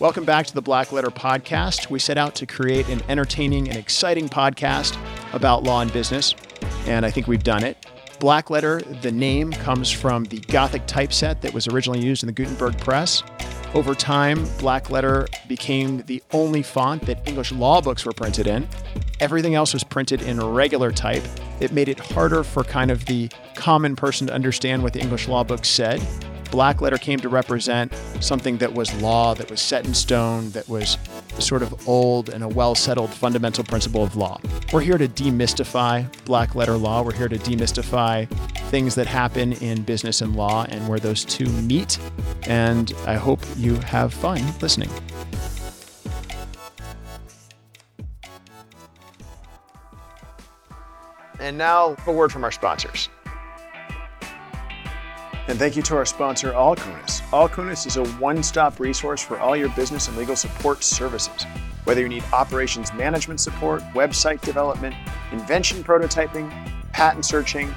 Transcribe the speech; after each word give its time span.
Welcome 0.00 0.24
back 0.24 0.46
to 0.46 0.54
the 0.54 0.62
Black 0.62 0.92
Letter 0.92 1.10
Podcast. 1.10 1.90
We 1.90 1.98
set 1.98 2.16
out 2.16 2.34
to 2.36 2.46
create 2.46 2.88
an 2.88 3.02
entertaining 3.10 3.68
and 3.68 3.76
exciting 3.76 4.30
podcast 4.30 4.96
about 5.34 5.62
law 5.62 5.82
and 5.82 5.92
business, 5.92 6.34
and 6.86 7.04
I 7.04 7.10
think 7.10 7.26
we've 7.26 7.42
done 7.42 7.62
it. 7.62 7.76
Black 8.18 8.48
Letter, 8.48 8.80
the 9.02 9.12
name, 9.12 9.52
comes 9.52 9.90
from 9.90 10.24
the 10.24 10.38
Gothic 10.38 10.86
typeset 10.86 11.42
that 11.42 11.52
was 11.52 11.68
originally 11.68 12.00
used 12.00 12.22
in 12.22 12.28
the 12.28 12.32
Gutenberg 12.32 12.78
press. 12.78 13.22
Over 13.74 13.94
time, 13.94 14.46
Black 14.58 14.88
Letter 14.88 15.26
became 15.48 16.02
the 16.06 16.22
only 16.32 16.62
font 16.62 17.04
that 17.04 17.28
English 17.28 17.52
law 17.52 17.82
books 17.82 18.06
were 18.06 18.12
printed 18.12 18.46
in. 18.46 18.66
Everything 19.20 19.54
else 19.54 19.74
was 19.74 19.84
printed 19.84 20.22
in 20.22 20.40
regular 20.40 20.90
type. 20.92 21.22
It 21.60 21.72
made 21.72 21.90
it 21.90 22.00
harder 22.00 22.42
for 22.42 22.64
kind 22.64 22.90
of 22.90 23.04
the 23.04 23.28
common 23.54 23.96
person 23.96 24.28
to 24.28 24.32
understand 24.32 24.82
what 24.82 24.94
the 24.94 25.00
English 25.00 25.28
law 25.28 25.44
books 25.44 25.68
said 25.68 26.00
black 26.50 26.80
letter 26.80 26.98
came 26.98 27.18
to 27.20 27.28
represent 27.28 27.92
something 28.20 28.58
that 28.58 28.72
was 28.72 28.92
law, 29.02 29.34
that 29.34 29.50
was 29.50 29.60
set 29.60 29.86
in 29.86 29.94
stone, 29.94 30.50
that 30.50 30.68
was 30.68 30.98
sort 31.38 31.62
of 31.62 31.88
old 31.88 32.28
and 32.28 32.42
a 32.44 32.48
well 32.48 32.74
settled 32.74 33.10
fundamental 33.10 33.64
principle 33.64 34.02
of 34.02 34.16
law. 34.16 34.40
We're 34.72 34.80
here 34.80 34.98
to 34.98 35.08
demystify 35.08 36.06
black 36.24 36.54
letter 36.54 36.76
law. 36.76 37.02
We're 37.02 37.14
here 37.14 37.28
to 37.28 37.38
demystify 37.38 38.28
things 38.70 38.94
that 38.96 39.06
happen 39.06 39.52
in 39.54 39.82
business 39.82 40.20
and 40.20 40.36
law 40.36 40.66
and 40.68 40.86
where 40.88 40.98
those 40.98 41.24
two 41.24 41.46
meet. 41.46 41.98
And 42.44 42.92
I 43.06 43.14
hope 43.14 43.40
you 43.56 43.76
have 43.76 44.12
fun 44.12 44.42
listening. 44.60 44.90
And 51.40 51.56
now, 51.56 51.96
a 52.06 52.12
word 52.12 52.30
from 52.30 52.44
our 52.44 52.52
sponsors. 52.52 53.08
And 55.50 55.58
thank 55.58 55.74
you 55.74 55.82
to 55.82 55.96
our 55.96 56.04
sponsor, 56.04 56.52
Alcunis. 56.52 57.22
Alcunis 57.32 57.84
is 57.84 57.96
a 57.96 58.04
one 58.20 58.40
stop 58.40 58.78
resource 58.78 59.20
for 59.20 59.36
all 59.40 59.56
your 59.56 59.68
business 59.70 60.06
and 60.06 60.16
legal 60.16 60.36
support 60.36 60.84
services. 60.84 61.44
Whether 61.82 62.02
you 62.02 62.08
need 62.08 62.22
operations 62.32 62.92
management 62.92 63.40
support, 63.40 63.82
website 63.92 64.42
development, 64.42 64.94
invention 65.32 65.82
prototyping, 65.82 66.48
patent 66.92 67.24
searching, 67.24 67.74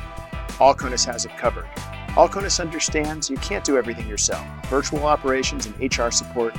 Alcunis 0.59 1.03
has 1.05 1.25
it 1.25 1.35
covered. 1.39 1.65
Alcunis 2.09 2.59
understands 2.59 3.27
you 3.27 3.37
can't 3.37 3.63
do 3.65 3.75
everything 3.75 4.07
yourself. 4.07 4.45
Virtual 4.67 5.05
operations 5.05 5.65
and 5.65 5.97
HR 5.97 6.11
support, 6.11 6.55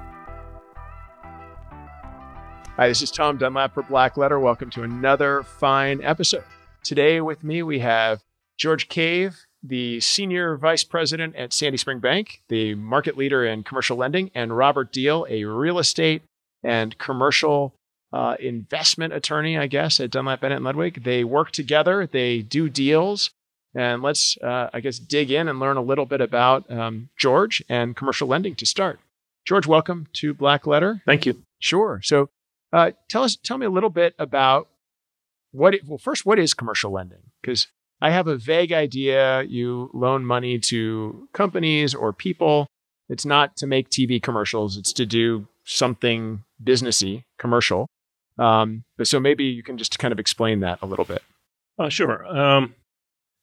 Hi, 2.78 2.88
this 2.88 3.02
is 3.02 3.10
Tom 3.10 3.38
Dunlap 3.38 3.74
for 3.74 3.82
Black 3.82 4.18
Letter. 4.18 4.40
Welcome 4.40 4.70
to 4.70 4.84
another 4.84 5.42
fine 5.42 6.00
episode. 6.04 6.44
Today 6.84 7.20
with 7.20 7.44
me, 7.44 7.64
we 7.64 7.80
have 7.80 8.22
George 8.56 8.88
Cave, 8.88 9.48
the 9.64 10.00
Senior 10.00 10.58
Vice 10.58 10.84
President 10.84 11.36
at 11.36 11.54
Sandy 11.54 11.78
Spring 11.78 11.98
Bank, 11.98 12.44
the 12.50 12.76
market 12.76 13.18
leader 13.18 13.44
in 13.44 13.64
commercial 13.64 13.98
lending, 13.98 14.30
and 14.36 14.56
Robert 14.56 14.92
Deal, 14.92 15.26
a 15.28 15.44
real 15.46 15.80
estate 15.80 16.22
and 16.64 16.96
commercial 17.00 17.74
uh, 18.14 18.36
investment 18.40 19.12
attorney, 19.12 19.58
I 19.58 19.66
guess, 19.66 20.00
at 20.00 20.12
Dunlap 20.12 20.42
Bennett 20.42 20.58
and 20.58 20.66
Ludwig. 20.66 21.04
They 21.04 21.24
work 21.24 21.50
together, 21.50 22.06
they 22.06 22.44
do 22.44 22.70
deals. 22.70 23.32
And 23.74 24.04
let's, 24.04 24.38
uh, 24.44 24.70
I 24.72 24.82
guess, 24.82 25.00
dig 25.00 25.32
in 25.32 25.48
and 25.48 25.60
learn 25.60 25.78
a 25.78 25.82
little 25.82 26.06
bit 26.06 26.22
about 26.22 26.70
um, 26.70 27.10
George 27.18 27.64
and 27.68 27.96
commercial 27.96 28.28
lending 28.28 28.54
to 28.54 28.68
start. 28.68 29.00
George, 29.46 29.66
welcome 29.66 30.06
to 30.14 30.36
Black 30.36 30.68
Letter. 30.68 31.02
Thank 31.08 31.26
you. 31.26 31.42
Sure. 31.58 32.02
So, 32.04 32.30
uh, 32.74 32.92
tell 33.10 33.24
us, 33.24 33.36
tell 33.36 33.58
me 33.58 33.66
a 33.66 33.70
little 33.72 33.90
bit 33.90 34.14
about 34.20 34.68
what. 35.52 35.74
It, 35.74 35.88
well, 35.88 35.98
first, 35.98 36.26
what 36.26 36.40
is 36.40 36.54
commercial 36.54 36.92
lending? 36.92 37.32
Because 37.42 37.68
I 38.02 38.12
have 38.12 38.28
a 38.28 38.38
vague 38.38 38.72
idea. 38.72 39.44
You 39.44 39.90
loan 39.94 40.26
money 40.26 40.60
to 40.60 41.28
companies 41.34 41.96
or 41.96 42.14
people. 42.14 42.68
It's 43.10 43.26
not 43.26 43.56
to 43.58 43.68
make 43.68 43.90
TV 43.90 44.22
commercials. 44.22 44.78
It's 44.78 44.92
to 44.94 45.06
do 45.06 45.48
something 45.64 46.44
businessy, 46.64 47.24
commercial. 47.38 47.88
Um, 48.38 48.84
but 48.98 49.08
so 49.08 49.20
maybe 49.20 49.46
you 49.46 49.64
can 49.64 49.78
just 49.78 49.98
kind 49.98 50.12
of 50.12 50.20
explain 50.20 50.60
that 50.60 50.80
a 50.82 50.86
little 50.86 51.06
bit. 51.06 51.24
Uh, 51.80 51.90
sure. 51.90 52.26
Um, 52.26 52.76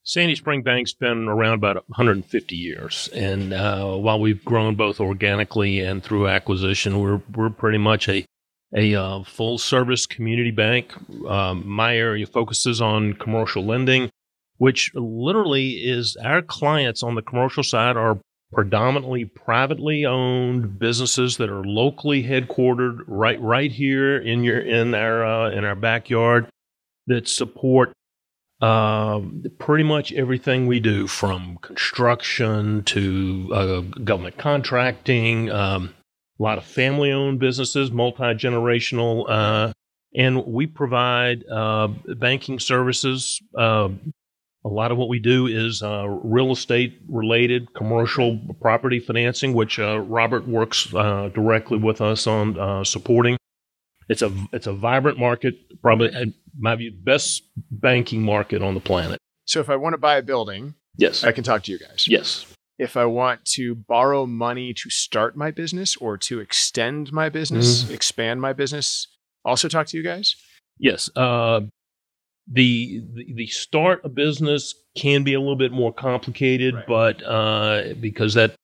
Sandy 0.05 0.35
Spring 0.35 0.63
Bank's 0.63 0.93
been 0.93 1.29
around 1.29 1.55
about 1.55 1.77
150 1.89 2.57
years, 2.57 3.09
and 3.15 3.55
uh, 3.55 3.97
while 3.97 4.21
we've 4.21 4.45
grown 4.45 4.75
both 4.75 5.01
organically 5.01 5.81
and 5.81 6.05
through 6.05 6.29
acquisition, 6.29 7.01
we're 7.01 7.23
we're 7.35 7.49
pretty 7.49 7.79
much 7.79 8.07
a 8.11 8.27
a 8.75 8.95
uh, 8.95 9.23
full 9.23 9.59
service 9.59 10.07
community 10.07 10.51
bank. 10.51 10.93
Um, 11.29 11.67
my 11.67 11.97
area 11.97 12.27
focuses 12.27 12.81
on 12.81 13.15
commercial 13.15 13.65
lending, 13.65 14.11
which 14.59 14.91
literally 14.95 15.73
is 15.73 16.17
our 16.17 16.43
clients 16.43 17.03
on 17.03 17.15
the 17.15 17.23
commercial 17.23 17.63
side 17.63 17.97
are 17.97 18.19
predominantly 18.53 19.25
privately 19.25 20.07
owned 20.07 20.79
businesses 20.79 21.37
that 21.39 21.51
are 21.51 21.65
locally 21.65 22.23
headquartered 22.23 23.01
right 23.09 23.41
right 23.41 23.73
here 23.73 24.17
in 24.17 24.45
your 24.45 24.61
in 24.61 24.95
our 24.95 25.25
uh, 25.25 25.51
in 25.51 25.65
our 25.65 25.75
backyard 25.75 26.47
that 27.07 27.29
support 27.29 27.93
uh, 28.63 29.21
pretty 29.59 29.83
much 29.83 30.13
everything 30.13 30.67
we 30.67 30.79
do 30.79 31.07
from 31.07 31.59
construction 31.59 32.83
to 32.85 33.51
uh, 33.53 33.81
government 34.05 34.39
contracting 34.39 35.51
um, 35.51 35.93
lot 36.45 36.59
of 36.59 36.65
family 36.65 37.11
owned 37.11 37.41
businesses, 37.41 37.91
multi 37.91 38.23
generational, 38.35 39.25
uh, 39.29 39.73
and 40.15 40.45
we 40.47 40.67
provide 40.67 41.45
uh, 41.51 41.89
banking 42.19 42.61
services. 42.61 43.41
Uh, 43.57 43.89
a 44.67 44.69
lot 44.69 44.93
of 44.93 44.99
what 44.99 45.09
we 45.09 45.19
do 45.19 45.47
is 45.47 45.83
uh, 45.83 46.07
real 46.09 46.53
estate 46.53 47.01
related, 47.09 47.75
commercial 47.75 48.39
property 48.61 49.01
financing, 49.01 49.53
which 49.53 49.79
uh, 49.79 49.99
Robert 50.01 50.47
works 50.47 50.95
uh, 50.95 51.31
directly 51.35 51.79
with 51.79 52.01
us 52.01 52.27
on 52.27 52.85
supporting. 52.85 53.37
It's 54.09 54.21
a 54.23 54.31
it's 54.53 54.67
a 54.67 54.73
vibrant 54.73 55.19
market, 55.19 55.55
probably 55.81 56.15
in 56.15 56.35
my 56.59 56.77
view, 56.77 56.91
the 56.91 56.97
best 56.97 57.43
banking 57.71 58.23
market 58.23 58.63
on 58.63 58.75
the 58.75 58.81
planet. 58.81 59.19
So 59.47 59.61
if 59.61 59.71
I 59.71 59.77
want 59.77 59.95
to 59.95 59.99
buy 59.99 60.17
a 60.17 60.23
building, 60.23 60.75
yes, 60.97 61.25
I 61.25 61.33
can 61.33 61.43
talk 61.43 61.63
to 61.65 61.73
you 61.73 61.79
guys. 61.79 62.07
Yes 62.07 62.47
if 62.79 62.97
I 62.97 63.05
want 63.05 63.45
to 63.47 63.75
borrow 63.75 64.27
money 64.27 64.75
to 64.75 64.91
start 64.91 65.37
my 65.37 65.51
business 65.51 65.97
or 65.97 66.17
to 66.19 66.41
extend 66.41 67.13
my 67.13 67.29
business, 67.29 67.85
mm-hmm. 67.85 67.95
expand 67.95 68.41
my 68.41 68.53
business, 68.53 69.07
also 69.45 69.69
talk 69.69 69.87
to 69.89 69.97
you 69.97 70.03
guys? 70.03 70.37
Yes. 70.79 71.09
Uh, 71.15 71.63
the, 72.51 73.03
the, 73.15 73.33
the 73.35 73.47
start 73.47 74.01
a 74.05 74.09
business 74.09 74.75
can 74.97 75.23
be 75.23 75.35
a 75.35 75.41
little 75.41 75.57
bit 75.57 75.73
more 75.73 75.93
complicated, 75.93 76.75
right. 76.75 76.87
but 76.87 77.23
uh, 77.23 77.95
because 78.01 78.35
that 78.35 78.55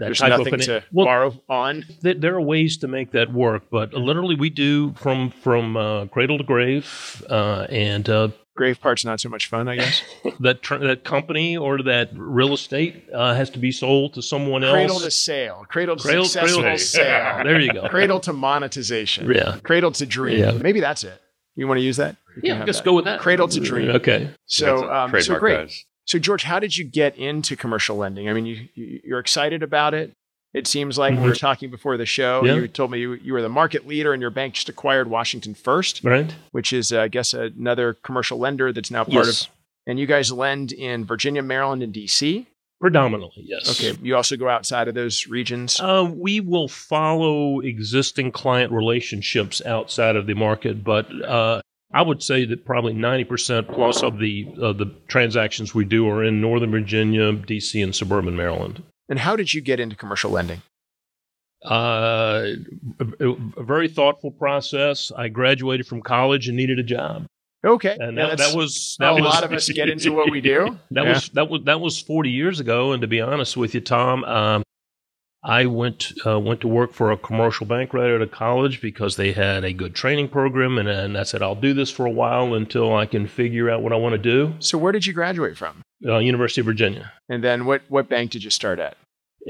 that 0.00 0.06
There's 0.06 0.18
type 0.18 0.30
nothing 0.30 0.54
of 0.54 0.60
to 0.62 0.82
well, 0.92 1.04
borrow 1.04 1.42
on. 1.50 1.84
Th- 2.02 2.16
there 2.16 2.34
are 2.34 2.40
ways 2.40 2.78
to 2.78 2.88
make 2.88 3.12
that 3.12 3.30
work, 3.32 3.64
but 3.70 3.92
literally 3.92 4.34
we 4.34 4.48
do 4.48 4.94
from 4.94 5.30
from 5.30 5.76
uh, 5.76 6.06
cradle 6.06 6.38
to 6.38 6.44
grave, 6.44 7.22
uh, 7.28 7.66
and 7.68 8.08
uh, 8.08 8.28
grave 8.56 8.80
part's 8.80 9.04
not 9.04 9.20
so 9.20 9.28
much 9.28 9.48
fun, 9.48 9.68
I 9.68 9.76
guess. 9.76 10.02
that 10.40 10.62
tr- 10.62 10.76
that 10.76 11.04
company 11.04 11.56
or 11.56 11.82
that 11.82 12.10
real 12.14 12.52
estate 12.52 13.08
uh, 13.14 13.34
has 13.34 13.50
to 13.50 13.58
be 13.58 13.72
sold 13.72 14.14
to 14.14 14.22
someone 14.22 14.64
else. 14.64 14.74
Cradle 14.74 15.00
to 15.00 15.10
sale, 15.10 15.66
cradle 15.68 15.96
to 15.96 16.02
cradle, 16.02 16.24
successful 16.24 16.62
cradle. 16.62 16.78
sale. 16.78 17.44
there 17.44 17.60
you 17.60 17.72
go. 17.72 17.88
Cradle 17.88 18.20
to 18.20 18.32
monetization. 18.32 19.30
Yeah. 19.30 19.58
Cradle 19.62 19.92
to 19.92 20.06
dream. 20.06 20.38
Yeah. 20.38 20.52
Maybe 20.52 20.80
that's 20.80 21.04
it. 21.04 21.20
You 21.56 21.66
want 21.66 21.78
to 21.78 21.84
use 21.84 21.96
that? 21.96 22.16
yeah, 22.42 22.64
let's 22.64 22.80
go 22.80 22.94
with 22.94 23.04
that. 23.04 23.20
Cradle 23.20 23.48
to 23.48 23.60
dream. 23.60 23.90
Okay. 23.90 24.30
So, 24.46 24.90
um, 24.90 25.20
so 25.20 25.38
great. 25.38 25.72
So, 26.06 26.18
George, 26.18 26.42
how 26.42 26.58
did 26.58 26.76
you 26.76 26.84
get 26.84 27.16
into 27.16 27.54
commercial 27.56 27.96
lending? 27.96 28.28
I 28.28 28.32
mean, 28.32 28.46
you, 28.46 28.68
you 28.74 29.14
are 29.14 29.18
excited 29.18 29.62
about 29.62 29.94
it. 29.94 30.14
It 30.52 30.66
seems 30.66 30.98
like 30.98 31.14
mm-hmm. 31.14 31.22
we 31.22 31.28
were 31.28 31.36
talking 31.36 31.70
before 31.70 31.96
the 31.96 32.06
show. 32.06 32.44
Yeah. 32.44 32.54
You 32.54 32.68
told 32.68 32.90
me 32.90 32.98
you, 32.98 33.12
you 33.14 33.32
were 33.32 33.42
the 33.42 33.48
market 33.48 33.86
leader 33.86 34.12
and 34.12 34.20
your 34.20 34.30
bank 34.30 34.54
just 34.54 34.68
acquired 34.68 35.08
Washington 35.08 35.54
First, 35.54 36.02
right? 36.02 36.34
Which 36.50 36.72
is, 36.72 36.92
uh, 36.92 37.02
I 37.02 37.08
guess, 37.08 37.32
another 37.32 37.94
commercial 37.94 38.38
lender 38.38 38.72
that's 38.72 38.90
now 38.90 39.04
part 39.04 39.26
yes. 39.26 39.42
of. 39.42 39.48
And 39.86 39.98
you 39.98 40.06
guys 40.06 40.32
lend 40.32 40.72
in 40.72 41.04
Virginia, 41.04 41.42
Maryland, 41.42 41.82
and 41.82 41.94
DC. 41.94 42.46
Predominantly, 42.80 43.44
yes. 43.46 43.70
Okay. 43.70 43.98
You 44.02 44.16
also 44.16 44.36
go 44.36 44.48
outside 44.48 44.88
of 44.88 44.94
those 44.94 45.26
regions? 45.26 45.78
Uh, 45.78 46.10
we 46.12 46.40
will 46.40 46.66
follow 46.66 47.60
existing 47.60 48.32
client 48.32 48.72
relationships 48.72 49.60
outside 49.64 50.16
of 50.16 50.26
the 50.26 50.34
market, 50.34 50.82
but 50.82 51.06
uh, 51.22 51.60
I 51.92 52.02
would 52.02 52.22
say 52.22 52.46
that 52.46 52.64
probably 52.64 52.94
90% 52.94 53.72
plus 53.72 54.02
of 54.02 54.18
the 54.18 54.46
of 54.58 54.78
the 54.78 54.94
transactions 55.08 55.74
we 55.74 55.84
do 55.84 56.08
are 56.08 56.24
in 56.24 56.40
Northern 56.40 56.70
Virginia, 56.70 57.32
DC, 57.32 57.82
and 57.82 57.94
suburban 57.94 58.34
Maryland. 58.34 58.82
And 59.10 59.18
how 59.18 59.36
did 59.36 59.52
you 59.52 59.60
get 59.60 59.78
into 59.80 59.96
commercial 59.96 60.30
lending? 60.30 60.62
Uh, 61.64 62.52
a, 63.20 63.26
a 63.58 63.62
very 63.62 63.88
thoughtful 63.88 64.30
process. 64.30 65.12
I 65.14 65.28
graduated 65.28 65.86
from 65.86 66.00
college 66.00 66.48
and 66.48 66.56
needed 66.56 66.78
a 66.78 66.82
job. 66.82 67.26
Okay, 67.62 67.94
and 68.00 68.16
Yeah, 68.16 68.28
that, 68.28 68.38
that 68.38 68.56
was 68.56 68.96
that 68.98 69.10
a 69.10 69.14
was, 69.16 69.22
lot 69.24 69.44
of 69.44 69.52
us 69.52 69.68
get 69.68 69.90
into 69.90 70.12
what 70.12 70.30
we 70.30 70.40
do. 70.40 70.78
that 70.92 71.04
Yeah. 71.04 71.12
was 71.12 71.28
that 71.34 71.50
was 71.50 71.62
that 71.64 71.80
was 71.80 72.00
40 72.00 72.30
years 72.30 72.60
ago. 72.60 72.92
And 72.92 73.02
to 73.02 73.06
be 73.06 73.20
honest 73.20 73.58
with 73.58 73.74
you, 73.74 73.82
Tom, 73.82 74.24
um, 74.24 74.62
I 75.44 75.66
went 75.66 76.12
uh, 76.24 76.40
went 76.40 76.62
to 76.62 76.68
work 76.68 76.94
for 76.94 77.12
a 77.12 77.18
commercial 77.18 77.66
bank 77.66 77.92
right 77.92 78.10
out 78.10 78.22
of 78.22 78.30
college 78.30 78.80
because 78.80 79.16
they 79.16 79.32
had 79.32 79.62
a 79.64 79.74
good 79.74 79.94
training 79.94 80.28
program, 80.28 80.78
and, 80.78 80.88
and 80.88 81.18
I 81.18 81.24
said 81.24 81.42
I'll 81.42 81.54
do 81.54 81.74
this 81.74 81.90
for 81.90 82.06
a 82.06 82.10
while 82.10 82.54
until 82.54 82.96
I 82.96 83.04
can 83.04 83.26
figure 83.26 83.68
out 83.68 83.82
what 83.82 83.92
I 83.92 83.96
want 83.96 84.14
to 84.14 84.18
do. 84.18 84.54
So 84.60 84.78
where 84.78 84.92
did 84.92 85.04
you 85.04 85.12
graduate 85.12 85.58
from? 85.58 85.82
Uh, 86.06 86.18
University 86.18 86.60
of 86.62 86.66
Virginia. 86.66 87.12
And 87.28 87.44
then 87.44 87.64
what 87.66 87.82
what 87.88 88.08
bank 88.08 88.30
did 88.30 88.42
you 88.44 88.50
start 88.50 88.78
at? 88.78 88.96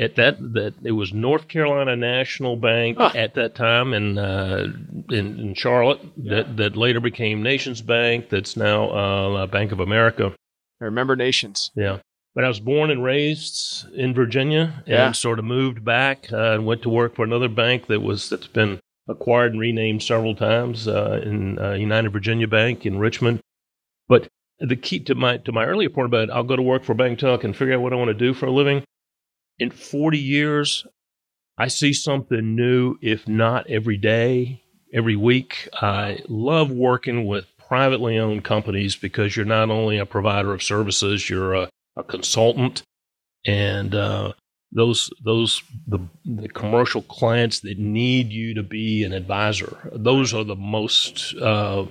At 0.01 0.15
that, 0.17 0.39
that 0.55 0.75
it 0.85 0.93
was 0.93 1.13
North 1.13 1.49
Carolina 1.49 1.97
National 1.97 2.57
Bank 2.57 2.97
Huh. 2.99 3.11
at 3.15 3.35
that 3.35 3.55
time 3.57 3.93
in, 3.93 4.19
uh, 4.19 4.67
in 5.11 5.39
in 5.41 5.55
Charlotte. 5.55 6.01
That 6.17 6.57
that 6.59 6.77
later 6.77 7.01
became 7.01 7.43
Nations 7.43 7.83
Bank. 7.83 8.29
That's 8.31 8.57
now 8.57 8.91
uh, 8.91 9.47
Bank 9.47 9.73
of 9.73 9.81
America. 9.81 10.33
I 10.81 10.85
remember 10.85 11.17
Nations. 11.17 11.71
Yeah. 11.75 11.99
But 12.35 12.45
I 12.45 12.49
was 12.49 12.61
born 12.61 12.91
and 12.93 13.03
raised 13.03 13.87
in 13.95 14.15
Virginia 14.15 14.75
and 14.87 14.89
Yeah. 14.89 15.13
sort 15.13 15.41
of 15.41 15.45
moved 15.45 15.85
back 15.85 16.33
uh, 16.33 16.53
and 16.55 16.65
went 16.67 16.83
to 16.83 16.89
work 16.89 17.17
for 17.17 17.25
another 17.25 17.49
bank 17.49 17.87
that 17.89 18.01
was 18.01 18.29
that's 18.29 18.47
been 18.47 18.79
acquired 19.09 19.51
and 19.53 19.61
renamed 19.61 20.03
several 20.05 20.37
times 20.37 20.87
uh, 20.87 21.21
in 21.25 21.59
uh, 21.59 21.73
United 21.73 22.11
Virginia 22.13 22.47
Bank 22.47 22.87
in 22.87 22.99
Richmond. 23.01 23.41
But 24.09 24.29
the 24.61 24.77
key 24.77 25.01
to 25.01 25.15
my 25.15 25.39
to 25.39 25.53
my 25.53 25.65
earlier 25.65 25.89
point 25.89 26.07
about 26.07 26.31
I'll 26.31 26.45
go 26.45 26.57
to 26.57 26.63
work 26.63 26.85
for 26.85 26.95
Bank 26.95 27.19
Tuck 27.19 27.45
and 27.45 27.57
figure 27.57 27.75
out 27.75 27.81
what 27.81 27.93
I 27.93 27.97
want 27.97 28.09
to 28.09 28.15
do 28.15 28.35
for 28.35 28.47
a 28.47 28.53
living. 28.53 28.85
In 29.59 29.71
40 29.71 30.19
years, 30.19 30.87
I 31.59 31.69
see 31.69 31.93
something 31.93 32.55
new, 32.55 32.97
if 33.03 33.29
not 33.29 33.69
every 33.69 33.97
day, 33.97 34.63
every 34.93 35.17
week. 35.17 35.69
I 35.75 36.21
love 36.29 36.71
working 36.71 37.27
with 37.27 37.47
privately 37.69 38.19
owned 38.19 38.45
companies 38.45 38.97
because 38.97 39.37
you're 39.37 39.47
not 39.47 39.71
only 39.71 39.99
a 39.99 40.07
provider 40.07 40.53
of 40.53 40.63
services, 40.63 41.29
you're 41.29 41.55
a, 41.55 41.69
a 41.97 42.03
consultant, 42.03 42.83
and 43.47 43.95
uh, 43.95 44.33
those 44.73 45.11
those 45.25 45.63
the, 45.87 46.01
the 46.25 46.49
commercial 46.49 47.03
clients 47.03 47.61
that 47.61 47.79
need 47.79 48.31
you 48.31 48.55
to 48.55 48.63
be 48.63 49.05
an 49.05 49.13
advisor. 49.13 49.91
Those 49.93 50.33
are 50.33 50.45
the 50.45 50.57
most 50.57 51.35
uh, 51.37 51.87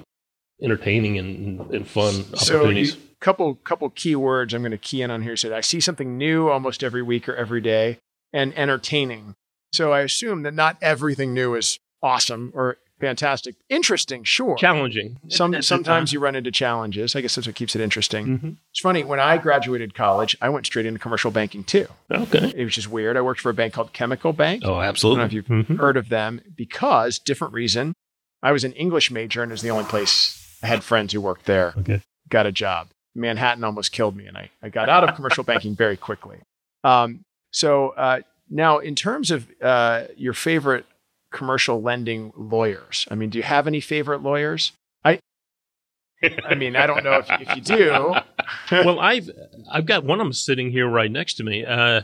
entertaining 0.61 1.17
and, 1.17 1.59
and 1.71 1.87
fun 1.87 2.23
So 2.35 2.69
you, 2.69 2.91
couple 3.19 3.55
couple 3.55 3.89
key 3.89 4.15
words 4.15 4.53
I'm 4.53 4.61
going 4.61 4.71
to 4.71 4.77
key 4.77 5.01
in 5.01 5.11
on 5.11 5.21
here. 5.23 5.35
Said 5.35 5.51
I 5.51 5.61
see 5.61 5.79
something 5.79 6.17
new 6.17 6.49
almost 6.49 6.83
every 6.83 7.01
week 7.01 7.27
or 7.29 7.35
every 7.35 7.61
day, 7.61 7.99
and 8.33 8.53
entertaining. 8.57 9.35
So 9.73 9.91
I 9.93 10.01
assume 10.01 10.43
that 10.43 10.53
not 10.53 10.77
everything 10.81 11.33
new 11.33 11.55
is 11.55 11.79
awesome 12.01 12.51
or 12.55 12.77
fantastic. 12.99 13.55
Interesting, 13.69 14.23
sure. 14.23 14.55
Challenging. 14.57 15.19
Some 15.29 15.61
sometimes 15.61 16.11
you 16.11 16.19
run 16.19 16.35
into 16.35 16.51
challenges. 16.51 17.15
I 17.15 17.21
guess 17.21 17.35
that's 17.35 17.47
what 17.47 17.55
keeps 17.55 17.75
it 17.75 17.81
interesting. 17.81 18.39
Mhm. 18.39 18.57
It's 18.71 18.79
funny 18.81 19.03
when 19.03 19.19
I 19.21 19.37
graduated 19.37 19.93
college, 19.95 20.35
I 20.41 20.49
went 20.49 20.65
straight 20.65 20.85
into 20.85 20.99
commercial 20.99 21.31
banking 21.31 21.63
too. 21.63 21.87
Okay. 22.11 22.51
It 22.55 22.63
was 22.65 22.75
just 22.75 22.89
weird. 22.89 23.15
I 23.15 23.21
worked 23.21 23.39
for 23.41 23.49
a 23.49 23.53
bank 23.53 23.73
called 23.73 23.93
Chemical 23.93 24.33
Bank. 24.33 24.63
Oh, 24.65 24.71
I 24.71 24.71
don't 24.71 24.77
know 24.83 24.89
absolutely. 24.89 25.23
if 25.25 25.33
you've 25.33 25.45
Mhm. 25.45 25.77
heard 25.79 25.95
of 25.97 26.09
them 26.09 26.41
because 26.55 27.19
different 27.19 27.53
reason. 27.53 27.93
I 28.41 28.51
was 28.53 28.63
an 28.63 28.71
English 28.73 29.11
major 29.11 29.43
and 29.43 29.51
it 29.51 29.53
was 29.53 29.61
the 29.61 29.69
only 29.71 29.83
place 29.85 30.38
I 30.63 30.67
had 30.67 30.83
friends 30.83 31.13
who 31.13 31.21
worked 31.21 31.45
there. 31.45 31.73
Okay. 31.77 32.01
Got 32.29 32.45
a 32.45 32.51
job. 32.51 32.89
Manhattan 33.15 33.63
almost 33.63 33.91
killed 33.91 34.15
me, 34.15 34.27
and 34.27 34.37
I, 34.37 34.49
I 34.61 34.69
got 34.69 34.89
out 34.89 35.07
of 35.07 35.15
commercial 35.15 35.43
banking 35.43 35.75
very 35.75 35.97
quickly. 35.97 36.37
Um, 36.83 37.21
so 37.51 37.89
uh, 37.89 38.21
now, 38.49 38.79
in 38.79 38.95
terms 38.95 39.31
of 39.31 39.47
uh, 39.61 40.05
your 40.15 40.33
favorite 40.33 40.85
commercial 41.31 41.81
lending 41.81 42.31
lawyers, 42.37 43.07
I 43.09 43.15
mean, 43.15 43.29
do 43.29 43.37
you 43.37 43.43
have 43.43 43.67
any 43.67 43.81
favorite 43.81 44.21
lawyers? 44.21 44.71
I, 45.03 45.19
I 46.45 46.55
mean, 46.55 46.75
I 46.75 46.85
don't 46.85 47.03
know 47.03 47.13
if, 47.13 47.27
if 47.29 47.55
you 47.55 47.61
do. 47.61 48.15
well, 48.71 48.99
I've 48.99 49.29
I've 49.71 49.85
got 49.85 50.03
one 50.03 50.19
of 50.19 50.25
them 50.25 50.33
sitting 50.33 50.71
here 50.71 50.87
right 50.87 51.11
next 51.11 51.35
to 51.35 51.43
me. 51.43 51.65
Uh, 51.65 52.01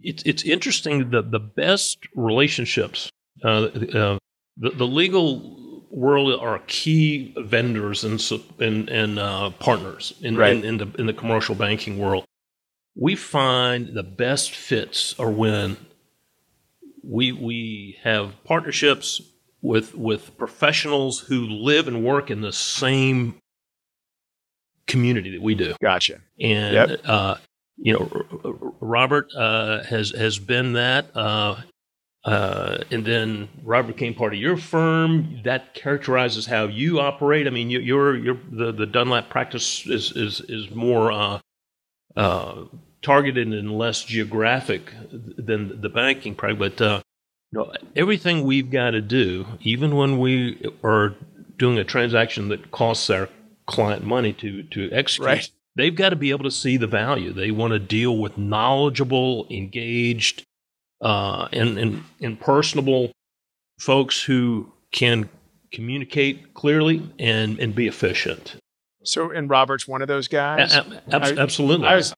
it's 0.00 0.22
it's 0.24 0.42
interesting 0.42 1.10
that 1.10 1.30
the 1.30 1.38
best 1.38 1.98
relationships, 2.14 3.10
uh, 3.44 3.48
uh, 3.48 4.18
the 4.56 4.70
the 4.70 4.86
legal 4.86 5.56
world 5.94 6.38
are 6.40 6.60
key 6.66 7.32
vendors 7.38 8.04
and 8.04 8.20
and 8.60 8.88
and 8.90 9.18
uh, 9.18 9.50
partners 9.50 10.12
in, 10.20 10.36
Right. 10.36 10.56
in 10.56 10.64
in 10.64 10.76
the 10.78 10.88
in 10.98 11.06
the 11.06 11.12
commercial 11.12 11.54
banking 11.54 11.98
world. 11.98 12.24
We 12.96 13.16
find 13.16 13.94
the 13.94 14.02
best 14.02 14.52
fits 14.52 15.14
are 15.18 15.30
when 15.30 15.76
we 17.02 17.32
we 17.32 17.98
have 18.02 18.32
partnerships 18.44 19.20
with 19.62 19.94
with 19.94 20.36
professionals 20.38 21.20
who 21.20 21.46
live 21.46 21.88
and 21.88 22.04
work 22.04 22.30
in 22.30 22.40
the 22.40 22.52
same 22.52 23.36
community 24.86 25.30
that 25.30 25.42
we 25.42 25.54
do 25.54 25.74
Gotcha. 25.82 26.20
and 26.40 26.74
Yep. 26.90 27.00
uh, 27.04 27.36
you 27.76 27.92
know, 27.94 28.74
Robert 28.80 29.28
uh, 29.36 29.82
has 29.84 30.10
has 30.10 30.38
been 30.38 30.74
that, 30.74 31.06
uh, 32.24 32.78
and 32.90 33.04
then 33.04 33.48
Robert 33.62 33.94
became 33.94 34.14
part 34.14 34.32
of 34.34 34.40
your 34.40 34.56
firm. 34.56 35.40
That 35.44 35.74
characterizes 35.74 36.46
how 36.46 36.64
you 36.66 37.00
operate. 37.00 37.46
I 37.46 37.50
mean, 37.50 37.70
you, 37.70 37.80
you're 37.80 38.16
you're 38.16 38.38
the 38.50 38.72
the 38.72 38.86
Dunlap 38.86 39.28
practice 39.30 39.86
is 39.86 40.12
is 40.12 40.40
is 40.48 40.70
more 40.70 41.12
uh, 41.12 41.40
uh, 42.16 42.64
targeted 43.02 43.48
and 43.52 43.76
less 43.76 44.04
geographic 44.04 44.92
than 45.10 45.80
the 45.80 45.88
banking 45.88 46.34
practice, 46.34 46.58
but. 46.58 46.80
Uh, 46.80 47.00
you 47.52 47.60
know, 47.60 47.72
everything 47.94 48.42
we've 48.42 48.68
got 48.68 48.90
to 48.92 49.00
do, 49.00 49.46
even 49.60 49.94
when 49.94 50.18
we 50.18 50.60
are 50.82 51.14
doing 51.56 51.78
a 51.78 51.84
transaction 51.84 52.48
that 52.48 52.72
costs 52.72 53.08
our 53.10 53.28
client 53.66 54.02
money 54.04 54.32
to 54.32 54.64
to 54.64 54.90
execute, 54.90 55.26
Right. 55.28 55.50
they've 55.76 55.94
got 55.94 56.08
to 56.08 56.16
be 56.16 56.30
able 56.30 56.42
to 56.42 56.50
see 56.50 56.76
the 56.76 56.88
value. 56.88 57.32
They 57.32 57.52
want 57.52 57.72
to 57.72 57.78
deal 57.78 58.18
with 58.18 58.36
knowledgeable, 58.36 59.46
engaged, 59.50 60.44
uh, 61.04 61.46
and, 61.52 61.78
and, 61.78 62.02
and 62.20 62.40
personable 62.40 63.12
folks 63.78 64.22
who 64.22 64.72
can 64.90 65.28
communicate 65.72 66.54
clearly 66.54 67.08
and, 67.18 67.58
and 67.58 67.74
be 67.74 67.86
efficient. 67.86 68.56
So, 69.04 69.30
and 69.30 69.50
Robert's 69.50 69.86
one 69.86 70.02
of 70.02 70.08
those 70.08 70.28
guys. 70.28 70.74
A- 70.74 70.80
a- 70.80 71.14
abs- 71.16 71.32
I- 71.32 71.36
absolutely. 71.42 71.86
I 71.86 71.94
was. 71.96 72.14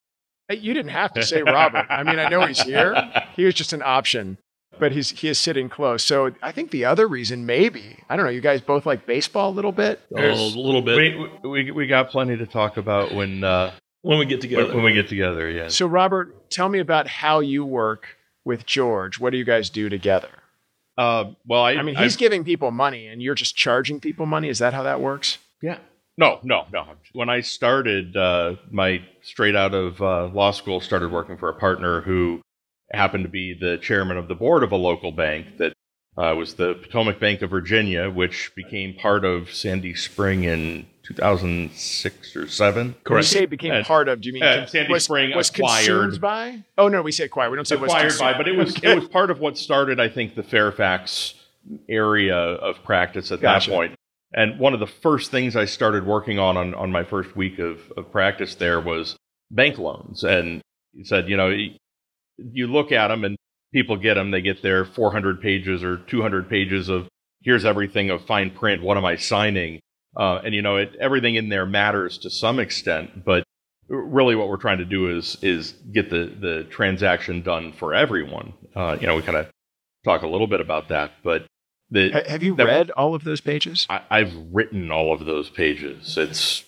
You 0.49 0.75
didn't 0.75 0.92
have 0.92 1.12
to 1.14 1.25
say 1.25 1.42
Robert. 1.42 1.87
I 1.90 2.04
mean, 2.04 2.20
I 2.20 2.28
know 2.28 2.46
he's 2.46 2.62
here. 2.62 2.94
He 3.34 3.44
was 3.44 3.52
just 3.54 3.72
an 3.72 3.82
option, 3.84 4.38
but 4.78 4.92
he's 4.92 5.11
he 5.11 5.26
is 5.26 5.40
sitting 5.40 5.68
close. 5.68 6.04
So 6.04 6.30
I 6.40 6.52
think 6.52 6.70
the 6.70 6.84
other 6.84 7.08
reason, 7.08 7.46
maybe 7.46 7.99
I 8.08 8.14
don't 8.14 8.25
know. 8.26 8.30
You 8.30 8.40
guys 8.40 8.61
both 8.61 8.87
like 8.87 9.06
baseball 9.06 9.50
a 9.50 9.54
little 9.54 9.72
bit. 9.72 10.00
Oh, 10.16 10.22
a 10.22 10.32
little 10.56 10.82
bit 10.82 10.96
We, 11.42 11.49
we 11.49 11.70
we 11.72 11.87
got 11.88 12.11
plenty 12.11 12.37
to 12.37 12.46
talk 12.46 12.76
about 12.76 13.12
when 13.12 13.42
uh, 13.42 13.72
when 14.02 14.20
we 14.20 14.25
get 14.26 14.40
together. 14.40 14.66
when, 14.68 14.76
when 14.76 14.84
we 14.84 14.92
get 14.92 15.08
together. 15.08 15.50
Yes. 15.50 15.75
So 15.75 15.88
Robert, 15.88 16.49
tell 16.49 16.68
me 16.68 16.78
about 16.78 17.08
how 17.08 17.40
you 17.40 17.64
work 17.64 18.15
with 18.46 18.64
George. 18.64 19.18
What 19.18 19.30
do 19.30 19.36
you 19.36 19.44
guys 19.44 19.68
do 19.68 19.90
together? 19.90 20.30
Uh, 20.96 21.32
well, 21.46 21.62
I, 21.62 21.72
I 21.72 21.82
mean, 21.82 21.96
he's 21.96 22.16
giving 22.16 22.44
people 22.44 22.70
money, 22.70 23.06
and 23.06 23.20
you're 23.20 23.34
just 23.34 23.54
charging 23.54 24.00
people 24.00 24.24
money. 24.24 24.48
Is 24.48 24.60
that 24.60 24.72
how 24.72 24.84
that 24.84 25.02
works? 25.02 25.36
yeah. 25.60 25.78
No, 26.18 26.40
no, 26.42 26.64
no. 26.72 26.86
When 27.12 27.28
I 27.28 27.42
started 27.42 28.16
uh, 28.16 28.54
my 28.70 29.02
straight 29.20 29.54
out 29.54 29.74
of 29.74 30.00
uh, 30.00 30.28
law 30.28 30.50
school, 30.50 30.80
started 30.80 31.12
working 31.12 31.36
for 31.36 31.50
a 31.50 31.54
partner 31.54 32.00
who 32.00 32.40
happened 32.90 33.24
to 33.24 33.28
be 33.28 33.52
the 33.52 33.76
chairman 33.76 34.16
of 34.16 34.26
the 34.26 34.34
board 34.34 34.62
of 34.62 34.72
a 34.72 34.76
local 34.76 35.12
bank 35.12 35.58
that 35.58 35.74
uh, 36.16 36.34
was 36.34 36.54
the 36.54 36.72
Potomac 36.72 37.20
Bank 37.20 37.42
of 37.42 37.50
Virginia, 37.50 38.08
which 38.08 38.52
became 38.56 38.94
part 38.94 39.26
of 39.26 39.52
Sandy 39.52 39.94
Spring 39.94 40.44
in 40.44 40.86
2006 41.06 42.36
or 42.36 42.48
seven. 42.48 42.94
When 43.06 43.18
you 43.18 43.22
say 43.22 43.42
it 43.44 43.50
became 43.50 43.72
Uh, 43.72 43.84
part 43.84 44.08
of, 44.08 44.20
do 44.20 44.28
you 44.28 44.34
mean 44.34 44.42
uh, 44.42 44.66
Sandy 44.66 44.92
was, 44.92 45.04
Spring 45.04 45.34
was 45.36 45.50
acquired- 45.50 45.86
consumed 45.86 46.20
by? 46.20 46.62
Oh 46.78 46.88
no, 46.88 47.02
we 47.02 47.12
say 47.12 47.25
acquired. 47.25 47.50
We 47.50 47.56
don't 47.56 47.66
say 47.66 47.76
was 47.76 47.90
acquired 47.90 48.08
consumed. 48.10 48.32
by, 48.32 48.36
but 48.38 48.48
it 48.48 48.56
was 48.56 48.76
Okay. 48.76 48.92
it 48.92 48.94
was 48.98 49.08
part 49.18 49.30
of 49.30 49.40
what 49.40 49.56
started, 49.58 50.00
I 50.00 50.08
think, 50.08 50.34
the 50.34 50.42
Fairfax 50.42 51.34
area 51.88 52.36
of 52.36 52.82
practice 52.84 53.32
at 53.32 53.40
Gotcha. 53.40 53.70
that 53.70 53.76
point. 53.76 53.94
And 54.34 54.58
one 54.58 54.75
of 54.75 54.80
the 54.80 54.86
first 54.86 55.30
things 55.30 55.56
I 55.56 55.64
started 55.64 56.04
working 56.06 56.38
on 56.38 56.56
on, 56.56 56.75
on 56.75 56.90
my 56.92 57.04
first 57.04 57.34
week 57.36 57.58
of, 57.58 57.78
of 57.96 58.10
practice 58.12 58.54
there 58.56 58.80
was 58.80 59.16
bank 59.50 59.78
loans. 59.78 60.25
And 60.25 60.60
he 60.94 61.04
said, 61.04 61.28
you 61.28 61.36
know, 61.36 61.48
y- 61.48 61.76
you 62.52 62.66
look 62.66 62.92
at 62.92 63.08
them 63.08 63.25
and 63.25 63.36
people 63.72 63.96
get 63.96 64.14
them, 64.14 64.30
they 64.30 64.42
get 64.42 64.62
their 64.62 64.84
400 64.84 65.40
pages 65.40 65.82
or 65.82 65.96
200 65.98 66.48
pages 66.48 66.88
of 66.88 67.08
here's 67.42 67.64
everything 67.64 68.10
of 68.10 68.25
fine 68.26 68.50
print. 68.50 68.82
What 68.82 68.96
am 68.96 69.04
I 69.04 69.16
signing? 69.16 69.80
Uh, 70.16 70.40
and 70.44 70.54
you 70.54 70.62
know, 70.62 70.76
it, 70.76 70.94
everything 71.00 71.35
in 71.35 71.49
there 71.49 71.66
matters 71.66 72.18
to 72.18 72.30
some 72.30 72.58
extent, 72.58 73.25
but 73.25 73.44
really 73.88 74.35
what 74.35 74.49
we're 74.49 74.56
trying 74.56 74.78
to 74.78 74.85
do 74.85 75.16
is 75.16 75.37
is 75.42 75.73
get 75.92 76.11
the 76.11 76.26
the 76.40 76.64
transaction 76.70 77.42
done 77.42 77.73
for 77.73 77.94
everyone. 77.94 78.52
Uh, 78.75 78.96
you 79.00 79.06
know, 79.06 79.14
we 79.16 79.23
kind 79.23 79.37
of 79.38 79.46
talk 80.04 80.23
a 80.23 80.26
little 80.28 80.46
bit 80.46 80.61
about 80.61 80.88
that, 80.88 81.12
but 81.23 81.46
that 81.90 82.12
Ha- 82.12 82.23
have 82.30 82.42
you 82.42 82.56
that- 82.56 82.66
read 82.66 82.90
all 82.92 83.14
of 83.14 83.25
those 83.25 83.40
pages? 83.40 83.87
I, 83.90 84.00
I've 84.11 84.35
written 84.52 84.90
all 84.90 85.12
of 85.12 85.25
those 85.26 85.50
pages. 85.50 86.16
It's 86.16 86.64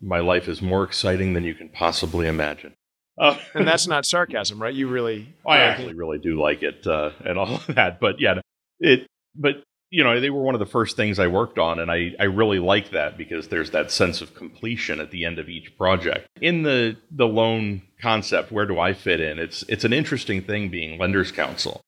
my 0.00 0.20
life 0.20 0.48
is 0.48 0.62
more 0.62 0.82
exciting 0.84 1.32
than 1.34 1.44
you 1.44 1.54
can 1.54 1.68
possibly 1.68 2.26
imagine. 2.26 2.74
Uh, 3.18 3.36
And 3.54 3.66
that's 3.68 3.86
not 3.86 4.06
sarcasm, 4.06 4.60
right? 4.62 4.72
You 4.74 4.88
really. 4.88 5.34
I 5.46 5.58
actually 5.58 5.94
really 5.94 6.18
do 6.18 6.40
like 6.40 6.62
it 6.62 6.86
uh, 6.86 7.10
and 7.24 7.38
all 7.38 7.56
of 7.56 7.66
that. 7.74 8.00
But 8.00 8.20
yeah, 8.20 8.40
it. 8.80 9.06
But 9.34 9.62
you 9.92 10.02
know, 10.02 10.18
they 10.18 10.30
were 10.30 10.40
one 10.40 10.54
of 10.54 10.58
the 10.58 10.64
first 10.64 10.96
things 10.96 11.18
I 11.18 11.26
worked 11.26 11.58
on, 11.58 11.78
and 11.78 11.90
I 11.90 12.12
I 12.18 12.24
really 12.24 12.58
like 12.58 12.90
that 12.92 13.18
because 13.18 13.48
there's 13.48 13.70
that 13.72 13.90
sense 13.90 14.22
of 14.22 14.34
completion 14.34 15.00
at 15.00 15.10
the 15.10 15.26
end 15.26 15.38
of 15.38 15.50
each 15.50 15.76
project. 15.76 16.26
In 16.40 16.62
the 16.62 16.96
the 17.10 17.28
loan 17.28 17.82
concept, 18.00 18.50
where 18.50 18.64
do 18.64 18.80
I 18.80 18.94
fit 18.94 19.20
in? 19.20 19.38
It's 19.38 19.62
it's 19.68 19.84
an 19.84 19.92
interesting 19.92 20.42
thing 20.42 20.70
being 20.70 20.98
lenders 20.98 21.30
counsel 21.30 21.82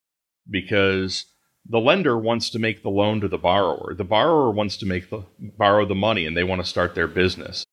because 0.49 1.25
the 1.66 1.80
lender 1.80 2.18
wants 2.18 2.50
to 2.50 2.58
make 2.58 2.82
the 2.82 2.90
loan 2.90 3.23
to 3.23 3.28
the 3.28 3.38
borrower. 3.38 3.94
The 3.94 4.04
borrower 4.04 4.50
wants 4.50 4.76
to 4.78 4.87
make 4.87 5.08
the 5.08 5.25
borrow 5.40 5.87
the 5.87 5.94
money, 5.94 6.26
and 6.26 6.37
they 6.37 6.44
want 6.44 6.61
to 6.61 6.68
start 6.68 6.94
their 6.94 7.08
business. 7.08 7.64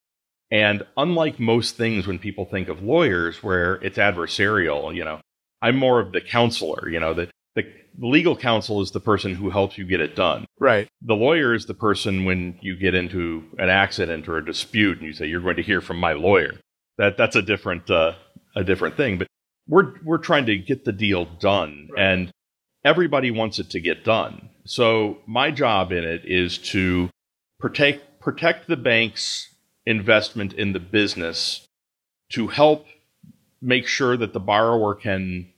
And 0.50 0.82
unlike 0.96 1.38
most 1.38 1.76
things 1.76 2.06
when 2.06 2.18
people 2.18 2.46
think 2.46 2.70
of 2.70 2.82
lawyers 2.82 3.42
where 3.42 3.74
it's 3.76 3.98
adversarial, 3.98 4.94
you 4.94 5.04
know, 5.04 5.20
I'm 5.60 5.76
more 5.76 6.00
of 6.00 6.12
the 6.12 6.22
counselor, 6.22 6.88
you 6.88 7.00
know, 7.00 7.12
the, 7.12 7.28
the 7.54 7.64
legal 7.98 8.36
counsel 8.36 8.80
is 8.80 8.90
the 8.90 9.00
person 9.00 9.34
who 9.34 9.50
helps 9.50 9.76
you 9.76 9.84
get 9.84 10.00
it 10.00 10.16
done. 10.16 10.46
Right. 10.58 10.88
The 11.02 11.14
lawyer 11.14 11.54
is 11.54 11.66
the 11.66 11.74
person 11.74 12.24
when 12.24 12.58
you 12.62 12.76
get 12.76 12.94
into 12.94 13.44
an 13.58 13.68
accident 13.68 14.28
or 14.28 14.38
a 14.38 14.44
dispute 14.44 14.98
and 14.98 15.06
you 15.06 15.12
say 15.12 15.26
you're 15.26 15.40
going 15.40 15.56
to 15.56 15.62
hear 15.62 15.80
from 15.80 15.98
my 15.98 16.12
lawyer. 16.14 16.52
That 16.98 17.16
that's 17.16 17.36
a 17.36 17.42
different 17.42 17.90
uh, 17.90 18.14
a 18.54 18.64
different 18.64 18.96
thing, 18.96 19.18
but 19.18 19.26
we're 19.68 19.94
we're 20.02 20.18
trying 20.18 20.46
to 20.46 20.56
get 20.56 20.84
the 20.84 20.92
deal 20.92 21.24
done 21.24 21.88
Right. 21.92 22.02
and 22.02 22.30
everybody 22.84 23.30
wants 23.30 23.58
it 23.58 23.70
to 23.70 23.80
get 23.80 24.04
done. 24.04 24.50
So 24.64 25.18
my 25.26 25.50
job 25.50 25.92
in 25.92 26.04
it 26.04 26.22
is 26.24 26.58
to 26.58 27.10
protect 27.58 28.20
protect 28.20 28.68
the 28.68 28.76
bank's 28.76 29.54
investment 29.84 30.52
in 30.52 30.72
the 30.72 30.80
business 30.80 31.66
to 32.30 32.48
help 32.48 32.86
make 33.60 33.86
sure 33.86 34.16
that 34.16 34.32
the 34.32 34.40
borrower 34.40 34.94
can 34.94 35.51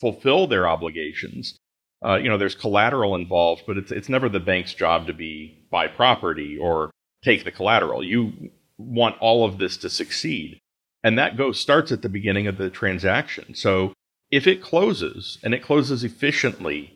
fulfill 0.00 0.46
their 0.46 0.68
obligations. 0.68 1.56
Uh, 2.04 2.16
you 2.16 2.28
know, 2.28 2.38
there's 2.38 2.54
collateral 2.54 3.14
involved, 3.14 3.62
but 3.66 3.76
it's 3.76 3.90
it's 3.90 4.08
never 4.08 4.28
the 4.28 4.40
bank's 4.40 4.74
job 4.74 5.06
to 5.06 5.14
be 5.14 5.66
buy 5.70 5.86
property 5.86 6.58
or 6.58 6.90
take 7.24 7.44
the 7.44 7.50
collateral. 7.50 8.04
You 8.04 8.50
want 8.78 9.16
all 9.20 9.44
of 9.44 9.58
this 9.58 9.76
to 9.78 9.90
succeed, 9.90 10.58
and 11.02 11.18
that 11.18 11.36
goes 11.36 11.58
starts 11.58 11.92
at 11.92 12.02
the 12.02 12.08
beginning 12.08 12.46
of 12.46 12.58
the 12.58 12.70
transaction. 12.70 13.54
So 13.54 13.94
if 14.30 14.46
it 14.46 14.62
closes 14.62 15.38
and 15.42 15.54
it 15.54 15.62
closes 15.62 16.04
efficiently 16.04 16.94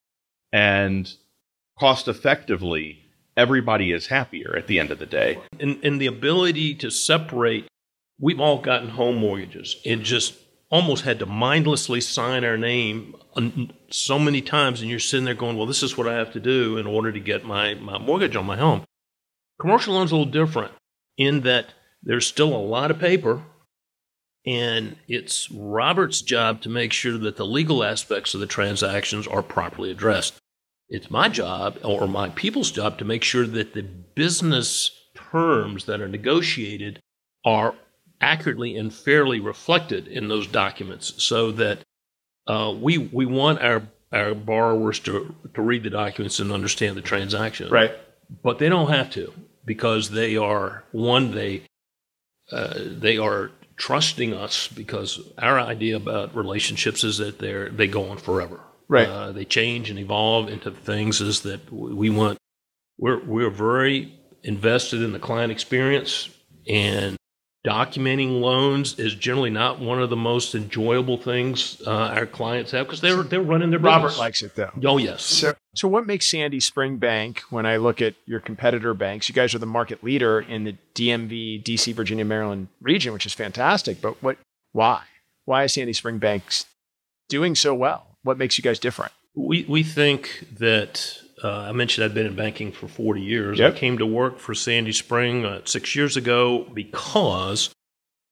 and 0.52 1.12
cost 1.78 2.08
effectively, 2.08 3.04
everybody 3.36 3.92
is 3.92 4.08
happier 4.08 4.54
at 4.56 4.66
the 4.66 4.78
end 4.78 4.90
of 4.90 4.98
the 4.98 5.06
day. 5.06 5.38
and, 5.58 5.82
and 5.82 6.00
the 6.00 6.06
ability 6.06 6.74
to 6.74 6.90
separate 6.90 7.66
we've 8.20 8.40
all 8.40 8.58
gotten 8.58 8.90
home 8.90 9.16
mortgages 9.16 9.76
and 9.86 10.02
just 10.02 10.34
almost 10.70 11.04
had 11.04 11.18
to 11.18 11.26
mindlessly 11.26 12.00
sign 12.00 12.44
our 12.44 12.56
name 12.56 13.14
so 13.90 14.18
many 14.18 14.40
times 14.40 14.80
and 14.80 14.88
you're 14.88 14.98
sitting 14.98 15.24
there 15.24 15.34
going 15.34 15.56
well 15.56 15.66
this 15.66 15.82
is 15.82 15.96
what 15.96 16.08
i 16.08 16.14
have 16.14 16.32
to 16.32 16.40
do 16.40 16.78
in 16.78 16.86
order 16.86 17.10
to 17.10 17.20
get 17.20 17.44
my, 17.44 17.74
my 17.74 17.98
mortgage 17.98 18.36
on 18.36 18.46
my 18.46 18.56
home. 18.56 18.84
Commercial 19.60 19.94
loans 19.94 20.12
are 20.12 20.14
a 20.14 20.18
little 20.18 20.32
different 20.32 20.72
in 21.18 21.40
that 21.42 21.74
there's 22.02 22.26
still 22.26 22.54
a 22.54 22.56
lot 22.56 22.90
of 22.90 22.98
paper 22.98 23.42
and 24.46 24.96
it's 25.06 25.50
robert's 25.50 26.22
job 26.22 26.62
to 26.62 26.68
make 26.68 26.92
sure 26.92 27.18
that 27.18 27.36
the 27.36 27.44
legal 27.44 27.84
aspects 27.84 28.32
of 28.32 28.40
the 28.40 28.46
transactions 28.46 29.26
are 29.26 29.42
properly 29.42 29.90
addressed. 29.90 30.38
It's 30.88 31.10
my 31.10 31.28
job 31.28 31.78
or 31.84 32.08
my 32.08 32.30
people's 32.30 32.70
job 32.70 32.98
to 32.98 33.04
make 33.04 33.22
sure 33.22 33.46
that 33.46 33.74
the 33.74 33.82
business 33.82 34.90
terms 35.14 35.84
that 35.84 36.00
are 36.00 36.08
negotiated 36.08 37.00
are 37.44 37.74
accurately 38.20 38.76
and 38.76 38.92
fairly 38.92 39.40
reflected 39.40 40.06
in 40.08 40.28
those 40.28 40.46
documents 40.46 41.22
so 41.22 41.52
that 41.52 41.78
uh, 42.46 42.74
we 42.78 42.98
we 42.98 43.26
want 43.26 43.60
our 43.62 43.82
our 44.12 44.34
borrowers 44.34 44.98
to 45.00 45.34
to 45.54 45.62
read 45.62 45.82
the 45.82 45.90
documents 45.90 46.38
and 46.40 46.52
understand 46.52 46.96
the 46.96 47.02
transaction 47.02 47.70
Right. 47.70 47.92
but 48.42 48.58
they 48.58 48.68
don't 48.68 48.90
have 48.90 49.10
to 49.12 49.32
because 49.64 50.10
they 50.10 50.36
are 50.36 50.84
one 50.92 51.32
they 51.32 51.62
uh, 52.52 52.74
they 52.78 53.18
are 53.18 53.50
trusting 53.76 54.34
us 54.34 54.68
because 54.68 55.20
our 55.38 55.58
idea 55.58 55.96
about 55.96 56.34
relationships 56.36 57.04
is 57.04 57.18
that 57.18 57.38
they're 57.38 57.70
they 57.70 57.86
go 57.86 58.10
on 58.10 58.18
forever 58.18 58.60
Right. 58.88 59.08
uh, 59.08 59.32
they 59.32 59.44
change 59.44 59.88
and 59.90 59.98
evolve 59.98 60.48
into 60.48 60.70
things 60.72 61.20
is 61.20 61.42
that 61.42 61.72
we 61.72 62.10
want 62.10 62.36
we're 62.98 63.20
we're 63.24 63.50
very 63.50 64.12
invested 64.42 65.00
in 65.02 65.12
the 65.12 65.18
client 65.18 65.52
experience 65.52 66.28
and 66.68 67.16
documenting 67.66 68.40
loans 68.40 68.98
is 68.98 69.14
generally 69.14 69.50
not 69.50 69.78
one 69.80 70.00
of 70.00 70.08
the 70.08 70.16
most 70.16 70.54
enjoyable 70.54 71.18
things 71.18 71.80
uh, 71.86 71.90
our 71.90 72.26
clients 72.26 72.70
have 72.70 72.86
because 72.86 73.00
they're 73.02 73.22
they're 73.22 73.42
running 73.42 73.70
their 73.70 73.78
Robert 73.78 74.08
business. 74.08 74.18
likes 74.18 74.42
it 74.42 74.54
though. 74.54 74.70
oh 74.84 74.96
yes 74.96 75.22
So, 75.22 75.54
so 75.74 75.86
what 75.86 76.06
makes 76.06 76.30
Sandy 76.30 76.58
Spring 76.60 76.96
Bank, 76.96 77.40
when 77.50 77.66
I 77.66 77.76
look 77.76 78.00
at 78.00 78.14
your 78.24 78.40
competitor 78.40 78.94
banks, 78.94 79.28
you 79.28 79.34
guys 79.34 79.54
are 79.54 79.58
the 79.58 79.66
market 79.66 80.02
leader 80.02 80.40
in 80.40 80.64
the 80.64 80.74
DMV, 80.94 81.62
DC, 81.62 81.94
Virginia, 81.94 82.24
Maryland 82.24 82.68
region, 82.80 83.12
which 83.12 83.26
is 83.26 83.34
fantastic. 83.34 84.00
But 84.00 84.22
what, 84.22 84.38
why? 84.72 85.02
Why 85.44 85.64
is 85.64 85.74
Sandy 85.74 85.92
Spring 85.92 86.18
Bank 86.18 86.42
doing 87.28 87.54
so 87.54 87.74
well? 87.74 88.16
What 88.22 88.38
makes 88.38 88.56
you 88.58 88.62
guys 88.62 88.78
different? 88.78 89.12
We 89.34 89.64
we 89.68 89.82
think 89.82 90.46
that 90.58 91.19
uh, 91.42 91.66
I 91.68 91.72
mentioned 91.72 92.04
I've 92.04 92.14
been 92.14 92.26
in 92.26 92.36
banking 92.36 92.72
for 92.72 92.88
40 92.88 93.20
years. 93.20 93.58
Yep. 93.58 93.74
I 93.74 93.76
came 93.76 93.98
to 93.98 94.06
work 94.06 94.38
for 94.38 94.54
Sandy 94.54 94.92
Spring 94.92 95.44
uh, 95.44 95.60
six 95.64 95.94
years 95.94 96.16
ago 96.16 96.66
because 96.74 97.70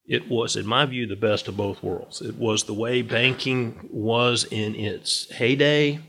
it 0.06 0.28
was, 0.28 0.56
in 0.56 0.66
my 0.66 0.86
view, 0.86 1.06
the 1.06 1.16
best 1.16 1.48
of 1.48 1.56
both 1.56 1.82
worlds. 1.82 2.20
It 2.20 2.36
was 2.36 2.64
the 2.64 2.74
way 2.74 3.02
banking 3.02 3.88
was 3.90 4.44
in 4.50 4.74
its 4.74 5.30
heyday, 5.30 6.00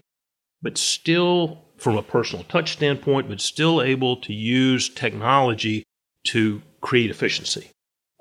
but 0.61 0.77
still, 0.77 1.65
from 1.77 1.97
a 1.97 2.03
personal 2.03 2.43
touch 2.45 2.73
standpoint, 2.73 3.29
but 3.29 3.41
still 3.41 3.81
able 3.81 4.17
to 4.17 4.33
use 4.33 4.89
technology 4.89 5.83
to 6.25 6.61
create 6.81 7.09
efficiency. 7.09 7.71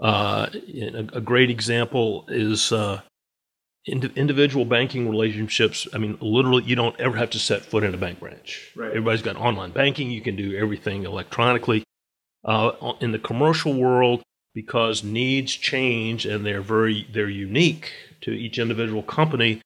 Uh, 0.01 0.47
a, 0.53 1.07
a 1.15 1.21
great 1.21 1.51
example 1.51 2.25
is. 2.29 2.73
Uh, 2.73 3.01
indi- 3.89 4.13
individual 4.17 4.65
banking 4.65 5.09
relationships, 5.09 5.87
I 5.93 5.99
mean, 5.99 6.19
literally, 6.21 6.65
you 6.65 6.77
don't 6.77 6.99
ever 7.01 7.17
have 7.17 7.31
to 7.31 7.39
set 7.39 7.63
foot 7.65 7.85
in 7.85 7.95
a 7.95 7.99
bank 7.99 8.21
branch. 8.21 8.73
Right. 8.77 8.89
Everybody's 8.89 9.23
got 9.23 9.37
online 9.37 9.71
banking. 9.73 10.11
You 10.11 10.21
can 10.21 10.37
do 10.37 10.57
everything 10.57 11.05
electronically. 11.05 11.85
Uh, 12.45 12.93
in 13.01 13.13
the 13.13 13.19
commercial 13.19 13.75
world, 13.75 14.23
because 14.55 15.03
needs 15.05 15.53
change 15.53 16.25
and 16.25 16.45
they're 16.47 16.63
very 16.63 17.07
they're 17.13 17.29
unique 17.29 17.93
to 18.23 18.31
each 18.31 18.59
individual 18.59 19.03
company, 19.03 19.61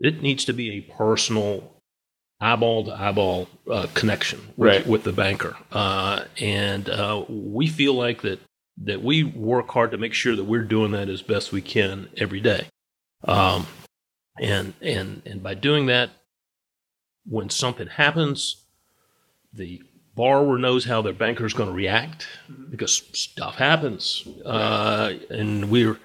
it 0.00 0.22
needs 0.22 0.44
to 0.44 0.52
be 0.52 0.70
a 0.72 0.80
personal 0.92 1.72
eyeball 2.40 2.84
to 2.84 2.92
eyeball 2.92 3.48
uh, 3.70 3.86
connection 3.94 4.40
with, 4.56 4.68
Right. 4.68 4.86
with 4.86 5.04
the 5.04 5.12
banker. 5.12 5.56
Uh, 5.72 6.24
and 6.38 6.88
uh, 6.90 7.24
we 7.28 7.66
feel 7.66 7.94
like 7.94 8.22
that 8.22 8.38
that 8.82 9.02
we 9.02 9.22
work 9.24 9.68
hard 9.70 9.90
to 9.92 9.96
make 9.98 10.12
sure 10.14 10.34
that 10.36 10.44
we're 10.44 10.62
doing 10.62 10.90
that 10.92 11.08
as 11.08 11.22
best 11.22 11.52
we 11.52 11.62
can 11.62 12.08
every 12.16 12.40
day. 12.40 12.66
Um, 13.24 13.66
and 14.40 14.74
and 14.80 15.22
and 15.24 15.42
by 15.42 15.54
doing 15.54 15.86
that, 15.86 16.10
when 17.26 17.50
something 17.50 17.86
happens, 17.86 18.64
the 19.52 19.82
borrower 20.14 20.58
knows 20.58 20.84
how 20.84 21.02
their 21.02 21.12
banker 21.12 21.44
is 21.46 21.54
going 21.54 21.68
to 21.68 21.74
react 21.74 22.26
because 22.70 23.02
stuff 23.12 23.56
happens. 23.56 24.26
Uh, 24.44 25.14
and 25.30 25.70
we're, 25.70 25.98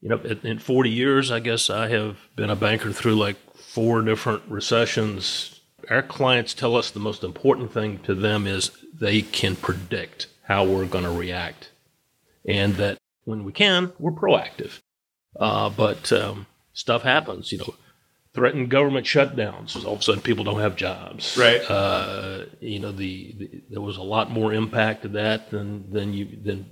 you 0.00 0.08
know, 0.08 0.18
in- 0.18 0.46
in 0.46 0.58
40 0.58 0.90
years, 0.90 1.32
I 1.32 1.40
guess 1.40 1.68
I 1.68 1.88
have 1.88 2.16
been 2.36 2.50
a 2.50 2.56
banker 2.56 2.92
through 2.92 3.16
like 3.16 3.36
four 3.54 4.02
different 4.02 4.42
recessions. 4.48 5.60
Our 5.90 6.02
clients 6.02 6.54
tell 6.54 6.76
us 6.76 6.90
the 6.90 7.00
most 7.00 7.24
important 7.24 7.72
thing 7.72 7.98
to 8.00 8.14
them 8.14 8.46
is 8.46 8.70
they 8.92 9.22
can 9.22 9.56
predict 9.56 10.28
how 10.44 10.64
we're 10.64 10.86
going 10.86 11.04
to 11.04 11.10
react, 11.10 11.70
and 12.46 12.74
that 12.76 12.98
when 13.24 13.44
we 13.44 13.52
can, 13.52 13.92
we're 13.98 14.12
proactive. 14.12 14.80
Uh, 15.38 15.68
but 15.70 16.12
um, 16.12 16.46
stuff 16.76 17.02
happens, 17.02 17.50
you 17.50 17.58
know. 17.58 17.74
Threatened 18.34 18.68
government 18.68 19.06
shutdowns. 19.06 19.82
All 19.82 19.94
of 19.94 20.00
a 20.00 20.02
sudden, 20.02 20.20
people 20.20 20.44
don't 20.44 20.60
have 20.60 20.76
jobs. 20.76 21.38
Right. 21.40 21.62
Uh, 21.62 22.44
you 22.60 22.78
know, 22.78 22.92
the, 22.92 23.34
the 23.38 23.62
there 23.70 23.80
was 23.80 23.96
a 23.96 24.02
lot 24.02 24.30
more 24.30 24.52
impact 24.52 25.04
to 25.04 25.08
that 25.08 25.50
than 25.50 25.90
than 25.90 26.12
you 26.12 26.28
than 26.44 26.66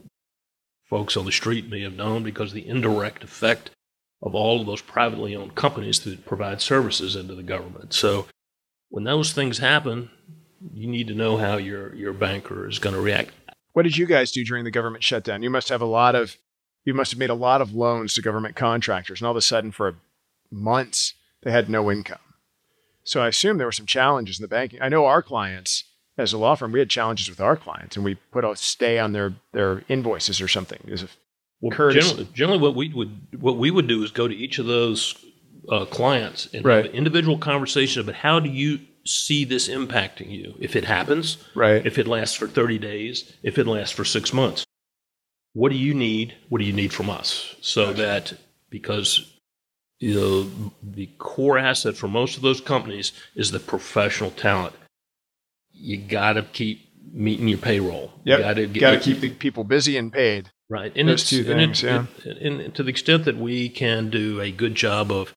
folks 0.91 1.17
on 1.17 1.25
the 1.25 1.33
street 1.33 1.71
may 1.71 1.81
have 1.81 1.95
known 1.95 2.23
because 2.23 2.53
the 2.53 2.69
indirect 2.69 3.25
effect 3.25 3.71
of 4.21 4.35
all 4.35 4.61
of 4.61 4.67
those 4.67 4.83
privately 4.83 5.35
owned 5.35 5.55
companies 5.55 6.01
that 6.01 6.27
provide 6.27 6.61
services 6.61 7.17
into 7.17 7.35
the 7.35 7.43
government. 7.43 7.95
So 7.95 8.27
when 8.91 9.05
those 9.05 9.33
things 9.33 9.57
happen, 9.57 10.11
you 10.75 10.87
need 10.87 11.09
to 11.09 11.15
know 11.15 11.39
how 11.39 11.57
your 11.57 11.95
your 11.95 12.13
banker 12.13 12.69
is 12.69 12.79
going 12.79 12.95
to 12.95 13.01
react. 13.01 13.31
What 13.73 13.85
did 13.85 13.97
you 13.97 14.05
guys 14.05 14.33
do 14.33 14.45
during 14.45 14.65
the 14.65 14.71
government 14.71 15.03
shutdown? 15.03 15.43
You 15.43 15.49
must 15.49 15.71
have 15.71 15.81
a 15.81 15.87
lot 15.87 16.15
of, 16.15 16.37
you 16.85 16.95
must 16.95 17.13
have 17.13 17.19
made 17.19 17.31
a 17.31 17.35
lot 17.35 17.61
of 17.61 17.75
loans 17.75 18.15
to 18.15 18.23
government 18.23 18.57
contractors, 18.57 19.21
and 19.21 19.27
all 19.27 19.33
of 19.33 19.37
a 19.37 19.43
sudden, 19.43 19.71
for 19.73 19.97
months, 20.51 21.15
they 21.43 21.51
had 21.51 21.69
no 21.69 21.91
income. 21.91 22.19
So 23.05 23.21
I 23.21 23.29
assume 23.29 23.59
there 23.59 23.67
were 23.67 23.73
some 23.73 23.87
challenges 23.87 24.39
in 24.39 24.43
the 24.43 24.49
banking. 24.49 24.81
I 24.81 24.89
know 24.89 25.05
our 25.07 25.23
clients, 25.23 25.85
as 26.17 26.33
a 26.33 26.39
law 26.39 26.55
firm, 26.55 26.73
we 26.73 26.79
had 26.79 26.89
challenges 26.91 27.29
with 27.29 27.41
our 27.41 27.57
clients, 27.57 27.97
and 27.97 28.05
we 28.05 28.15
put 28.15 28.45
a 28.45 28.57
stay 28.57 28.99
on 28.99 29.13
their 29.13 29.35
their 29.53 29.83
invoices 29.89 30.41
or 30.41 30.49
something. 30.49 30.79
A 30.91 31.09
Well, 31.61 31.91
generally, 31.91 32.29
generally, 32.35 32.61
what 32.61 32.75
we 32.75 32.93
would 32.93 33.41
what 33.41 33.57
we 33.57 33.71
would 33.71 33.87
do 33.89 34.03
is 34.03 34.11
go 34.11 34.27
to 34.29 34.35
each 34.35 34.59
of 34.59 34.67
those 34.67 35.15
uh, 35.71 35.85
clients 35.87 36.49
and 36.53 36.65
Right. 36.65 36.85
have 36.85 36.87
an 36.87 36.93
individual 36.93 37.39
conversation 37.39 38.01
about 38.01 38.17
how 38.17 38.41
do 38.41 38.51
you 38.51 38.81
see 39.07 39.45
this 39.45 39.69
impacting 39.69 40.31
you 40.31 40.55
if 40.59 40.77
it 40.77 40.85
happens, 40.85 41.37
right, 41.55 41.85
if 41.85 41.99
it 41.99 42.07
lasts 42.07 42.37
for 42.37 42.47
30 42.47 42.79
days, 42.79 43.33
if 43.43 43.59
it 43.59 43.67
lasts 43.67 43.95
for 43.95 44.05
six 44.05 44.33
months. 44.33 44.65
What 45.55 45.71
do 45.73 45.79
you 45.79 45.95
need? 45.95 46.35
What 46.51 46.59
do 46.59 46.65
you 46.65 46.73
need 46.73 46.93
from 46.93 47.09
us? 47.09 47.57
So 47.63 47.93
that 47.95 48.35
because 48.71 49.33
you 50.01 50.15
know 50.15 50.51
the 50.83 51.07
core 51.19 51.57
asset 51.59 51.97
for 51.97 52.09
most 52.09 52.37
of 52.37 52.43
those 52.43 52.61
companies 52.61 53.13
is 53.35 53.51
the 53.51 53.61
professional 53.61 54.31
talent. 54.31 54.75
You 55.73 55.97
got 55.97 56.35
to 56.35 56.43
keep 56.43 56.89
meeting 57.13 57.49
your 57.49 57.59
payroll. 57.59 58.13
Yep. 58.25 58.57
You 58.75 58.81
got 58.81 58.91
to 58.93 59.01
keep 59.01 59.21
the 59.21 59.31
people 59.31 59.65
busy 59.65 59.97
and 59.97 60.13
paid. 60.13 60.51
Right. 60.69 60.93
And 60.97 61.09
Those 61.09 61.21
it's, 61.23 61.31
two 61.31 61.39
and 61.51 61.61
things, 61.61 61.83
it- 61.83 61.87
yeah. 61.87 62.07
and, 62.25 62.61
and 62.61 62.75
to 62.75 62.83
the 62.83 62.91
extent 62.91 63.25
that 63.27 63.37
we 63.37 63.69
can 63.69 64.11
do 64.11 64.41
a 64.41 64.51
good 64.51 64.75
job 64.75 65.13
of 65.13 65.33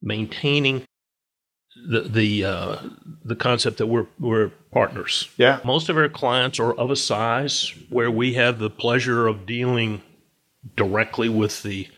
maintaining 0.00 0.84
the 1.86 2.00
the 2.02 2.44
uh, 2.44 2.76
the 3.24 3.36
concept 3.36 3.78
that 3.78 3.86
we're 3.86 4.06
we're 4.18 4.48
partners. 4.72 5.28
Yeah, 5.36 5.60
Most 5.64 5.88
of 5.88 5.96
our 5.96 6.08
clients 6.08 6.58
are 6.60 6.72
of 6.72 6.90
a 6.90 6.96
size 6.96 7.72
where 7.88 8.10
we 8.10 8.34
have 8.34 8.58
the 8.58 8.70
pleasure 8.70 9.26
of 9.26 9.46
dealing 9.46 10.02
directly 10.76 11.28
with 11.28 11.62
the 11.62 11.88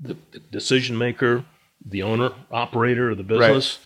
the 0.00 0.16
decision 0.50 0.96
maker, 0.98 1.44
the 1.84 2.02
owner, 2.02 2.30
operator 2.50 3.10
of 3.10 3.18
the 3.18 3.24
Right. 3.24 3.48
business. 3.48 3.78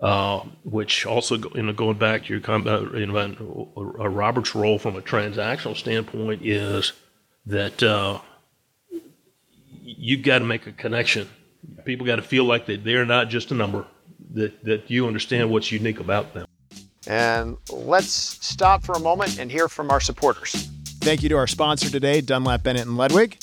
Uh, 0.00 0.44
which 0.62 1.04
also, 1.04 1.36
you 1.56 1.62
know, 1.62 1.72
going 1.72 1.98
back 1.98 2.22
to 2.24 2.32
your 2.32 2.40
comment, 2.40 2.94
you 2.94 3.04
know, 3.06 3.68
uh, 3.76 4.08
Robert's 4.08 4.54
role 4.54 4.78
from 4.78 4.94
a 4.94 5.00
transactional 5.00 5.76
standpoint 5.76 6.40
is 6.46 6.92
that 7.46 7.82
uh, 7.82 8.20
you've 9.82 10.22
got 10.22 10.38
to 10.38 10.44
make 10.44 10.68
a 10.68 10.72
connection. 10.72 11.28
People 11.84 12.06
got 12.06 12.16
to 12.16 12.22
feel 12.22 12.44
like 12.44 12.66
that 12.66 12.84
they're 12.84 13.04
not 13.04 13.28
just 13.28 13.50
a 13.50 13.54
number. 13.54 13.86
That 14.38 14.64
that 14.64 14.88
you 14.88 15.08
understand 15.08 15.50
what's 15.50 15.72
unique 15.72 15.98
about 15.98 16.32
them. 16.32 16.46
And 17.08 17.56
let's 17.70 18.08
stop 18.10 18.84
for 18.84 18.92
a 18.92 19.00
moment 19.00 19.38
and 19.40 19.50
hear 19.50 19.66
from 19.68 19.90
our 19.90 20.00
supporters. 20.00 20.52
Thank 21.00 21.24
you 21.24 21.28
to 21.30 21.36
our 21.36 21.48
sponsor 21.48 21.90
today, 21.90 22.20
Dunlap 22.20 22.62
Bennett 22.62 22.86
and 22.86 22.96
Ludwig. 22.96 23.38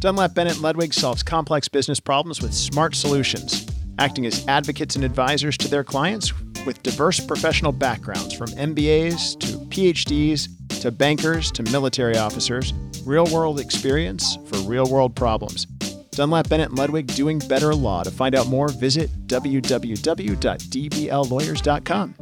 Dunlap 0.00 0.34
Bennett 0.34 0.54
and 0.54 0.62
Ludwig 0.62 0.92
solves 0.92 1.22
complex 1.22 1.68
business 1.68 2.00
problems 2.00 2.42
with 2.42 2.52
smart 2.52 2.96
solutions, 2.96 3.64
acting 4.00 4.26
as 4.26 4.44
advocates 4.48 4.96
and 4.96 5.04
advisors 5.04 5.56
to 5.58 5.68
their 5.68 5.84
clients 5.84 6.32
with 6.64 6.82
diverse 6.82 7.20
professional 7.20 7.70
backgrounds 7.70 8.34
from 8.34 8.48
MBAs 8.48 9.38
to 9.40 9.58
PhDs 9.68 10.48
to 10.80 10.90
bankers 10.90 11.52
to 11.52 11.62
military 11.64 12.16
officers, 12.16 12.72
real 13.04 13.26
world 13.26 13.60
experience 13.60 14.36
for 14.46 14.56
real 14.60 14.86
world 14.86 15.14
problems. 15.14 15.66
Dunlap 16.12 16.48
Bennett 16.48 16.74
Ludwig 16.74 17.08
doing 17.08 17.38
better 17.38 17.74
law. 17.74 18.02
To 18.02 18.10
find 18.10 18.34
out 18.34 18.46
more, 18.46 18.68
visit 18.68 19.10
www.dbllawyers.com. 19.26 22.14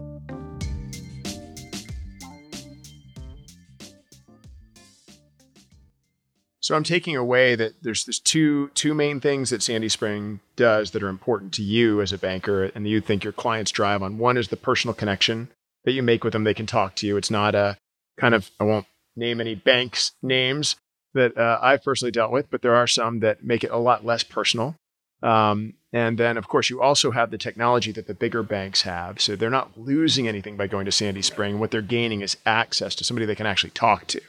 So 6.61 6.75
I'm 6.75 6.85
taking 6.85 7.17
away 7.17 7.55
that 7.55 7.83
there's 7.83 8.05
there's 8.05 8.21
two 8.21 8.69
two 8.75 8.93
main 8.93 9.21
things 9.21 9.49
that 9.49 9.63
Sandy 9.63 9.89
Spring 9.89 10.41
does 10.55 10.91
that 10.91 11.03
are 11.03 11.09
important 11.09 11.55
to 11.55 11.63
you 11.63 12.03
as 12.03 12.13
a 12.13 12.19
banker, 12.19 12.65
and 12.65 12.87
you 12.87 13.01
think 13.01 13.25
your 13.25 13.33
clients 13.33 13.71
drive 13.71 14.03
on. 14.03 14.19
One 14.19 14.37
is 14.37 14.49
the 14.49 14.57
personal 14.59 14.93
connection 14.93 15.49
that 15.85 15.93
you 15.93 16.03
make 16.03 16.25
with 16.25 16.35
them. 16.35 16.45
They 16.45 16.53
can 16.53 16.67
talk 16.67 16.95
to 16.97 17.07
you. 17.07 17.17
It's 17.17 17.31
not 17.31 17.55
a 17.55 17.79
kind 18.19 18.35
of 18.35 18.51
I 18.61 18.65
won't 18.65 18.85
name 19.17 19.41
any 19.41 19.55
banks 19.55 20.13
names 20.21 20.77
that 21.15 21.37
uh, 21.37 21.59
I've 21.63 21.83
personally 21.83 22.13
dealt 22.13 22.33
with, 22.33 22.51
but 22.51 22.63
there 22.63 22.75
are 22.75 22.87
some 22.87 23.21
that 23.21 23.45
make 23.45 23.65
it 23.65 23.71
a 23.71 23.79
lot 23.79 24.05
less 24.05 24.23
personal. 24.23 24.77
Um, 25.23 25.75
and 25.93 26.19
then, 26.19 26.37
of 26.37 26.49
course, 26.49 26.71
you 26.71 26.83
also 26.83 27.11
have 27.11 27.31
the 27.31 27.39
technology 27.39 27.93
that 27.93 28.07
the 28.07 28.15
bigger 28.15 28.43
banks 28.43 28.83
have. 28.83 29.21
So 29.21 29.37
they're 29.37 29.51
not 29.51 29.79
losing 29.79 30.29
anything 30.29 30.57
by 30.57 30.67
going 30.67 30.85
to 30.85 30.93
Sandy 30.93 31.23
Spring. 31.23 31.59
What 31.59 31.71
they're 31.71 31.83
gaining 31.83 32.21
is 32.21 32.37
access 32.45 32.95
to 32.97 33.05
somebody 33.05 33.27
they 33.27 33.35
can 33.35 33.47
actually 33.47 33.71
talk 33.71 34.07
to, 34.09 34.21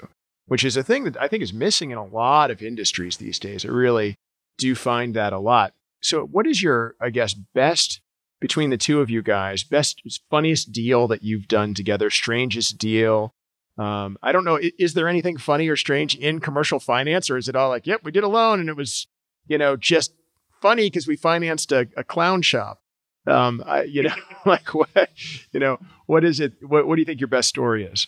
which 0.47 0.63
is 0.63 0.77
a 0.77 0.83
thing 0.83 1.03
that 1.03 1.21
I 1.21 1.27
think 1.27 1.43
is 1.43 1.53
missing 1.53 1.91
in 1.91 1.97
a 1.97 2.05
lot 2.05 2.49
of 2.49 2.61
industries 2.61 3.17
these 3.17 3.39
days. 3.39 3.65
I 3.65 3.69
really 3.69 4.15
do 4.57 4.73
find 4.73 5.13
that 5.15 5.33
a 5.33 5.39
lot. 5.39 5.73
So, 6.01 6.25
what 6.25 6.47
is 6.47 6.61
your, 6.63 6.95
I 7.01 7.09
guess, 7.09 7.33
best 7.33 7.99
between 8.39 8.69
the 8.69 8.77
two 8.77 9.01
of 9.01 9.09
you 9.09 9.21
guys, 9.21 9.63
best, 9.63 10.01
funniest 10.29 10.71
deal 10.71 11.07
that 11.09 11.23
you've 11.23 11.49
done 11.49 11.73
together, 11.73 12.09
strangest 12.09 12.77
deal? 12.77 13.33
Um, 13.79 14.17
I 14.21 14.31
don't 14.31 14.43
know. 14.43 14.59
Is 14.77 14.93
there 14.93 15.07
anything 15.07 15.37
funny 15.37 15.67
or 15.69 15.75
strange 15.75 16.15
in 16.15 16.39
commercial 16.39 16.79
finance, 16.79 17.29
or 17.29 17.37
is 17.37 17.47
it 17.47 17.55
all 17.55 17.69
like, 17.69 17.87
yep, 17.87 18.01
we 18.03 18.11
did 18.11 18.23
a 18.23 18.27
loan 18.27 18.59
and 18.59 18.69
it 18.69 18.75
was, 18.75 19.07
you 19.47 19.57
know, 19.57 19.77
just 19.77 20.13
funny 20.61 20.87
because 20.87 21.07
we 21.07 21.15
financed 21.15 21.71
a, 21.71 21.87
a 21.95 22.03
clown 22.03 22.41
shop? 22.41 22.81
Um, 23.25 23.63
I, 23.65 23.83
you 23.83 24.03
know, 24.03 24.15
like 24.45 24.73
what, 24.73 25.09
you 25.51 25.59
know, 25.59 25.79
what 26.07 26.23
is 26.23 26.39
it? 26.39 26.53
What, 26.61 26.87
what 26.87 26.95
do 26.95 27.01
you 27.01 27.05
think 27.05 27.21
your 27.21 27.29
best 27.29 27.49
story 27.49 27.85
is? 27.85 28.07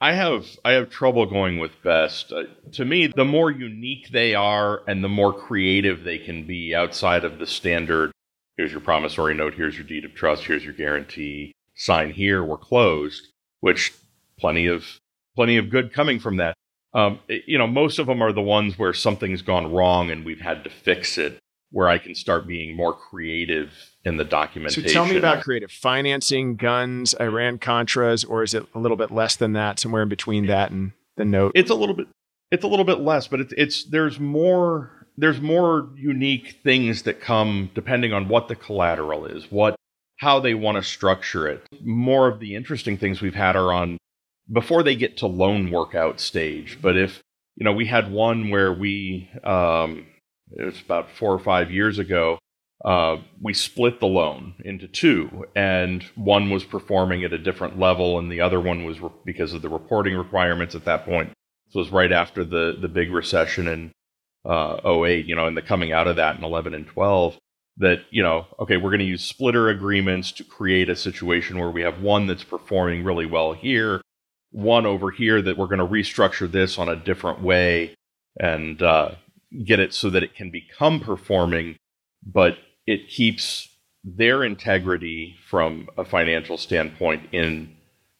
I 0.00 0.12
have 0.12 0.46
I 0.64 0.72
have 0.72 0.90
trouble 0.90 1.26
going 1.26 1.58
with 1.58 1.82
best. 1.82 2.32
Uh, 2.32 2.44
to 2.72 2.84
me, 2.84 3.06
the 3.06 3.24
more 3.24 3.50
unique 3.50 4.10
they 4.10 4.34
are 4.34 4.82
and 4.86 5.02
the 5.02 5.08
more 5.08 5.32
creative 5.32 6.04
they 6.04 6.18
can 6.18 6.46
be 6.46 6.74
outside 6.74 7.24
of 7.24 7.38
the 7.38 7.46
standard 7.46 8.12
here's 8.56 8.72
your 8.72 8.80
promissory 8.80 9.34
note, 9.34 9.54
here's 9.54 9.76
your 9.76 9.86
deed 9.86 10.04
of 10.04 10.14
trust, 10.14 10.44
here's 10.44 10.64
your 10.64 10.72
guarantee, 10.72 11.52
sign 11.74 12.10
here, 12.10 12.42
we're 12.42 12.56
closed, 12.56 13.28
which 13.60 13.92
plenty 14.38 14.66
of 14.66 14.84
plenty 15.34 15.56
of 15.58 15.68
good 15.70 15.92
coming 15.92 16.18
from 16.18 16.36
that. 16.38 16.54
Um, 16.94 17.18
it- 17.28 17.44
you 17.46 17.58
know, 17.58 17.66
most 17.66 17.98
of 17.98 18.06
them 18.06 18.22
are 18.22 18.32
the 18.32 18.40
ones 18.42 18.78
where 18.78 18.94
something's 18.94 19.42
gone 19.42 19.70
wrong 19.70 20.10
and 20.10 20.24
we've 20.24 20.40
had 20.40 20.64
to 20.64 20.70
fix 20.70 21.18
it, 21.18 21.38
where 21.70 21.88
I 21.88 21.98
can 21.98 22.14
start 22.14 22.46
being 22.46 22.74
more 22.74 22.94
creative 22.94 23.70
in 24.04 24.16
the 24.16 24.24
documentation. 24.24 24.88
So 24.88 24.92
tell 24.94 25.06
me 25.06 25.16
about 25.16 25.42
creative 25.42 25.70
financing, 25.70 26.56
guns, 26.56 27.14
Iran 27.20 27.58
Contras, 27.58 28.24
or 28.28 28.42
is 28.42 28.54
it 28.54 28.64
a 28.74 28.78
little 28.78 28.96
bit 28.96 29.10
less 29.10 29.36
than 29.36 29.52
that, 29.54 29.78
somewhere 29.78 30.02
in 30.02 30.08
between 30.08 30.46
that 30.46 30.70
and 30.70 30.92
the 31.16 31.24
note? 31.24 31.52
it's 31.54 31.70
a 31.70 31.74
little 31.74 31.94
bit 31.94 32.06
it's 32.52 32.62
a 32.64 32.68
little 32.68 32.84
bit 32.84 33.00
less 33.00 33.26
but 33.26 33.40
it's 33.40 33.52
it's 33.56 33.84
there's 33.86 34.20
more 34.20 34.90
there's 35.18 35.40
more 35.40 35.88
unique 35.96 36.58
things 36.62 37.02
that 37.02 37.20
come 37.20 37.68
depending 37.74 38.12
on 38.12 38.28
what 38.28 38.46
the 38.48 38.54
collateral 38.54 39.26
is 39.26 39.50
what 39.50 39.74
how 40.18 40.38
they 40.38 40.54
want 40.54 40.76
to 40.76 40.82
structure 40.82 41.48
it 41.48 41.66
more 41.82 42.28
of 42.28 42.38
the 42.38 42.54
interesting 42.54 42.96
things 42.96 43.20
we've 43.20 43.34
had 43.34 43.56
are 43.56 43.72
on 43.72 43.98
before 44.52 44.82
they 44.82 44.94
get 44.94 45.16
to 45.16 45.26
loan 45.26 45.70
workout 45.70 46.20
stage 46.20 46.78
but 46.80 46.96
if 46.96 47.22
you 47.56 47.64
know 47.64 47.72
we 47.72 47.86
had 47.86 48.10
one 48.10 48.50
where 48.50 48.72
we 48.72 49.28
um 49.44 50.06
it 50.52 50.64
was 50.64 50.80
about 50.80 51.10
four 51.10 51.32
or 51.32 51.38
five 51.38 51.70
years 51.70 51.98
ago 51.98 52.38
uh, 52.84 53.16
we 53.40 53.54
split 53.54 54.00
the 54.00 54.06
loan 54.06 54.54
into 54.64 54.86
two, 54.86 55.46
and 55.56 56.02
one 56.14 56.50
was 56.50 56.64
performing 56.64 57.24
at 57.24 57.32
a 57.32 57.38
different 57.38 57.78
level, 57.78 58.18
and 58.18 58.30
the 58.30 58.40
other 58.40 58.60
one 58.60 58.84
was 58.84 59.00
re- 59.00 59.10
because 59.24 59.54
of 59.54 59.62
the 59.62 59.68
reporting 59.68 60.14
requirements 60.14 60.74
at 60.74 60.84
that 60.84 61.04
point. 61.04 61.32
This 61.66 61.74
was 61.74 61.90
right 61.90 62.12
after 62.12 62.44
the 62.44 62.76
the 62.80 62.88
big 62.88 63.10
recession 63.10 63.66
in 63.66 63.92
uh, 64.44 64.78
08, 64.84 65.26
you 65.26 65.34
know, 65.34 65.46
and 65.46 65.56
the 65.56 65.62
coming 65.62 65.92
out 65.92 66.06
of 66.06 66.16
that 66.16 66.36
in 66.36 66.44
11 66.44 66.74
and 66.74 66.86
12. 66.86 67.36
That 67.78 68.04
you 68.10 68.22
know, 68.22 68.46
okay, 68.60 68.76
we're 68.76 68.90
going 68.90 69.00
to 69.00 69.04
use 69.04 69.24
splitter 69.24 69.68
agreements 69.68 70.30
to 70.32 70.44
create 70.44 70.88
a 70.88 70.96
situation 70.96 71.58
where 71.58 71.70
we 71.70 71.82
have 71.82 72.00
one 72.00 72.26
that's 72.26 72.44
performing 72.44 73.04
really 73.04 73.26
well 73.26 73.52
here, 73.52 74.00
one 74.52 74.86
over 74.86 75.10
here 75.10 75.42
that 75.42 75.58
we're 75.58 75.66
going 75.66 75.78
to 75.78 75.86
restructure 75.86 76.50
this 76.50 76.78
on 76.78 76.88
a 76.88 76.96
different 76.96 77.42
way 77.42 77.94
and 78.38 78.82
uh, 78.82 79.10
get 79.64 79.80
it 79.80 79.92
so 79.92 80.10
that 80.10 80.22
it 80.22 80.34
can 80.34 80.50
become 80.50 81.00
performing 81.00 81.76
but 82.26 82.58
it 82.86 83.08
keeps 83.08 83.68
their 84.04 84.44
integrity 84.44 85.36
from 85.48 85.88
a 85.96 86.04
financial 86.04 86.58
standpoint 86.58 87.28
in 87.32 87.76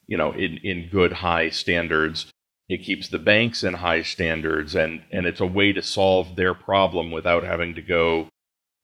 you 0.07 0.17
know 0.17 0.33
in, 0.33 0.59
in 0.59 0.89
good 0.89 1.13
high 1.13 1.51
standards. 1.51 2.27
It 2.69 2.83
keeps 2.83 3.09
the 3.09 3.21
banks 3.21 3.63
in 3.63 3.75
high 3.75 4.03
standards 4.03 4.75
and 4.75 5.03
and 5.13 5.27
it's 5.27 5.41
a 5.41 5.47
way 5.47 5.73
to 5.73 5.83
solve 5.83 6.37
their 6.37 6.55
problem 6.55 7.11
without 7.11 7.45
having 7.45 7.75
to 7.75 7.83
go 7.83 8.29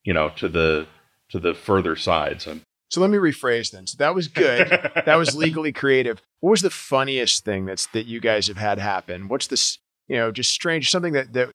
you 0.04 0.12
know 0.12 0.30
to 0.36 0.48
the 0.48 0.86
to 1.30 1.38
the 1.38 1.54
further 1.54 1.96
sides 1.96 2.46
So 2.92 3.00
let 3.00 3.08
me 3.10 3.16
rephrase 3.16 3.70
then. 3.70 3.86
So 3.86 3.96
that 3.98 4.14
was 4.14 4.28
good. 4.44 4.68
that 5.06 5.16
was 5.16 5.34
legally 5.34 5.72
creative. 5.72 6.20
What 6.40 6.50
was 6.50 6.60
the 6.62 6.70
funniest 6.70 7.44
thing 7.44 7.64
that's 7.64 7.86
that 7.88 8.04
you 8.06 8.20
guys 8.20 8.46
have 8.48 8.58
had 8.58 8.78
happen? 8.78 9.28
What's 9.28 9.46
this? 9.46 9.78
You 10.08 10.16
know, 10.16 10.30
just 10.30 10.50
strange 10.50 10.90
something 10.90 11.14
that 11.14 11.32
that 11.32 11.50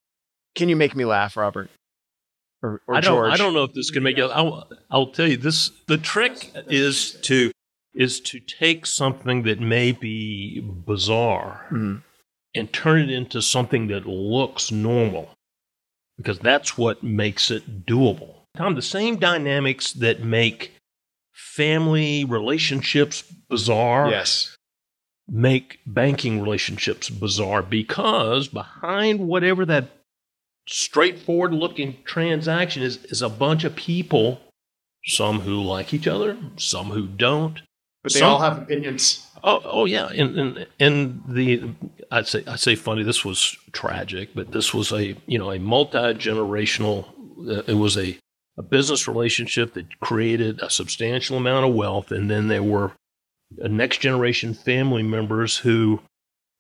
can 0.56 0.68
you 0.70 0.76
make 0.76 0.96
me 0.96 1.06
laugh, 1.06 1.38
Robert? 1.38 1.70
Or, 2.64 2.82
or 2.88 2.96
I 2.96 3.02
don't. 3.02 3.14
George? 3.14 3.34
I 3.34 3.38
don't 3.38 3.54
know 3.54 3.66
if 3.66 3.74
this 3.74 3.92
can 3.92 4.02
make 4.02 4.18
it. 4.18 4.24
I'll, 4.34 4.68
I'll 4.90 5.08
tell 5.12 5.28
you 5.28 5.38
this. 5.38 5.70
The 5.88 5.98
trick 6.00 6.52
is 6.68 7.12
to 7.22 7.52
is 7.94 8.20
to 8.22 8.40
take 8.40 8.86
something 8.88 9.44
that 9.44 9.60
may 9.60 9.92
be 9.92 10.60
bizarre 10.62 11.68
Mhm. 11.72 12.02
and 12.56 12.74
turn 12.74 13.00
it 13.02 13.10
into 13.12 13.42
something 13.42 13.88
that 13.88 14.08
looks 14.08 14.72
normal, 14.72 15.30
because 16.18 16.40
that's 16.40 16.78
what 16.78 17.04
makes 17.04 17.52
it 17.52 17.86
doable. 17.86 18.34
Tom, 18.56 18.74
the 18.76 18.82
same 18.82 19.18
dynamics 19.18 19.94
that 19.94 20.22
make 20.24 20.74
family 21.38 22.26
relationships 22.26 23.22
bizarre, 23.50 24.10
Yes. 24.10 24.56
make 25.30 25.80
banking 25.86 26.42
relationships 26.42 27.10
bizarre 27.10 27.62
because 27.62 28.48
behind 28.48 29.20
whatever 29.20 29.66
that 29.66 29.90
straightforward 30.68 31.54
looking 31.54 31.98
transaction 32.06 32.82
is 32.84 32.98
is 33.06 33.22
a 33.22 33.30
bunch 33.30 33.64
of 33.64 33.76
people, 33.76 34.42
some 35.06 35.42
who 35.42 35.62
like 35.62 35.94
each 35.94 36.08
other, 36.08 36.38
some 36.58 36.88
who 36.90 37.08
don't. 37.08 37.62
But 38.04 38.14
they 38.14 38.20
Some- 38.20 38.32
all 38.32 38.40
have 38.40 38.58
opinions. 38.58 39.24
Oh, 39.44 39.62
oh 39.64 39.86
yeah, 39.86 40.08
and 40.08 40.38
and 40.40 40.68
and 40.80 41.24
the 41.30 41.70
I'd 42.12 42.28
say 42.28 42.44
I 42.48 42.56
say 42.56 42.74
funny. 42.76 43.04
This 43.04 43.24
was 43.24 43.56
tragic, 43.72 44.30
but 44.34 44.52
this 44.52 44.74
was 44.74 44.92
a 44.92 45.16
you 45.28 45.38
know 45.38 45.52
a 45.52 45.60
multi 45.60 45.98
generational. 46.16 47.06
Uh, 47.48 47.62
it 47.68 47.76
was 47.76 47.96
a 47.98 48.18
a 48.58 48.64
business 48.64 49.08
relationship 49.08 49.74
that 49.74 50.00
created 50.00 50.62
a 50.62 50.70
substantial 50.70 51.38
amount 51.38 51.66
of 51.66 51.76
wealth, 51.76 52.12
and 52.12 52.30
then 52.30 52.48
there 52.48 52.64
were 52.64 52.92
next 53.52 54.00
generation 54.00 54.54
family 54.54 55.04
members 55.04 55.58
who 55.58 56.02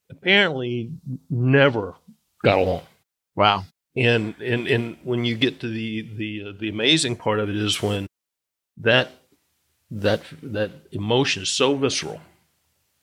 apparently 0.09 0.91
never 1.29 1.95
got 2.43 2.59
along. 2.59 2.83
Wow. 3.35 3.65
And 3.95 4.35
and 4.41 4.67
and 4.67 4.97
when 5.03 5.25
you 5.25 5.35
get 5.35 5.59
to 5.61 5.69
the 5.69 6.07
the 6.15 6.49
uh, 6.49 6.53
the 6.59 6.69
amazing 6.69 7.15
part 7.15 7.39
of 7.39 7.49
it 7.49 7.55
is 7.55 7.81
when 7.81 8.07
that 8.77 9.11
that 9.89 10.21
that 10.43 10.71
emotion 10.91 11.43
is 11.43 11.49
so 11.49 11.75
visceral 11.75 12.21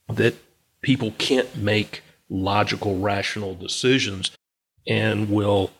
that 0.09 0.35
people 0.83 1.13
can't 1.19 1.57
make 1.57 2.03
logical 2.29 2.99
rational 2.99 3.55
decisions 3.55 4.31
and 4.87 5.31
will 5.31 5.71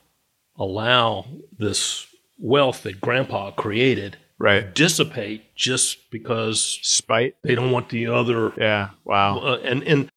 allow 0.57 1.27
this 1.57 2.07
wealth 2.39 2.83
that 2.83 3.01
grandpa 3.01 3.51
created 3.53 4.17
Right. 4.39 4.75
dissipate 4.75 5.55
just 5.55 6.11
because 6.11 6.79
Spite. 6.83 7.37
they 7.45 7.55
don't 7.55 7.71
want 7.71 7.89
the 7.91 8.09
other 8.09 8.53
Yeah. 8.59 8.91
Wow. 9.05 9.39
uh, 9.39 9.61
and 9.65 9.83
and 9.85 10.09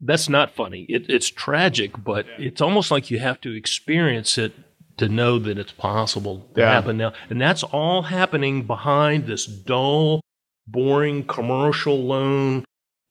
that's 0.00 0.28
not 0.28 0.50
funny. 0.54 0.86
It, 0.88 1.08
it's 1.10 1.28
tragic, 1.28 1.92
but 2.02 2.26
it's 2.38 2.60
almost 2.60 2.90
like 2.90 3.10
you 3.10 3.18
have 3.18 3.40
to 3.42 3.54
experience 3.54 4.38
it 4.38 4.52
to 4.96 5.08
know 5.08 5.38
that 5.38 5.58
it's 5.58 5.72
possible 5.72 6.48
to 6.54 6.60
Yeah. 6.62 6.72
happen 6.72 6.96
now. 6.96 7.12
And 7.28 7.40
that's 7.40 7.62
all 7.62 8.02
happening 8.02 8.62
behind 8.66 9.26
this 9.26 9.46
dull, 9.46 10.20
boring 10.66 11.24
commercial 11.24 12.02
loan 12.02 12.64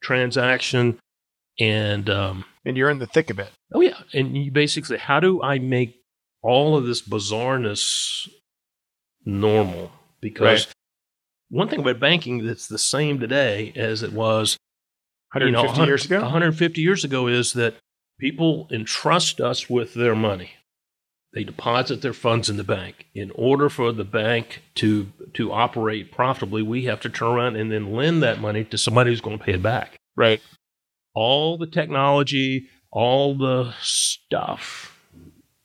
transaction. 0.03 0.97
And 1.59 2.09
um, 2.09 2.45
And 2.65 2.75
you're 2.77 2.89
in 2.89 2.99
the 2.99 3.07
thick 3.07 3.29
of 3.29 3.39
it. 3.39 3.51
oh 3.73 3.81
yeah, 3.81 3.99
and 4.13 4.35
you 4.37 4.51
basically, 4.51 4.97
how 4.97 5.19
do 5.19 5.41
I 5.41 5.59
make 5.59 5.95
all 6.41 6.75
of 6.77 6.85
this 6.85 7.01
bizarreness 7.01 8.27
normal? 9.25 9.91
Because 10.21 10.65
Right. 10.67 10.73
one 11.49 11.67
thing 11.69 11.79
about 11.79 11.99
banking 11.99 12.45
that's 12.45 12.67
the 12.67 12.77
same 12.77 13.19
today 13.19 13.73
as 13.75 14.03
it 14.03 14.13
was 14.13 14.57
150 15.33 15.73
you 15.73 15.79
know, 15.79 15.85
years 15.85 16.05
ago. 16.05 16.21
150 16.21 16.81
years 16.81 17.03
ago 17.03 17.27
is 17.27 17.53
that 17.53 17.75
people 18.19 18.67
entrust 18.71 19.39
us 19.39 19.69
with 19.69 19.93
their 19.93 20.15
money. 20.15 20.51
They 21.33 21.43
deposit 21.43 22.01
their 22.01 22.13
funds 22.13 22.49
in 22.49 22.57
the 22.57 22.63
bank. 22.63 23.05
In 23.13 23.31
order 23.35 23.69
for 23.69 23.91
the 23.91 24.03
bank 24.03 24.63
to 24.75 25.11
to 25.35 25.51
operate 25.51 26.11
profitably, 26.11 26.63
we 26.63 26.85
have 26.85 26.99
to 27.01 27.09
turn 27.09 27.29
around 27.29 27.55
and 27.55 27.71
then 27.71 27.93
lend 27.93 28.23
that 28.23 28.39
money 28.41 28.63
to 28.63 28.77
somebody 28.77 29.11
who's 29.11 29.21
going 29.21 29.37
to 29.37 29.43
pay 29.43 29.53
it 29.53 29.61
back. 29.61 29.99
Right. 30.15 30.41
All 31.13 31.57
the 31.57 31.67
technology, 31.67 32.67
all 32.91 33.35
the 33.37 33.73
stuff 33.79 34.97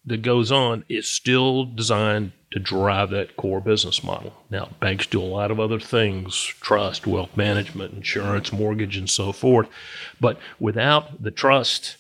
that 0.05 0.21
goes 0.21 0.53
on 0.53 0.85
is 0.91 1.09
still 1.09 1.65
designed 1.65 2.33
to 2.55 2.61
drive 2.61 3.11
that 3.11 3.37
core 3.37 3.61
business 3.61 4.05
model. 4.05 4.33
Now, 4.49 4.69
banks 4.79 5.09
do 5.09 5.21
a 5.21 5.25
lot 5.25 5.51
of 5.51 5.59
other 5.59 5.81
things 5.81 6.37
trust, 6.37 7.05
wealth 7.05 7.37
management, 7.37 7.95
insurance, 7.95 8.53
mortgage, 8.53 8.97
and 8.97 9.11
so 9.11 9.33
forth. 9.33 9.67
But 10.21 10.39
without 10.61 11.21
the 11.21 11.33
trust 11.33 11.97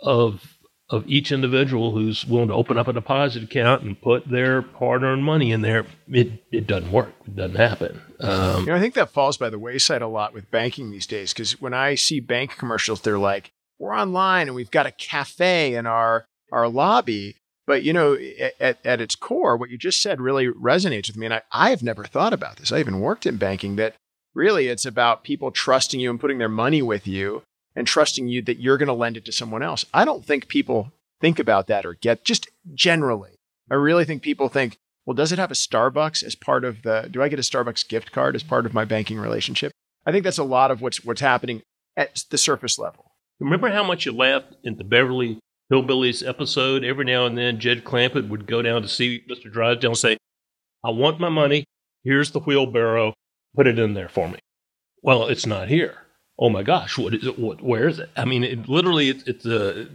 of 0.00 0.56
of 0.88 1.04
each 1.06 1.30
individual 1.30 1.90
who's 1.90 2.24
willing 2.24 2.48
to 2.48 2.54
open 2.54 2.78
up 2.78 2.88
a 2.88 2.92
deposit 2.94 3.42
account 3.42 3.82
and 3.82 4.00
put 4.00 4.26
their 4.30 4.62
hard 4.78 5.02
earned 5.02 5.24
money 5.24 5.50
in 5.50 5.60
there, 5.60 5.84
it, 6.08 6.44
it 6.52 6.66
doesn't 6.66 6.92
work. 6.92 7.12
It 7.26 7.34
doesn't 7.34 7.56
happen. 7.56 8.00
Um, 8.20 8.60
You 8.60 8.66
know, 8.66 8.76
I 8.76 8.80
think 8.80 8.94
that 8.94 9.10
falls 9.10 9.36
by 9.36 9.50
the 9.50 9.58
wayside 9.58 10.00
a 10.00 10.06
lot 10.06 10.32
with 10.32 10.50
banking 10.50 10.90
these 10.90 11.06
days 11.06 11.34
because 11.34 11.60
when 11.60 11.74
I 11.74 11.96
see 11.96 12.20
bank 12.20 12.56
commercials, 12.56 13.02
they're 13.02 13.18
like, 13.18 13.52
"We're 13.78 13.94
online 13.94 14.46
and 14.46 14.54
we've 14.54 14.70
got 14.70 14.86
a 14.86 14.92
cafe 14.92 15.74
in 15.74 15.86
our 15.86 16.24
our 16.50 16.66
lobby." 16.66 17.36
But 17.66 17.82
you 17.82 17.92
know, 17.92 18.16
at, 18.60 18.78
at 18.84 19.00
its 19.00 19.16
core, 19.16 19.56
what 19.56 19.70
you 19.70 19.78
just 19.78 20.00
said 20.00 20.20
really 20.20 20.46
resonates 20.48 21.08
with 21.08 21.16
me, 21.16 21.26
and 21.26 21.34
I, 21.34 21.42
I 21.52 21.70
have 21.70 21.82
never 21.82 22.04
thought 22.04 22.32
about 22.32 22.56
this. 22.56 22.70
I 22.70 22.78
even 22.78 23.00
worked 23.00 23.26
in 23.26 23.36
banking. 23.36 23.76
That 23.76 23.94
really, 24.34 24.68
it's 24.68 24.86
about 24.86 25.24
people 25.24 25.50
trusting 25.50 25.98
you 25.98 26.10
and 26.10 26.20
putting 26.20 26.38
their 26.38 26.48
money 26.48 26.82
with 26.82 27.06
you, 27.06 27.42
and 27.74 27.86
trusting 27.86 28.28
you 28.28 28.40
that 28.42 28.60
you're 28.60 28.78
going 28.78 28.86
to 28.86 28.92
lend 28.92 29.16
it 29.16 29.24
to 29.26 29.32
someone 29.32 29.62
else. 29.62 29.84
I 29.92 30.04
don't 30.04 30.24
think 30.24 30.48
people 30.48 30.92
think 31.20 31.38
about 31.38 31.66
that 31.66 31.84
or 31.84 31.94
get 31.94 32.24
just 32.24 32.48
generally. 32.74 33.32
I 33.70 33.74
really 33.74 34.04
think 34.04 34.22
people 34.22 34.48
think, 34.48 34.76
well, 35.04 35.14
does 35.14 35.32
it 35.32 35.38
have 35.38 35.50
a 35.50 35.54
Starbucks 35.54 36.22
as 36.22 36.34
part 36.34 36.64
of 36.64 36.82
the? 36.82 37.08
Do 37.10 37.22
I 37.22 37.28
get 37.28 37.38
a 37.38 37.42
Starbucks 37.42 37.88
gift 37.88 38.12
card 38.12 38.36
as 38.36 38.42
part 38.42 38.66
of 38.66 38.74
my 38.74 38.84
banking 38.84 39.18
relationship? 39.18 39.72
I 40.04 40.12
think 40.12 40.24
that's 40.24 40.38
a 40.38 40.44
lot 40.44 40.70
of 40.70 40.80
what's 40.80 41.04
what's 41.04 41.20
happening 41.20 41.62
at 41.96 42.24
the 42.30 42.38
surface 42.38 42.78
level. 42.78 43.12
Remember 43.40 43.70
how 43.70 43.82
much 43.82 44.06
you 44.06 44.12
laughed 44.12 44.54
in 44.62 44.76
the 44.76 44.84
Beverly 44.84 45.38
Hillbillies 45.72 46.26
episode? 46.26 46.84
Every 46.84 47.04
now 47.04 47.26
and 47.26 47.36
then, 47.36 47.58
Jed 47.58 47.84
Clampett 47.84 48.28
would 48.28 48.46
go 48.46 48.62
down 48.62 48.82
to 48.82 48.88
see 48.88 49.24
Mr. 49.28 49.50
Drysdale 49.50 49.90
and 49.90 49.98
say, 49.98 50.16
I 50.84 50.90
want 50.90 51.20
my 51.20 51.28
money. 51.28 51.64
Here's 52.04 52.30
the 52.30 52.40
wheelbarrow. 52.40 53.14
Put 53.56 53.66
it 53.66 53.78
in 53.78 53.94
there 53.94 54.08
for 54.08 54.28
me. 54.28 54.38
Well, 55.02 55.26
it's 55.26 55.46
not 55.46 55.68
here. 55.68 55.96
Oh 56.38 56.50
my 56.50 56.62
gosh, 56.62 56.98
what 56.98 57.14
is 57.14 57.26
it? 57.26 57.38
What, 57.38 57.62
where 57.62 57.88
is 57.88 57.98
it? 57.98 58.10
I 58.16 58.24
mean, 58.24 58.44
it, 58.44 58.68
literally, 58.68 59.08
it, 59.08 59.26
it's 59.26 59.46
a. 59.46 59.88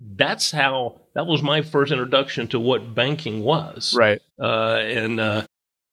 That's 0.00 0.50
how. 0.50 1.00
That 1.14 1.26
was 1.26 1.42
my 1.42 1.62
first 1.62 1.92
introduction 1.92 2.48
to 2.48 2.58
what 2.58 2.94
banking 2.94 3.42
was. 3.42 3.94
Right. 3.96 4.20
Uh, 4.40 4.78
and 4.78 5.20
uh, 5.20 5.46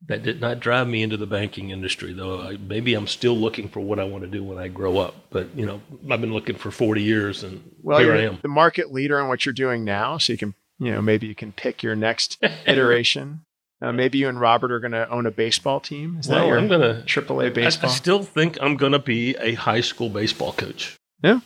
that 0.07 0.23
did 0.23 0.39
not 0.41 0.59
drive 0.59 0.88
me 0.88 1.03
into 1.03 1.17
the 1.17 1.27
banking 1.27 1.69
industry, 1.71 2.13
though. 2.13 2.41
I, 2.41 2.57
maybe 2.57 2.93
I'm 2.93 3.07
still 3.07 3.35
looking 3.38 3.67
for 3.67 3.79
what 3.81 3.99
I 3.99 4.05
want 4.05 4.23
to 4.23 4.29
do 4.29 4.43
when 4.43 4.57
I 4.57 4.67
grow 4.67 4.97
up. 4.97 5.15
But 5.29 5.49
you 5.55 5.65
know, 5.65 5.81
I've 6.09 6.21
been 6.21 6.33
looking 6.33 6.55
for 6.55 6.71
40 6.71 7.01
years, 7.03 7.43
and 7.43 7.62
Well, 7.83 7.99
here 7.99 8.13
I 8.13 8.21
am. 8.21 8.39
the 8.41 8.47
market 8.47 8.91
leader 8.93 9.19
in 9.19 9.27
what 9.27 9.45
you're 9.45 9.53
doing 9.53 9.83
now, 9.83 10.17
so 10.17 10.33
you 10.33 10.38
can, 10.38 10.55
you 10.79 10.91
know, 10.91 11.01
maybe 11.01 11.27
you 11.27 11.35
can 11.35 11.51
pick 11.51 11.83
your 11.83 11.95
next 11.95 12.38
iteration. 12.65 13.41
Uh, 13.81 13.91
maybe 13.93 14.17
you 14.17 14.27
and 14.27 14.39
Robert 14.41 14.71
are 14.73 14.79
going 14.79 14.91
to 14.91 15.09
own 15.09 15.25
a 15.25 15.31
baseball 15.31 15.79
team. 15.79 16.17
Is 16.19 16.27
that 16.27 16.35
well, 16.35 16.47
your 16.47 16.57
I'm 16.57 16.67
gonna. 16.67 17.03
AAA 17.05 17.57
I, 17.63 17.88
I 17.88 17.89
still 17.89 18.23
think 18.23 18.57
I'm 18.62 18.75
gonna 18.75 18.99
be 18.99 19.35
a 19.38 19.53
high 19.53 19.79
school 19.81 20.09
baseball 20.09 20.51
coach. 20.53 20.97
Yeah. 21.23 21.39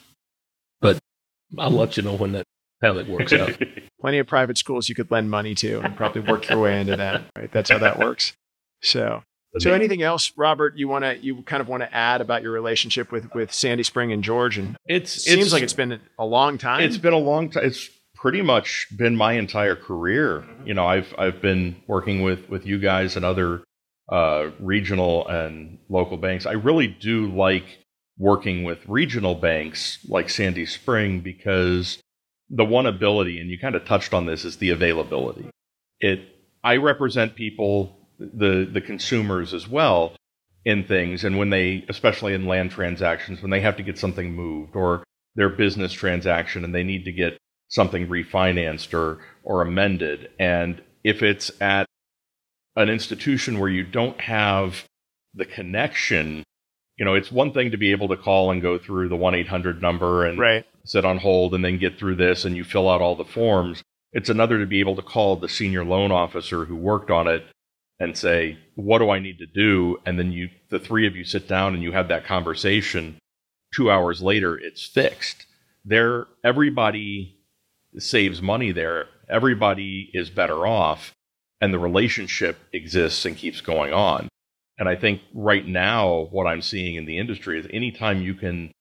but 0.81 0.97
I'll 1.57 1.69
let 1.71 1.95
you 1.97 2.03
know 2.03 2.13
when 2.15 2.31
that 2.33 2.45
how 2.81 2.93
that 2.93 3.07
works 3.07 3.33
out. 3.33 3.59
Plenty 4.01 4.19
of 4.19 4.27
private 4.27 4.57
schools 4.57 4.89
you 4.89 4.95
could 4.95 5.09
lend 5.11 5.29
money 5.31 5.55
to 5.55 5.79
and 5.81 5.95
probably 5.95 6.21
work 6.21 6.49
your 6.49 6.59
way 6.59 6.79
into 6.81 6.95
that. 6.97 7.21
Right. 7.35 7.51
That's 7.51 7.69
how 7.69 7.77
that 7.79 7.99
works. 7.99 8.33
So, 8.83 9.23
so 9.59 9.73
anything 9.73 10.01
else, 10.01 10.31
Robert? 10.37 10.77
You 10.77 10.87
want 10.87 11.03
to 11.05 11.17
you 11.17 11.41
kind 11.43 11.61
of 11.61 11.67
want 11.67 11.83
to 11.83 11.93
add 11.93 12.21
about 12.21 12.41
your 12.43 12.51
relationship 12.51 13.11
with 13.11 13.33
with 13.33 13.53
Sandy 13.53 13.83
Spring 13.83 14.11
and 14.11 14.23
George? 14.23 14.57
And 14.57 14.75
It's 14.85 15.15
it 15.17 15.21
seems 15.21 15.37
it's- 15.47 15.53
like 15.53 15.63
it's 15.63 15.73
been 15.73 15.99
a 16.19 16.25
long 16.25 16.57
time. 16.57 16.81
It's 16.81 16.97
been 16.97 17.13
a 17.13 17.17
long 17.17 17.49
time. 17.49 17.65
It's 17.65 17.89
pretty 18.15 18.41
much 18.41 18.87
been 18.95 19.15
my 19.15 19.33
entire 19.33 19.75
career. 19.75 20.43
You 20.65 20.73
know, 20.73 20.85
I've 20.85 21.13
I've 21.17 21.41
been 21.41 21.75
working 21.87 22.21
with 22.23 22.49
with 22.49 22.65
you 22.65 22.79
guys 22.79 23.15
and 23.15 23.23
other 23.25 23.63
uh, 24.09 24.49
regional 24.59 25.27
and 25.27 25.79
local 25.89 26.17
banks. 26.17 26.45
I 26.45 26.53
really 26.53 26.87
do 26.87 27.27
like 27.31 27.65
working 28.17 28.63
with 28.63 28.79
regional 28.87 29.33
banks 29.35 29.99
like 30.07 30.29
Sandy 30.29 30.65
Spring 30.65 31.19
because 31.19 31.99
the 32.49 32.65
one 32.65 32.85
ability, 32.85 33.39
and 33.39 33.49
you 33.49 33.57
kind 33.57 33.75
of 33.75 33.85
touched 33.85 34.13
on 34.13 34.25
this, 34.25 34.45
is 34.45 34.57
the 34.57 34.69
availability. 34.69 35.49
It 35.99 36.21
I 36.63 36.77
represent 36.77 37.35
people, 37.35 38.02
the 38.33 38.69
the 38.71 38.81
consumers 38.81 39.53
as 39.53 39.67
well 39.67 40.15
in 40.65 40.85
things, 40.85 41.23
and 41.23 41.37
when 41.37 41.49
they, 41.49 41.85
especially 41.89 42.33
in 42.33 42.47
land 42.47 42.71
transactions, 42.71 43.41
when 43.41 43.51
they 43.51 43.61
have 43.61 43.77
to 43.77 43.83
get 43.83 43.97
something 43.97 44.33
moved 44.33 44.75
or 44.75 45.03
their 45.35 45.49
business 45.49 45.91
transaction 45.91 46.63
and 46.63 46.73
they 46.73 46.83
need 46.83 47.05
to 47.05 47.11
get 47.11 47.37
something 47.67 48.07
refinanced 48.07 48.93
or 48.93 49.19
or 49.43 49.61
amended, 49.61 50.29
and 50.39 50.81
if 51.03 51.21
it's 51.21 51.51
at 51.59 51.85
an 52.75 52.89
institution 52.89 53.59
where 53.59 53.69
you 53.69 53.83
don't 53.83 54.19
have 54.21 54.85
the 55.35 55.45
connection, 55.45 56.43
you 56.97 57.05
know, 57.05 57.13
it's 57.13 57.31
one 57.31 57.51
thing 57.51 57.71
to 57.71 57.77
be 57.77 57.91
able 57.91 58.07
to 58.07 58.17
call 58.17 58.51
and 58.51 58.61
go 58.61 58.77
through 58.77 59.09
the 59.09 59.15
1 59.15 59.35
800 59.35 59.81
number 59.81 60.25
and 60.25 60.39
right. 60.39 60.65
sit 60.85 61.05
on 61.05 61.17
hold 61.17 61.53
and 61.53 61.63
then 61.63 61.77
get 61.77 61.97
through 61.97 62.15
this 62.15 62.45
and 62.45 62.55
you 62.55 62.63
fill 62.63 62.89
out 62.89 63.01
all 63.01 63.15
the 63.15 63.25
forms. 63.25 63.83
It's 64.11 64.29
another 64.29 64.59
to 64.59 64.65
be 64.65 64.79
able 64.79 64.95
to 64.95 65.01
call 65.01 65.35
the 65.35 65.49
senior 65.49 65.83
loan 65.83 66.11
officer 66.11 66.65
who 66.65 66.75
worked 66.75 67.09
on 67.09 67.27
it 67.27 67.43
and 67.99 68.17
say, 68.17 68.57
"What 68.75 68.99
do 68.99 69.09
I 69.09 69.19
need 69.19 69.39
to 69.39 69.45
do?" 69.45 69.97
And 70.05 70.17
then 70.17 70.31
you, 70.31 70.49
the 70.69 70.79
three 70.79 71.07
of 71.07 71.15
you, 71.15 71.23
sit 71.23 71.47
down 71.47 71.73
and 71.73 71.83
you 71.83 71.91
have 71.91 72.07
that 72.09 72.25
conversation. 72.25 73.17
Two 73.73 73.89
hours 73.89 74.21
later, 74.21 74.57
it's 74.57 74.85
fixed. 74.85 75.45
There, 75.85 76.27
everybody 76.43 77.37
saves 77.97 78.41
money. 78.41 78.71
There, 78.71 79.07
everybody 79.29 80.09
is 80.13 80.29
better 80.29 80.65
off, 80.65 81.13
and 81.61 81.73
the 81.73 81.79
relationship 81.79 82.57
exists 82.71 83.25
and 83.25 83.37
keeps 83.37 83.61
going 83.61 83.93
on. 83.93 84.29
And 84.77 84.89
I 84.89 84.95
think 84.95 85.21
right 85.33 85.65
now, 85.67 86.27
what 86.31 86.47
I'm 86.47 86.61
seeing 86.61 86.95
in 86.95 87.05
the 87.05 87.17
industry 87.17 87.59
is 87.59 87.67
anytime 87.71 88.21
you 88.21 88.33
can 88.33 88.71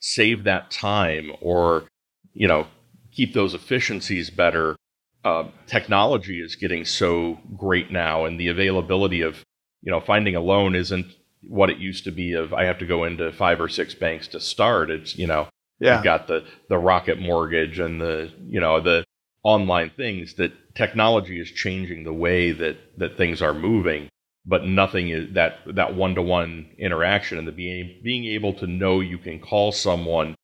save 0.00 0.44
that 0.44 0.70
time 0.70 1.32
or, 1.40 1.84
you 2.32 2.48
know, 2.48 2.66
keep 3.12 3.34
those 3.34 3.54
efficiencies 3.54 4.30
better, 4.30 4.76
uh, 5.24 5.44
technology 5.66 6.40
is 6.40 6.56
getting 6.56 6.84
so 6.84 7.38
great 7.56 7.90
now, 7.90 8.24
and 8.24 8.38
the 8.38 8.48
availability 8.48 9.22
of, 9.22 9.44
you 9.82 9.90
know, 9.90 10.00
finding 10.00 10.36
a 10.36 10.40
loan 10.40 10.74
isn't 10.74 11.06
what 11.42 11.70
it 11.70 11.78
used 11.78 12.04
to 12.04 12.10
be 12.10 12.32
of 12.32 12.52
I 12.52 12.64
have 12.64 12.78
to 12.78 12.86
go 12.86 13.04
into 13.04 13.32
five 13.32 13.60
or 13.60 13.68
six 13.68 13.94
banks 13.94 14.28
to 14.28 14.40
start. 14.40 14.90
It's, 14.90 15.16
you 15.16 15.26
know, 15.26 15.48
Yeah. 15.80 15.94
you've 15.96 16.04
got 16.04 16.26
the, 16.26 16.44
the 16.68 16.78
rocket 16.78 17.20
mortgage 17.20 17.78
and 17.78 18.00
the, 18.00 18.32
you 18.46 18.60
know, 18.60 18.80
the 18.80 19.04
online 19.44 19.90
things 19.90 20.34
that 20.34 20.74
technology 20.74 21.40
is 21.40 21.50
changing 21.50 22.04
the 22.04 22.12
way 22.12 22.52
that, 22.52 22.76
that 22.98 23.16
things 23.16 23.40
are 23.40 23.54
moving, 23.54 24.08
but 24.44 24.64
nothing 24.64 25.10
is 25.10 25.34
that, 25.34 25.58
that 25.66 25.94
one-to-one 25.94 26.70
interaction 26.78 27.38
and 27.38 27.46
the 27.46 27.52
being, 27.52 28.00
being 28.02 28.24
able 28.24 28.52
to 28.54 28.66
know 28.66 29.00
you 29.00 29.18
can 29.18 29.38
call 29.38 29.70
someone 29.72 30.34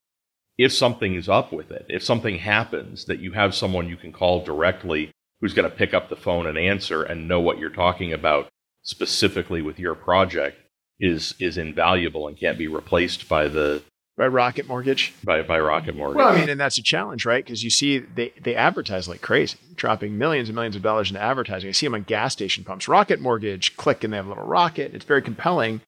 if 0.58 0.72
something 0.72 1.14
is 1.14 1.28
up 1.28 1.52
with 1.52 1.70
it, 1.70 1.86
if 1.88 2.02
something 2.02 2.38
happens 2.38 3.06
that 3.06 3.18
you 3.18 3.32
have 3.32 3.54
someone 3.54 3.88
you 3.88 3.96
can 3.96 4.12
call 4.12 4.44
directly 4.44 5.10
who's 5.40 5.54
going 5.54 5.68
to 5.68 5.76
pick 5.76 5.92
up 5.92 6.08
the 6.08 6.16
phone 6.16 6.46
and 6.46 6.56
answer 6.56 7.02
and 7.02 7.28
know 7.28 7.40
what 7.40 7.58
you're 7.58 7.70
talking 7.70 8.12
about 8.12 8.48
specifically 8.82 9.62
with 9.62 9.78
your 9.78 9.94
project 9.94 10.58
is, 11.00 11.34
is 11.38 11.58
invaluable 11.58 12.28
and 12.28 12.38
can't 12.38 12.58
be 12.58 12.68
replaced 12.68 13.28
by 13.28 13.48
the, 13.48 13.82
By 14.16 14.28
Rocket 14.28 14.68
Mortgage. 14.68 15.12
by, 15.24 15.42
by 15.42 15.58
Rocket 15.58 15.96
Mortgage. 15.96 16.16
Well, 16.16 16.28
I 16.28 16.38
mean, 16.38 16.48
and 16.48 16.60
that's 16.60 16.78
a 16.78 16.82
challenge, 16.82 17.26
right? 17.26 17.44
Because 17.44 17.64
you 17.64 17.70
see, 17.70 17.98
they, 17.98 18.32
they 18.40 18.54
advertise 18.54 19.08
like 19.08 19.20
crazy, 19.20 19.58
dropping 19.74 20.16
millions 20.16 20.48
and 20.48 20.54
millions 20.54 20.76
of 20.76 20.82
dollars 20.82 21.10
into 21.10 21.20
advertising. 21.20 21.68
I 21.68 21.72
see 21.72 21.86
them 21.86 21.94
on 21.94 22.04
gas 22.04 22.32
station 22.32 22.62
pumps. 22.62 22.86
Rocket 22.86 23.20
Mortgage, 23.20 23.76
click, 23.76 24.04
and 24.04 24.12
they 24.12 24.16
have 24.18 24.26
a 24.26 24.28
little 24.28 24.46
rocket. 24.46 24.94
It's 24.94 25.04
very 25.04 25.22
compelling. 25.22 25.80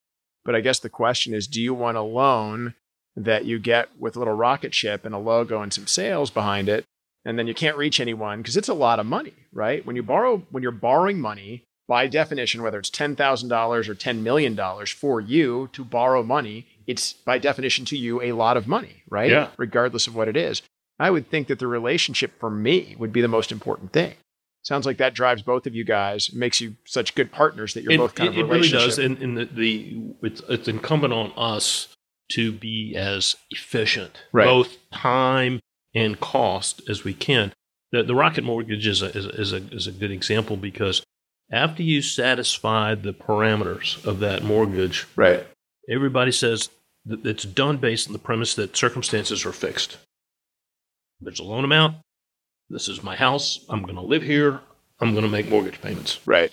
But 0.44 0.56
I 0.56 0.60
guess 0.60 0.80
the 0.80 0.88
question 0.90 1.34
is 1.34 1.46
do 1.46 1.60
you 1.62 1.72
want 1.72 1.96
a 1.96 2.02
loan 2.02 2.74
that 3.16 3.44
you 3.44 3.58
get 3.58 3.88
with 3.98 4.16
a 4.16 4.18
little 4.18 4.34
rocket 4.34 4.74
ship 4.74 5.04
and 5.04 5.14
a 5.14 5.18
logo 5.18 5.62
and 5.62 5.72
some 5.72 5.86
sales 5.86 6.30
behind 6.30 6.68
it? 6.68 6.84
And 7.24 7.38
then 7.38 7.48
you 7.48 7.54
can't 7.54 7.76
reach 7.76 7.98
anyone 7.98 8.38
because 8.38 8.56
it's 8.56 8.68
a 8.68 8.74
lot 8.74 9.00
of 9.00 9.06
money, 9.06 9.34
right? 9.52 9.84
When 9.84 9.96
you 9.96 10.02
borrow, 10.02 10.42
when 10.50 10.62
you're 10.62 10.70
borrowing 10.72 11.20
money, 11.20 11.64
by 11.88 12.06
definition, 12.06 12.62
whether 12.62 12.78
it's 12.78 12.90
$10,000 12.90 13.88
or 13.88 13.94
$10 13.94 14.18
million 14.20 14.86
for 14.86 15.20
you 15.20 15.68
to 15.72 15.84
borrow 15.84 16.22
money, 16.22 16.66
it's 16.86 17.12
by 17.12 17.38
definition 17.38 17.84
to 17.86 17.96
you 17.96 18.22
a 18.22 18.32
lot 18.32 18.56
of 18.56 18.66
money, 18.66 19.02
right? 19.08 19.30
Yeah. 19.30 19.48
Regardless 19.56 20.06
of 20.06 20.14
what 20.14 20.28
it 20.28 20.36
is. 20.36 20.62
I 20.98 21.10
would 21.10 21.28
think 21.30 21.48
that 21.48 21.58
the 21.58 21.66
relationship 21.66 22.38
for 22.40 22.50
me 22.50 22.96
would 22.98 23.12
be 23.12 23.20
the 23.20 23.28
most 23.28 23.52
important 23.52 23.92
thing. 23.92 24.14
Sounds 24.62 24.86
like 24.86 24.96
that 24.96 25.14
drives 25.14 25.42
both 25.42 25.66
of 25.66 25.74
you 25.74 25.84
guys, 25.84 26.32
makes 26.32 26.60
you 26.60 26.74
such 26.84 27.14
good 27.14 27.30
partners 27.30 27.74
that 27.74 27.84
you're 27.84 27.92
It, 27.92 27.98
both 27.98 28.14
kind 28.16 28.34
it, 28.34 28.40
of 28.40 28.48
it 28.48 28.52
really 28.52 28.68
does, 28.68 28.98
and, 28.98 29.16
and 29.18 29.38
the, 29.38 29.44
the 29.44 30.02
it's, 30.22 30.42
it's 30.48 30.66
incumbent 30.66 31.12
on 31.12 31.32
us 31.36 31.88
to 32.30 32.52
be 32.52 32.94
as 32.96 33.36
efficient, 33.50 34.18
Right. 34.32 34.44
both 34.46 34.76
time 34.90 35.60
and 35.94 36.18
cost 36.20 36.82
as 36.88 37.04
we 37.04 37.14
can. 37.14 37.52
The, 37.92 38.02
the 38.02 38.14
rocket 38.14 38.44
mortgage 38.44 38.86
is 38.86 39.02
a, 39.02 39.16
is, 39.16 39.26
a, 39.26 39.40
is, 39.40 39.52
a, 39.52 39.56
is 39.72 39.86
a 39.86 39.92
good 39.92 40.10
example 40.10 40.56
because 40.56 41.02
after 41.52 41.82
you 41.82 42.02
satisfy 42.02 42.94
the 42.94 43.12
parameters 43.14 44.04
of 44.04 44.18
that 44.18 44.42
mortgage, 44.42 45.06
right. 45.14 45.46
everybody 45.88 46.32
says 46.32 46.68
that 47.04 47.24
it's 47.24 47.44
done 47.44 47.76
based 47.76 48.08
on 48.08 48.12
the 48.12 48.18
premise 48.18 48.54
that 48.56 48.76
circumstances 48.76 49.46
are 49.46 49.52
fixed. 49.52 49.98
There's 51.20 51.38
a 51.40 51.44
loan 51.44 51.64
amount. 51.64 51.98
This 52.68 52.88
is 52.88 53.02
my 53.04 53.14
house. 53.14 53.64
I'm 53.68 53.82
going 53.82 53.94
to 53.94 54.00
live 54.02 54.22
here. 54.24 54.60
I'm 55.00 55.12
going 55.12 55.24
to 55.24 55.30
make 55.30 55.48
mortgage 55.48 55.80
payments 55.80 56.18
Right. 56.26 56.52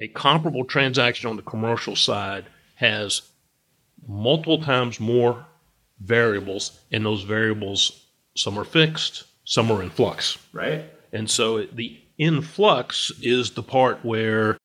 a 0.00 0.08
comparable 0.08 0.64
transaction 0.64 1.28
on 1.28 1.36
the 1.36 1.42
commercial 1.42 1.94
side 1.94 2.46
has 2.76 3.22
multiple 4.06 4.62
times 4.62 4.98
more 5.00 5.46
variables, 6.00 6.80
and 6.90 7.04
those 7.04 7.22
variables, 7.22 8.06
some 8.36 8.58
are 8.58 8.64
fixed, 8.64 9.24
some 9.44 9.70
are 9.70 9.82
in 9.82 9.90
flux. 9.90 10.38
Right. 10.52 10.84
And 11.12 11.30
so 11.30 11.64
the 11.64 12.00
influx 12.18 13.12
is 13.20 13.52
the 13.52 13.62
part 13.62 14.04
where 14.04 14.58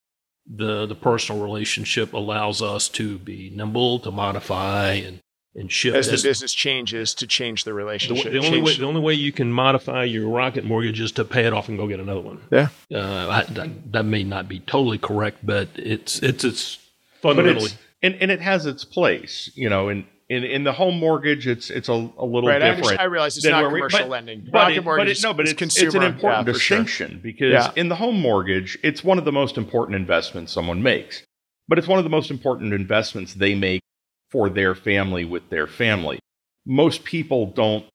the, 0.50 0.86
the 0.86 0.96
personal 0.96 1.42
relationship 1.42 2.14
allows 2.14 2.62
us 2.62 2.88
to 2.90 3.20
be 3.20 3.52
nimble, 3.54 4.00
to 4.00 4.12
modify, 4.12 4.94
and, 4.94 5.20
and 5.56 5.72
shift. 5.72 5.98
As 5.98 6.08
the 6.08 6.14
as- 6.14 6.24
business 6.24 6.54
changes 6.54 7.14
to 7.16 7.28
change 7.28 7.64
the 7.64 7.72
the, 7.72 7.74
relationship. 7.74 8.32
the 8.32 8.40
only 8.40 8.62
way, 8.62 8.78
the 8.78 8.86
only 8.86 9.02
way 9.02 9.14
you 9.14 9.32
can 9.32 9.52
modify 9.52 10.04
your 10.06 10.30
rocket 10.30 10.64
mortgage 10.64 11.02
is 11.02 11.12
to 11.14 11.26
pay 11.26 11.46
it 11.46 11.54
off 11.54 11.68
and 11.68 11.78
go 11.78 11.88
get 11.88 12.00
another 12.00 12.22
one. 12.22 12.42
Yeah. 12.52 12.70
Uh, 12.94 13.28
I, 13.30 13.44
that, 13.54 13.92
that 13.92 14.04
may 14.04 14.24
not 14.24 14.48
be 14.48 14.60
totally 14.62 14.98
correct, 14.98 15.46
but 15.46 15.68
it's 15.76 16.24
it's 16.24 16.44
it's 16.44 16.78
but 17.22 17.36
fundamentally. 17.36 17.66
it's 17.66 17.78
and, 18.02 18.16
and 18.16 18.32
it 18.32 18.42
has 18.42 18.66
its 18.66 18.84
place, 18.86 19.50
you 19.56 19.70
know. 19.70 19.90
In 19.90 20.06
in, 20.30 20.44
in 20.44 20.64
the 20.66 20.74
home 20.74 21.00
mortgage, 21.00 21.48
it's 21.48 21.70
it's 21.70 21.88
a, 21.90 21.94
a 21.94 22.26
little 22.26 22.50
right. 22.50 22.62
I, 22.62 22.70
different. 22.72 22.78
understand, 22.78 23.00
I 23.00 23.04
realize 23.06 23.38
it's 23.38 23.46
not 23.46 23.62
where 23.64 23.72
we- 23.72 23.80
commercial 23.80 24.00
but- 24.00 24.10
lending. 24.10 24.42
But 24.52 24.54
Rocket 24.54 24.78
it, 24.78 24.86
but 24.86 25.08
it, 25.08 25.20
no, 25.24 25.34
but 25.34 25.46
it's, 25.46 25.54
consumer. 25.54 25.88
it's 25.88 25.96
an 25.96 26.04
important 26.04 26.48
yeah, 26.48 26.54
for 26.54 26.60
sure. 26.60 26.78
distinction 26.80 27.20
because 27.24 27.54
Yeah. 27.54 27.72
in 27.76 27.88
the 27.90 27.96
home 27.96 28.20
mortgage, 28.20 28.78
it's 28.84 29.04
one 29.04 29.18
of 29.18 29.26
the 29.26 29.32
most 29.32 29.58
important 29.58 29.96
investments 29.96 30.52
someone 30.52 30.84
makes, 30.84 31.24
but 31.68 31.78
it's 31.78 31.88
one 31.88 31.98
of 31.98 32.04
the 32.04 32.10
most 32.10 32.30
important 32.30 32.74
investments 32.74 33.34
they 33.36 33.56
make 33.56 33.82
for 34.30 34.50
their 34.50 34.76
family 34.76 35.24
with 35.24 35.50
their 35.50 35.68
family. 35.68 36.20
Most 36.66 37.06
people 37.06 37.46
don't 37.46 37.86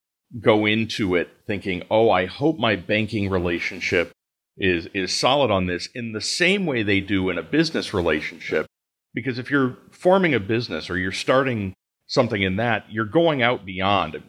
go 0.40 0.64
into 0.64 1.14
it 1.14 1.28
thinking, 1.46 1.82
"Oh, 1.90 2.08
I 2.10 2.24
hope 2.24 2.58
my 2.58 2.76
banking 2.76 3.28
relationship 3.28 4.10
is 4.56 4.86
is 4.94 5.12
solid 5.14 5.50
on 5.50 5.66
this," 5.66 5.88
in 5.94 6.12
the 6.12 6.22
same 6.22 6.64
way 6.64 6.82
they 6.82 7.00
do 7.00 7.28
in 7.28 7.36
a 7.36 7.42
business 7.42 7.92
relationship. 7.92 8.64
Because 9.14 9.38
if 9.38 9.50
you're 9.50 9.76
forming 9.90 10.34
a 10.34 10.40
business 10.40 10.88
or 10.88 10.96
you're 10.96 11.12
starting 11.12 11.74
something 12.06 12.42
in 12.42 12.56
that, 12.56 12.84
you're 12.90 13.04
going 13.04 13.42
out 13.42 13.64
beyond. 13.64 14.22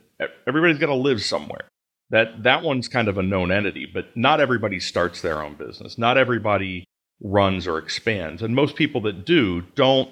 Everybody's 0.47 0.77
got 0.77 0.87
to 0.87 0.95
live 0.95 1.21
somewhere. 1.23 1.67
That 2.09 2.43
that 2.43 2.63
one's 2.63 2.87
kind 2.87 3.07
of 3.07 3.17
a 3.17 3.23
known 3.23 3.51
entity, 3.51 3.87
but 3.91 4.15
not 4.15 4.39
everybody 4.39 4.79
starts 4.79 5.21
their 5.21 5.41
own 5.41 5.55
business. 5.55 5.97
Not 5.97 6.17
everybody 6.17 6.85
runs 7.21 7.67
or 7.67 7.77
expands, 7.77 8.41
and 8.41 8.53
most 8.53 8.75
people 8.75 9.01
that 9.01 9.25
do 9.25 9.61
don't 9.75 10.09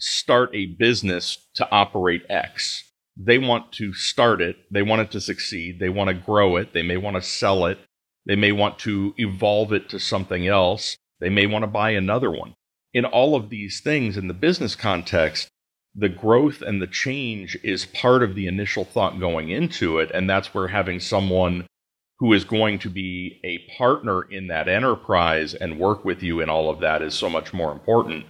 start 0.00 0.50
a 0.54 0.66
business 0.66 1.46
to 1.54 1.68
operate 1.70 2.22
X. 2.30 2.84
They 3.16 3.38
want 3.38 3.72
to 3.72 3.92
start 3.92 4.40
it, 4.40 4.56
they 4.70 4.82
want 4.82 5.02
it 5.02 5.10
to 5.10 5.20
succeed, 5.20 5.78
they 5.78 5.90
want 5.90 6.08
to 6.08 6.14
grow 6.14 6.56
it, 6.56 6.72
they 6.72 6.82
may 6.82 6.96
want 6.96 7.16
to 7.16 7.22
sell 7.22 7.66
it, 7.66 7.78
they 8.24 8.36
may 8.36 8.52
want 8.52 8.78
to 8.80 9.14
evolve 9.18 9.72
it 9.72 9.90
to 9.90 10.00
something 10.00 10.46
else, 10.46 10.96
they 11.18 11.28
may 11.28 11.46
want 11.46 11.64
to 11.64 11.66
buy 11.66 11.90
another 11.90 12.30
one. 12.30 12.54
In 12.92 13.04
all 13.04 13.34
of 13.34 13.50
these 13.50 13.80
things 13.80 14.16
in 14.16 14.28
the 14.28 14.34
business 14.34 14.74
context, 14.74 15.48
the 15.94 16.08
growth 16.08 16.62
and 16.62 16.80
the 16.80 16.86
change 16.86 17.58
is 17.62 17.86
part 17.86 18.22
of 18.22 18.34
the 18.34 18.46
initial 18.46 18.84
thought 18.84 19.18
going 19.20 19.50
into 19.50 19.98
it. 19.98 20.10
And 20.12 20.28
that's 20.28 20.54
where 20.54 20.68
having 20.68 21.00
someone 21.00 21.66
who 22.18 22.32
is 22.32 22.44
going 22.44 22.78
to 22.78 22.90
be 22.90 23.40
a 23.44 23.58
partner 23.76 24.22
in 24.22 24.48
that 24.48 24.68
enterprise 24.68 25.54
and 25.54 25.78
work 25.80 26.04
with 26.04 26.22
you 26.22 26.40
in 26.40 26.50
all 26.50 26.68
of 26.68 26.80
that 26.80 27.02
is 27.02 27.14
so 27.14 27.30
much 27.30 27.52
more 27.52 27.72
important 27.72 28.26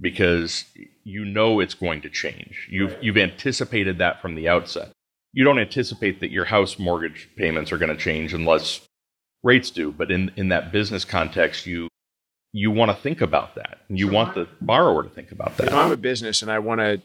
because 0.00 0.64
you 1.04 1.24
know 1.24 1.60
it's 1.60 1.74
going 1.74 2.02
to 2.02 2.10
change. 2.10 2.68
You've, 2.70 2.96
you've 3.00 3.16
anticipated 3.16 3.98
that 3.98 4.20
from 4.20 4.34
the 4.34 4.48
outset. 4.48 4.90
You 5.32 5.44
don't 5.44 5.58
anticipate 5.58 6.20
that 6.20 6.30
your 6.30 6.46
house 6.46 6.78
mortgage 6.78 7.28
payments 7.36 7.70
are 7.70 7.78
going 7.78 7.96
to 7.96 8.02
change 8.02 8.34
unless 8.34 8.80
rates 9.42 9.70
do. 9.70 9.92
But 9.92 10.10
in, 10.10 10.32
in 10.36 10.48
that 10.48 10.72
business 10.72 11.04
context, 11.04 11.66
you 11.66 11.87
you 12.52 12.70
want 12.70 12.90
to 12.90 12.96
think 12.96 13.20
about 13.20 13.54
that. 13.56 13.78
You 13.88 14.06
So 14.06 14.12
want 14.12 14.34
the 14.34 14.48
borrower 14.60 15.02
to 15.02 15.08
think 15.08 15.32
about 15.32 15.56
that. 15.58 15.68
If. 15.68 15.72
I'm 15.72 15.92
a 15.92 15.96
business 15.96 16.42
and 16.42 16.50
I 16.50 16.58
want 16.58 16.80
to 16.80 17.02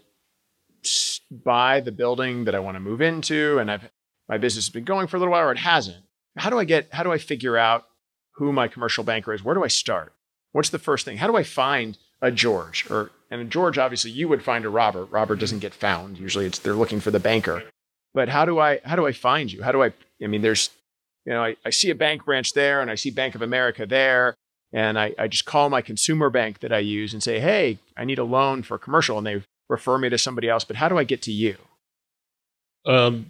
buy 1.31 1.79
the 1.79 1.91
building 1.91 2.45
that 2.45 2.55
I 2.55 2.59
want 2.59 2.75
to 2.75 2.79
move 2.79 3.01
into, 3.01 3.57
and 3.59 3.71
I've 3.71 3.89
my 4.29 4.37
business 4.37 4.65
has 4.65 4.73
been 4.73 4.85
going 4.85 5.07
for 5.07 5.17
a 5.17 5.19
little 5.19 5.33
while 5.33 5.47
or 5.47 5.51
it 5.51 5.57
hasn't, 5.57 6.03
how 6.37 6.49
do 6.49 6.57
I 6.57 6.63
get? 6.63 6.93
How 6.93 7.03
do 7.03 7.11
I 7.11 7.17
figure 7.17 7.57
out 7.57 7.85
who 8.35 8.51
my 8.53 8.67
commercial 8.67 9.03
banker 9.03 9.33
is? 9.33 9.43
Where 9.43 9.55
do 9.55 9.63
I 9.63 9.67
start? 9.67 10.13
What's 10.51 10.69
the 10.69 10.79
first 10.79 11.05
thing? 11.05 11.17
How 11.17 11.27
do 11.27 11.35
I 11.35 11.43
find 11.43 11.97
a 12.21 12.31
George 12.31 12.89
or 12.89 13.11
and 13.29 13.41
a 13.41 13.45
George? 13.45 13.77
Obviously, 13.77 14.11
you 14.11 14.27
would 14.27 14.43
find 14.43 14.65
a 14.65 14.69
Robert. 14.69 15.05
Robert 15.05 15.39
doesn't 15.39 15.59
get 15.59 15.73
found. 15.73 16.17
Usually, 16.17 16.45
it's 16.45 16.59
they're 16.59 16.73
looking 16.73 16.99
for 16.99 17.11
the 17.11 17.19
banker. 17.19 17.63
But 18.13 18.29
how 18.29 18.45
do 18.45 18.59
I 18.59 18.79
how 18.83 18.95
do 18.95 19.05
I 19.05 19.11
find 19.11 19.51
you? 19.51 19.61
How 19.61 19.71
do 19.71 19.83
I? 19.83 19.93
I 20.23 20.27
mean, 20.27 20.41
there's 20.41 20.69
you 21.25 21.33
know 21.33 21.43
I, 21.43 21.55
I 21.65 21.69
see 21.69 21.89
a 21.89 21.95
bank 21.95 22.25
branch 22.25 22.53
there, 22.53 22.81
and 22.81 22.89
I 22.89 22.95
see 22.95 23.09
Bank 23.11 23.35
of 23.35 23.41
America 23.41 23.85
there, 23.85 24.35
and 24.73 24.99
I, 24.99 25.13
I 25.17 25.27
just 25.27 25.45
call 25.45 25.69
my 25.69 25.81
consumer 25.81 26.29
bank 26.29 26.59
that 26.59 26.73
I 26.73 26.79
use 26.79 27.13
and 27.13 27.21
say, 27.23 27.39
hey, 27.39 27.77
I 27.95 28.03
need 28.03 28.19
a 28.19 28.23
loan 28.25 28.63
for 28.63 28.77
commercial, 28.77 29.17
and 29.17 29.25
they 29.25 29.43
refer 29.69 29.97
me 29.97 30.09
to 30.09 30.17
somebody 30.17 30.49
else. 30.49 30.63
But 30.65 30.75
how 30.77 30.89
do 30.89 30.97
I 30.97 31.03
get 31.05 31.21
to 31.23 31.31
you? 31.31 31.55
Um, 32.85 33.27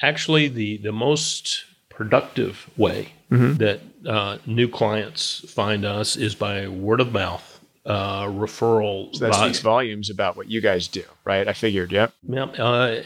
actually, 0.00 0.48
the, 0.48 0.78
the 0.78 0.92
most 0.92 1.64
productive 1.90 2.70
way 2.76 3.12
Mm-hmm. 3.28 3.54
that 3.54 3.80
uh, 4.08 4.38
new 4.46 4.68
clients 4.68 5.40
find 5.52 5.84
us 5.84 6.14
is 6.16 6.36
by 6.36 6.68
word 6.68 7.00
of 7.00 7.12
mouth, 7.12 7.58
uh, 7.84 8.26
referral. 8.26 9.12
So 9.16 9.24
that 9.24 9.32
by- 9.32 9.46
speaks 9.48 9.58
volumes 9.58 10.10
about 10.10 10.36
what 10.36 10.48
you 10.48 10.60
guys 10.60 10.86
do, 10.86 11.02
right? 11.24 11.48
I 11.48 11.52
figured, 11.52 11.90
yep. 11.90 12.12
Yeah, 12.22 12.44
uh, 12.44 13.02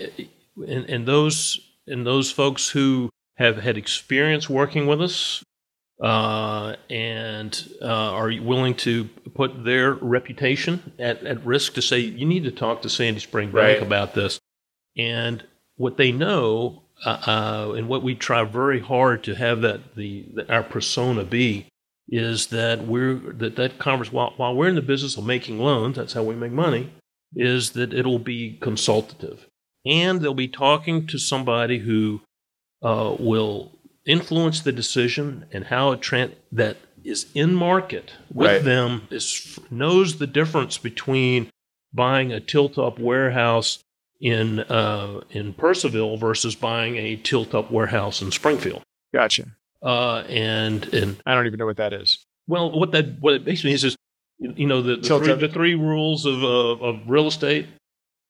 and, 0.68 0.84
and 0.90 1.06
those 1.06 1.58
and 1.86 2.06
those 2.06 2.30
folks 2.30 2.68
who 2.68 3.08
have 3.36 3.62
had 3.62 3.78
experience 3.78 4.50
working 4.50 4.86
with 4.86 5.00
us 5.00 5.42
uh, 6.00 6.76
and 6.88 7.68
uh, 7.82 7.86
are 7.86 8.32
willing 8.40 8.74
to 8.74 9.04
put 9.34 9.64
their 9.64 9.92
reputation 9.94 10.92
at, 10.98 11.22
at 11.24 11.44
risk 11.44 11.74
to 11.74 11.82
say 11.82 11.98
you 11.98 12.24
need 12.24 12.44
to 12.44 12.50
talk 12.50 12.82
to 12.82 12.88
Sandy 12.88 13.20
Spring 13.20 13.50
Bank 13.50 13.80
Right. 13.80 13.82
about 13.82 14.14
this? 14.14 14.40
And 14.96 15.44
what 15.76 15.96
they 15.96 16.10
know, 16.12 16.82
uh, 17.04 17.18
uh, 17.26 17.72
and 17.76 17.88
what 17.88 18.02
we 18.02 18.14
try 18.14 18.44
very 18.44 18.80
hard 18.80 19.22
to 19.24 19.34
have 19.34 19.60
that 19.62 19.94
the, 19.94 20.26
that 20.34 20.50
our 20.50 20.62
persona 20.62 21.24
be, 21.24 21.66
is 22.08 22.48
that 22.48 22.86
we're 22.86 23.14
that 23.14 23.56
that 23.56 23.78
conference 23.78 24.12
while 24.12 24.32
while 24.36 24.54
we're 24.54 24.68
in 24.68 24.74
the 24.74 24.82
business 24.82 25.16
of 25.16 25.24
making 25.24 25.58
loans, 25.58 25.96
that's 25.96 26.12
how 26.14 26.22
we 26.22 26.34
make 26.34 26.50
money, 26.50 26.92
is 27.36 27.70
that 27.70 27.94
it'll 27.94 28.18
be 28.18 28.58
consultative, 28.60 29.46
and 29.86 30.20
they'll 30.20 30.34
be 30.34 30.48
talking 30.48 31.06
to 31.06 31.18
somebody 31.18 31.78
who 31.78 32.20
uh, 32.82 33.14
will 33.18 33.78
influence 34.10 34.60
the 34.60 34.72
decision 34.72 35.44
and 35.52 35.64
how 35.66 35.92
it 35.92 36.00
tran 36.00 36.32
that 36.52 36.76
is 37.04 37.26
in 37.34 37.54
market 37.54 38.12
with 38.32 38.46
Right. 38.50 38.64
them 38.64 39.02
is 39.10 39.58
knows 39.70 40.18
the 40.18 40.26
difference 40.26 40.76
between 40.78 41.48
buying 41.92 42.32
a 42.32 42.40
tilt 42.40 42.76
up 42.78 42.98
warehouse 42.98 43.78
in 44.20 44.60
uh, 44.60 45.20
in 45.30 45.54
Purcellville 45.54 46.18
versus 46.18 46.54
buying 46.54 46.96
a 46.96 47.16
tilt 47.16 47.54
up 47.54 47.70
warehouse 47.70 48.20
in 48.20 48.30
Springfield. 48.30 48.82
Gotcha. 49.14 49.44
Uh, 49.82 50.18
and 50.28 50.92
and 50.92 51.16
I 51.24 51.34
don't 51.34 51.46
even 51.46 51.58
know 51.58 51.66
what 51.66 51.78
that 51.78 51.92
is. 51.92 52.18
well, 52.46 52.70
what 52.78 52.92
that 52.92 53.06
what 53.20 53.32
it 53.34 53.44
basically 53.44 53.72
is 53.72 53.84
is 53.84 53.96
you 54.38 54.66
know 54.66 54.82
the 54.82 54.96
the, 54.96 55.18
three, 55.18 55.34
the 55.34 55.48
three 55.48 55.74
rules 55.74 56.26
of 56.26 56.42
uh, 56.44 56.84
of 56.86 57.00
real 57.08 57.26
estate: 57.28 57.66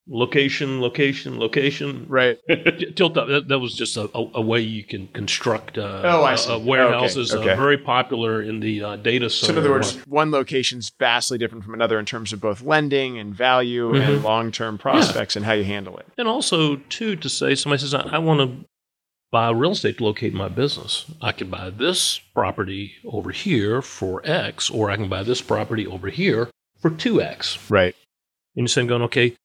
location, 0.09 0.81
location, 0.81 1.39
location. 1.39 2.07
Right. 2.09 2.39
Tilt 2.97 3.17
up. 3.17 3.29
That, 3.29 3.49
that 3.49 3.59
was 3.59 3.75
just 3.75 3.97
a, 3.97 4.11
a, 4.17 4.31
a 4.35 4.41
way 4.41 4.61
you 4.61 4.85
can 4.85 5.09
construct 5.09 5.79
uh, 5.79 6.03
Oh, 6.05 6.23
I 6.23 6.33
uh, 6.33 6.37
see. 6.37 6.53
uh, 6.53 6.59
warehouses. 6.59 7.33
Okay, 7.33 7.43
okay. 7.43 7.53
Uh, 7.53 7.57
very 7.57 7.79
popular 7.79 8.43
in 8.43 8.61
the 8.61 8.83
uh, 8.83 8.97
data 8.97 9.31
So 9.31 9.47
center. 9.47 9.59
in 9.61 9.65
other 9.65 9.75
words, 9.75 9.97
one 10.07 10.31
location's 10.31 10.91
vastly 10.99 11.39
different 11.39 11.65
from 11.65 11.75
another 11.75 11.99
in 11.99 12.07
terms 12.07 12.33
of 12.33 12.41
both 12.41 12.63
lending 12.63 13.19
and 13.19 13.35
value 13.35 13.95
and 13.95 14.21
Mhm. 14.21 14.23
long-term 14.25 14.79
prospects 14.79 15.37
and 15.37 15.45
how 15.45 15.53
you 15.53 15.65
handle 15.65 15.97
it. 15.99 16.07
and 16.19 16.27
also 16.29 16.77
too 16.77 17.17
to 17.17 17.29
say 17.29 17.55
somebody 17.55 17.81
says 17.81 17.95
I, 17.95 18.01
I 18.03 18.19
want 18.19 18.41
to 18.41 18.65
buy 19.33 19.51
real 19.51 19.71
estate 19.73 19.99
to 19.99 20.05
locate 20.05 20.35
my 20.35 20.49
business. 20.49 21.05
I 21.23 21.31
can 21.33 21.51
buy 21.51 21.71
this 21.71 22.19
property 22.35 22.95
over 23.05 23.31
here 23.31 23.81
for 23.81 24.21
X, 24.25 24.69
or 24.69 24.91
I 24.91 24.97
can 24.97 25.09
buy 25.09 25.23
this 25.23 25.41
property 25.41 25.87
over 25.87 26.09
here 26.09 26.49
for 26.81 26.91
two 26.91 27.23
X. 27.23 27.57
Right. 27.71 27.95
And 28.57 28.63
you're 28.65 28.69
saying, 28.69 28.89
going, 28.89 29.03
okay, 29.03 29.37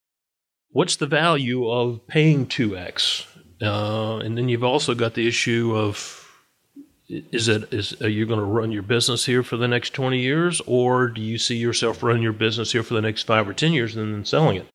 what's 0.76 0.98
the 0.98 1.08
value 1.08 1.70
of 1.70 2.06
paying 2.06 2.46
2x? 2.46 3.26
Uh, 3.62 4.18
and 4.18 4.38
then 4.38 4.50
you've 4.50 4.64
also 4.64 4.94
got 4.94 5.14
the 5.14 5.26
issue 5.26 5.74
of 5.74 6.22
is 7.08 7.48
it 7.48 7.72
is 7.74 8.00
are 8.02 8.10
you 8.10 8.26
going 8.26 8.40
to 8.40 8.46
run 8.46 8.72
your 8.72 8.82
business 8.84 9.26
here 9.26 9.42
for 9.44 9.56
the 9.58 9.68
next 9.68 9.92
20 9.94 10.20
years 10.20 10.62
or 10.66 11.08
do 11.08 11.22
you 11.22 11.38
see 11.38 11.56
yourself 11.56 12.04
running 12.04 12.22
your 12.24 12.34
business 12.34 12.72
here 12.72 12.84
for 12.84 12.96
the 12.96 13.02
next 13.02 13.24
5 13.24 13.48
or 13.48 13.54
10 13.54 13.74
years 13.74 13.96
and 13.96 14.14
then 14.14 14.26
selling 14.26 14.58
it 14.58 14.68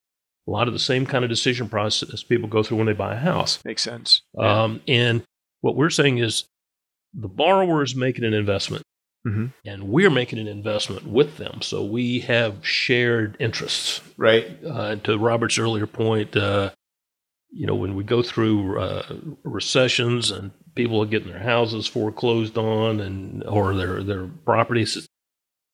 a 0.46 0.50
lot 0.50 0.68
of 0.68 0.72
the 0.72 0.78
same 0.78 1.04
kind 1.06 1.24
of 1.24 1.28
decision 1.28 1.68
process 1.68 2.22
people 2.22 2.48
go 2.48 2.62
through 2.62 2.76
when 2.78 2.86
they 2.86 2.92
buy 2.92 3.14
a 3.14 3.18
house 3.18 3.58
Makes 3.64 3.82
sense. 3.82 4.22
um, 4.38 4.80
and 4.86 5.24
what 5.60 5.74
we're 5.76 5.90
saying 5.90 6.18
is 6.18 6.44
the 7.12 7.28
borrower 7.28 7.82
is 7.82 7.96
making 7.96 8.24
an 8.24 8.32
investment, 8.32 8.84
Mhm. 9.26 9.52
and 9.66 9.84
we're 9.84 10.10
making 10.10 10.38
an 10.38 10.48
investment 10.48 11.06
with 11.06 11.36
them. 11.36 11.60
So 11.62 11.84
we 11.84 12.20
have 12.20 12.66
shared 12.66 13.36
interests. 13.38 14.00
Right. 14.16 14.46
Uh, 14.64 14.96
to 14.96 15.18
Robert's 15.18 15.58
earlier 15.58 15.86
point, 15.86 16.36
uh, 16.36 16.70
you 17.52 17.66
know, 17.66 17.74
when 17.74 17.94
we 17.94 18.04
go 18.04 18.22
through 18.22 18.80
uh, 18.80 19.02
recessions 19.44 20.30
and 20.30 20.52
people 20.74 21.02
are 21.02 21.06
getting 21.06 21.28
their 21.30 21.42
houses 21.42 21.86
foreclosed 21.86 22.56
on 22.56 23.00
and 23.00 23.44
or 23.44 23.74
their 23.74 24.02
their 24.02 24.26
properties, 24.26 25.06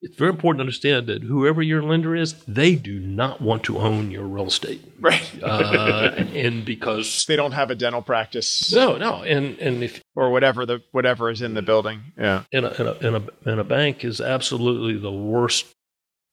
it's 0.02 0.16
very 0.16 0.30
important 0.30 0.58
to 0.58 0.62
understand 0.62 1.06
that 1.06 1.22
whoever 1.22 1.62
your 1.62 1.82
lender 1.82 2.14
is, 2.14 2.34
they 2.44 2.74
do 2.76 3.00
not 3.00 3.40
want 3.40 3.62
to 3.64 3.78
own 3.78 4.10
your 4.10 4.24
real 4.24 4.46
estate, 4.46 4.82
Right. 5.00 5.26
uh, 5.42 6.12
and 6.34 6.64
because 6.64 7.24
they 7.28 7.34
don't 7.36 7.52
have 7.52 7.70
a 7.70 7.74
dental 7.74 8.02
practice 8.02 8.72
no, 8.72 8.96
no, 8.98 9.22
and 9.22 9.58
and 9.58 9.82
if 9.82 10.02
or 10.14 10.30
whatever 10.30 10.66
the 10.66 10.82
whatever 10.92 11.30
is 11.30 11.40
in 11.42 11.54
the 11.54 11.62
building. 11.62 12.00
Yeah. 12.18 12.42
and 12.52 12.66
a, 12.66 12.78
and, 12.78 12.88
a, 12.88 13.06
and, 13.06 13.16
a, 13.16 13.50
and 13.50 13.60
a 13.60 13.64
bank 13.64 14.04
is 14.04 14.20
absolutely 14.20 14.98
the 15.00 15.10
worst 15.12 15.66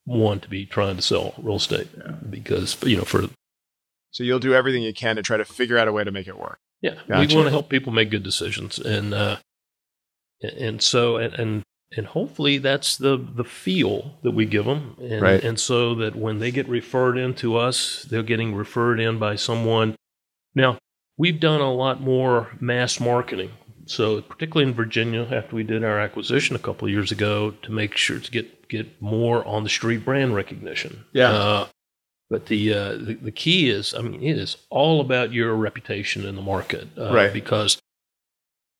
one 0.06 0.40
to 0.42 0.50
be 0.50 0.66
trying 0.66 0.98
to 0.98 1.02
sell 1.02 1.34
real 1.38 1.56
estate 1.56 1.88
because 2.30 2.76
you 2.84 2.98
know 2.98 3.04
for 3.06 3.24
So 4.12 4.24
you'll 4.26 4.40
do 4.40 4.54
everything 4.54 4.84
you 4.84 4.94
can 4.94 5.16
to 5.16 5.22
try 5.24 5.38
to 5.38 5.46
figure 5.46 5.78
out 5.78 5.88
a 5.88 5.94
way 5.94 6.04
to 6.04 6.12
make 6.12 6.28
it 6.28 6.38
work. 6.38 6.60
yeah 6.82 6.96
Gotcha. 7.08 7.28
we 7.28 7.36
want 7.36 7.48
to 7.48 7.52
help 7.52 7.70
people 7.70 7.94
make 7.94 8.10
good 8.12 8.24
decisions 8.24 8.78
and 8.78 9.14
uh 9.14 9.38
and 10.42 10.82
so 10.82 11.16
and 11.16 11.34
and, 11.36 11.64
and 11.96 12.08
hopefully 12.08 12.58
that's 12.58 12.98
the 12.98 13.18
the 13.18 13.44
feel 13.44 14.18
that 14.24 14.32
we 14.32 14.46
give 14.46 14.66
them 14.66 14.96
and 15.02 15.22
Right. 15.22 15.44
and 15.44 15.60
so 15.60 15.96
that 15.96 16.16
when 16.16 16.40
they 16.40 16.52
get 16.52 16.68
referred 16.68 17.18
in 17.18 17.34
to 17.36 17.58
us 17.58 18.04
they're 18.10 18.24
getting 18.24 18.56
referred 18.56 19.00
in 19.00 19.20
by 19.20 19.36
someone 19.36 19.96
now 20.56 20.78
we've 21.18 21.40
done 21.40 21.62
a 21.62 21.74
lot 21.74 22.02
more 22.02 22.50
mass 22.60 23.00
marketing 23.00 23.52
so 23.86 24.22
particularly 24.22 24.70
in 24.70 24.76
Virginia 24.76 25.28
after 25.32 25.56
we 25.56 25.64
did 25.64 25.84
our 25.84 26.00
acquisition 26.00 26.56
a 26.56 26.60
couple 26.60 26.88
of 26.88 26.92
years 26.94 27.12
ago 27.12 27.52
to 27.62 27.72
make 27.72 27.96
sure 27.98 28.20
to 28.20 28.32
get 28.32 28.68
get 28.70 29.02
more 29.02 29.46
on 29.46 29.64
the 29.64 29.70
street 29.70 30.04
brand 30.06 30.34
recognition 30.36 31.04
Yeah. 31.14 31.32
uh, 31.32 31.68
but 32.30 32.48
the, 32.48 32.74
uh, 32.74 32.92
the 32.94 33.14
the 33.22 33.32
key 33.32 33.70
is, 33.70 33.94
I 33.94 34.02
mean, 34.02 34.24
it 34.24 34.38
is 34.40 34.58
all 34.72 35.02
about 35.02 35.32
your 35.34 35.54
reputation 35.54 36.26
in 36.26 36.36
the 36.36 36.42
market, 36.42 36.88
uh, 36.98 37.14
Right. 37.14 37.32
Because 37.32 37.78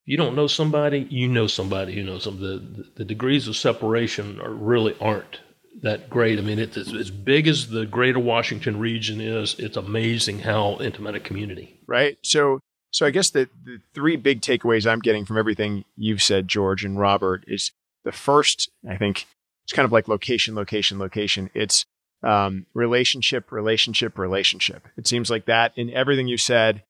you 0.06 0.18
don't 0.18 0.36
know 0.36 0.48
somebody, 0.48 1.08
you 1.10 1.28
know 1.28 1.48
somebody 1.48 1.96
who 1.96 2.04
knows 2.04 2.26
them. 2.26 2.40
The, 2.40 2.86
the 2.96 3.06
degrees 3.06 3.48
of 3.48 3.56
separation 3.56 4.40
are 4.42 4.54
really 4.54 4.96
aren't 5.00 5.40
that 5.82 6.10
great. 6.10 6.38
I 6.38 6.42
mean, 6.42 6.60
it's 6.60 6.78
as, 6.78 6.94
as 6.94 7.10
big 7.10 7.48
as 7.48 7.70
the 7.70 7.86
Greater 7.86 8.20
Washington 8.20 8.80
region 8.80 9.22
is. 9.22 9.56
It's 9.58 9.78
amazing 9.78 10.40
how 10.40 10.78
intimate 10.80 11.16
a 11.16 11.20
community. 11.20 11.80
right? 11.88 12.18
So, 12.24 12.60
so 12.92 13.06
I 13.06 13.12
guess 13.12 13.32
the, 13.32 13.50
the 13.64 13.80
three 13.94 14.16
big 14.18 14.42
takeaways 14.42 14.90
I'm 14.90 15.00
getting 15.00 15.26
from 15.26 15.38
everything 15.38 15.84
you've 15.96 16.22
said, 16.22 16.48
George 16.48 16.86
and 16.86 17.00
Robert, 17.00 17.44
is 17.48 17.72
the 18.04 18.12
first. 18.12 18.70
I 18.88 18.98
think 18.98 19.26
it's 19.64 19.74
kind 19.74 19.86
of 19.86 19.92
like 19.92 20.08
location, 20.08 20.54
location, 20.54 21.00
location. 21.00 21.50
It's 21.54 21.86
um, 22.22 22.66
relationship, 22.74 23.52
relationship, 23.52 24.18
relationship. 24.18 24.88
It 24.98 25.08
seems 25.08 25.30
like 25.30 25.46
that 25.46 25.74
in 25.76 25.90
everything 25.90 26.28
you 26.28 26.38
said, 26.38 26.84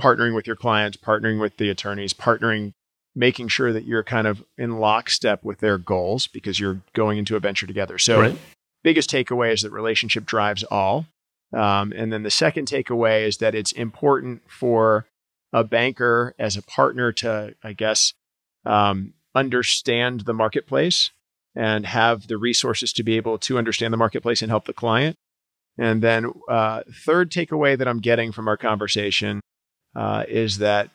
partnering 0.00 0.34
with 0.34 0.46
your 0.46 0.56
clients, 0.56 0.96
partnering 0.96 1.40
with 1.40 1.56
the 1.56 1.70
attorneys, 1.70 2.12
partnering, 2.12 2.72
making 3.14 3.48
sure 3.48 3.72
that 3.72 3.84
you're 3.84 4.02
kind 4.02 4.26
of 4.26 4.44
in 4.58 4.78
lockstep 4.78 5.42
with 5.42 5.60
their 5.60 5.78
goals 5.78 6.26
because 6.26 6.60
you're 6.60 6.80
going 6.92 7.18
into 7.18 7.36
a 7.36 7.40
venture 7.40 7.66
together. 7.66 7.98
So, 7.98 8.20
right? 8.20 8.38
biggest 8.84 9.10
takeaway 9.10 9.52
is 9.52 9.62
that 9.62 9.72
relationship 9.72 10.26
drives 10.26 10.62
all. 10.64 11.06
Um, 11.52 11.92
and 11.96 12.12
then 12.12 12.22
the 12.22 12.30
second 12.30 12.68
takeaway 12.68 13.26
is 13.26 13.38
that 13.38 13.54
it's 13.54 13.72
important 13.72 14.42
for 14.48 15.06
a 15.52 15.64
banker 15.64 16.34
as 16.38 16.56
a 16.56 16.62
partner 16.62 17.12
to, 17.12 17.54
I 17.64 17.72
guess, 17.72 18.12
um, 18.64 19.14
understand 19.34 20.22
the 20.22 20.34
marketplace 20.34 21.10
and 21.54 21.86
have 21.86 22.26
the 22.26 22.36
resources 22.36 22.92
to 22.92 23.02
be 23.02 23.16
able 23.16 23.38
to 23.38 23.56
understand 23.56 23.92
the 23.92 23.98
marketplace 23.98 24.42
and 24.42 24.50
help 24.50 24.66
the 24.66 24.72
client. 24.72 25.16
And 25.78 26.02
then, 26.02 26.32
uh, 26.48 26.82
third 27.04 27.30
takeaway 27.30 27.78
that 27.78 27.88
I'm 27.88 28.00
getting 28.00 28.32
from 28.32 28.48
our 28.48 28.56
conversation 28.56 29.40
uh, 29.96 30.24
is 30.28 30.58
that 30.58 30.90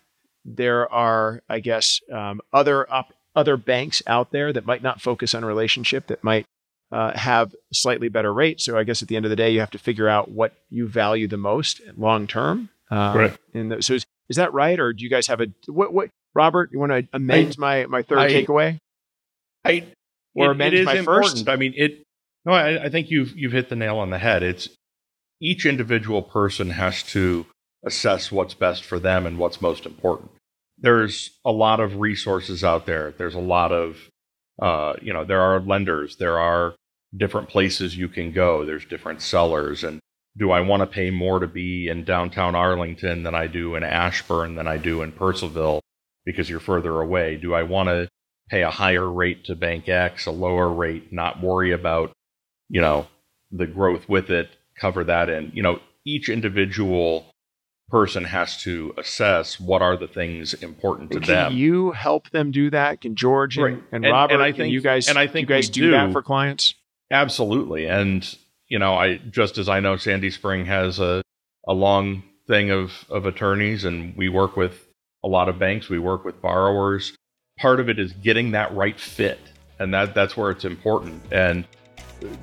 there 0.46 0.92
are, 0.92 1.42
I 1.50 1.60
guess, 1.60 2.00
um, 2.12 2.40
other 2.54 2.90
op- 2.92 3.14
other 3.36 3.58
banks 3.58 4.02
out 4.08 4.32
there 4.32 4.54
that 4.54 4.66
might 4.66 4.84
not 4.84 5.02
focus 5.02 5.34
on 5.34 5.44
relationship, 5.46 6.08
that 6.08 6.24
might 6.24 6.46
uh, 6.92 7.18
have 7.18 7.56
slightly 7.74 8.10
better 8.10 8.34
rates. 8.34 8.66
So 8.66 8.78
I 8.78 8.84
guess 8.84 9.02
at 9.02 9.08
the 9.08 9.16
end 9.16 9.26
of 9.26 9.30
the 9.30 9.36
day, 9.38 9.52
you 9.52 9.60
have 9.62 9.72
to 9.72 9.78
figure 9.80 10.10
out 10.10 10.30
what 10.30 10.54
you 10.70 10.88
value 10.88 11.28
the 11.28 11.38
most 11.38 11.82
long 11.98 12.28
term. 12.28 12.70
Uh, 12.90 13.14
Right. 13.16 13.38
And 13.54 13.72
th- 13.72 13.84
so 13.84 13.94
is, 13.96 14.06
is 14.30 14.36
that 14.38 14.54
right, 14.54 14.80
or 14.80 14.92
do 14.94 15.04
you 15.04 15.10
guys 15.10 15.28
have 15.28 15.42
a 15.42 15.48
what? 15.68 15.94
What 15.94 16.10
Robert? 16.36 16.70
You 16.72 16.80
want 16.80 16.92
to 16.92 17.08
amend 17.14 17.58
my 17.58 17.86
my 17.88 18.02
third 18.04 18.20
I- 18.20 18.32
takeaway? 18.32 18.78
I, 19.66 19.86
Or 20.36 20.48
it- 20.48 20.52
amend 20.52 20.74
it 20.74 20.80
is 20.82 20.86
my 20.86 20.96
important. 20.96 21.32
first? 21.34 21.50
I 21.50 21.56
mean, 21.56 21.74
it. 21.76 22.04
No, 22.46 22.54
I, 22.54 22.86
I 22.86 22.90
think 22.90 23.10
you've 23.12 23.38
you've 23.38 23.52
hit 23.54 23.70
the 23.70 23.76
nail 23.76 23.98
on 23.98 24.10
the 24.10 24.18
head. 24.18 24.42
It's 24.44 24.68
each 25.40 25.66
individual 25.66 26.22
person 26.24 26.72
has 26.72 27.04
to 27.04 27.46
assess 27.86 28.32
what's 28.32 28.54
best 28.54 28.84
for 28.84 29.00
them 29.00 29.26
and 29.26 29.38
what's 29.38 29.62
most 29.62 29.86
important. 29.86 30.32
There's 30.78 31.32
a 31.46 31.52
lot 31.52 31.80
of 31.80 32.00
resources 32.00 32.64
out 32.64 32.86
there. 32.86 33.14
There's 33.18 33.36
a 33.36 33.40
lot 33.40 33.72
of, 33.72 33.98
uh, 34.62 34.94
you 35.02 35.14
know, 35.14 35.24
there 35.24 35.42
are 35.42 35.60
lenders. 35.60 36.16
There 36.18 36.40
are 36.40 36.76
different 37.16 37.50
places 37.50 37.98
you 37.98 38.08
can 38.08 38.32
go. 38.32 38.66
There's 38.66 38.86
different 38.86 39.22
sellers. 39.22 39.84
And 39.84 40.00
do 40.38 40.52
I 40.52 40.62
want 40.62 40.82
to 40.82 40.88
pay 40.88 41.12
more 41.12 41.40
to 41.40 41.48
be 41.48 41.88
in 41.88 42.04
downtown 42.04 42.56
Arlington 42.56 43.24
than 43.24 43.36
I 43.36 43.48
do 43.48 43.76
in 43.76 43.84
Ashburn 43.84 44.56
than 44.56 44.68
I 44.68 44.78
do 44.78 45.02
in 45.02 45.12
Purcellville 45.12 45.82
because 46.26 46.50
you're 46.50 46.60
further 46.60 47.02
away? 47.02 47.38
Do 47.38 47.54
I 47.54 47.64
want 47.64 47.90
to 47.90 48.08
pay 48.50 48.64
a 48.64 48.70
higher 48.70 49.10
rate 49.10 49.46
to 49.46 49.56
bank 49.56 49.88
X, 49.88 50.26
a 50.26 50.32
lower 50.32 50.70
rate, 50.70 51.12
not 51.12 51.42
worry 51.42 51.72
about, 51.72 52.12
you 52.70 52.82
know, 52.82 53.08
the 53.52 53.66
growth 53.66 54.08
with 54.10 54.30
it, 54.30 54.50
cover 54.80 55.04
that 55.06 55.30
in. 55.30 55.52
You 55.54 55.64
know, 55.64 55.80
each 56.06 56.30
individual 56.30 57.31
person 57.92 58.24
has 58.24 58.58
to 58.64 58.94
assess 58.98 59.60
what 59.60 59.82
are 59.82 59.98
the 59.98 60.08
things 60.08 60.54
important 60.56 61.12
to 61.12 61.20
them. 61.20 61.26
Can 61.26 61.36
them. 61.36 61.54
you 61.58 61.92
help 61.92 62.30
them 62.32 62.50
do 62.52 62.70
that? 62.72 63.02
Can 63.02 63.16
George 63.16 63.58
and, 63.58 63.66
Right. 63.66 63.84
and, 63.92 64.06
And- 64.06 64.12
Robert 64.14 64.34
and 64.34 64.42
I 64.44 64.52
think- 64.52 64.72
you 64.74 64.82
guys 64.82 65.08
and 65.10 65.18
I 65.20 65.28
think 65.28 65.50
you 65.50 65.56
guys 65.56 65.68
we 65.68 65.74
do, 65.74 65.92
that 65.92 66.12
for 66.12 66.22
clients? 66.22 66.74
Absolutely. 67.12 67.88
And, 67.88 68.36
you 68.68 68.80
know, 68.80 68.96
I 68.96 69.18
just 69.18 69.58
as 69.58 69.68
I 69.70 69.80
know 69.82 69.98
Sandy 69.98 70.32
Spring 70.32 70.66
has 70.66 71.00
a, 71.00 71.22
a 71.68 71.74
long 71.74 72.24
thing 72.48 72.72
of, 72.72 73.06
of 73.10 73.26
attorneys 73.26 73.84
and 73.86 74.16
we 74.16 74.30
work 74.30 74.56
with 74.56 74.88
a 75.24 75.28
lot 75.28 75.50
of 75.50 75.60
banks, 75.60 75.90
we 75.90 76.00
work 76.00 76.26
with 76.26 76.42
borrowers. 76.42 77.16
Part 77.60 77.80
of 77.80 77.90
it 77.90 78.00
is 78.00 78.14
getting 78.14 78.52
that 78.52 78.74
right 78.74 79.00
fit. 79.00 79.40
And 79.78 79.94
that 79.94 80.14
that's 80.16 80.38
where 80.38 80.52
it's 80.52 80.64
important. 80.66 81.22
And 81.32 81.66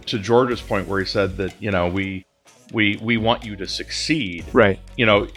to 0.06 0.18
George's 0.18 0.60
point 0.60 0.88
where 0.88 0.98
he 1.00 1.06
said 1.06 1.36
that, 1.38 1.54
you 1.62 1.70
know, 1.70 1.88
we 1.88 2.24
we 2.72 2.98
we 3.02 3.16
want 3.16 3.44
you 3.44 3.56
to 3.56 3.66
succeed 3.66 4.44
Right. 4.52 4.78
you 4.96 5.06
know, 5.06 5.28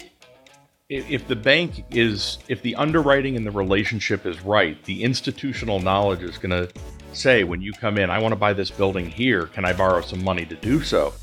if, 0.91 1.09
if 1.09 1.27
the 1.27 1.35
bank 1.37 1.85
is, 1.89 2.37
if 2.49 2.61
the 2.61 2.75
underwriting 2.75 3.37
and 3.37 3.47
the 3.47 3.51
relationship 3.51 4.25
is 4.25 4.41
right, 4.41 4.83
the 4.83 5.03
institutional 5.03 5.79
knowledge 5.79 6.21
is 6.21 6.37
going 6.37 6.51
to 6.51 6.69
say 7.13 7.45
when 7.45 7.61
you 7.61 7.71
come 7.71 7.97
in, 7.97 8.09
I 8.09 8.19
want 8.19 8.33
to 8.33 8.37
buy 8.37 8.51
this 8.53 8.69
building 8.69 9.09
here. 9.09 9.45
Can 9.47 9.63
I 9.63 9.71
borrow 9.71 10.01
some 10.01 10.21
money 10.23 10.45
to 10.45 10.55
do 10.55 10.81
so? 10.83 11.13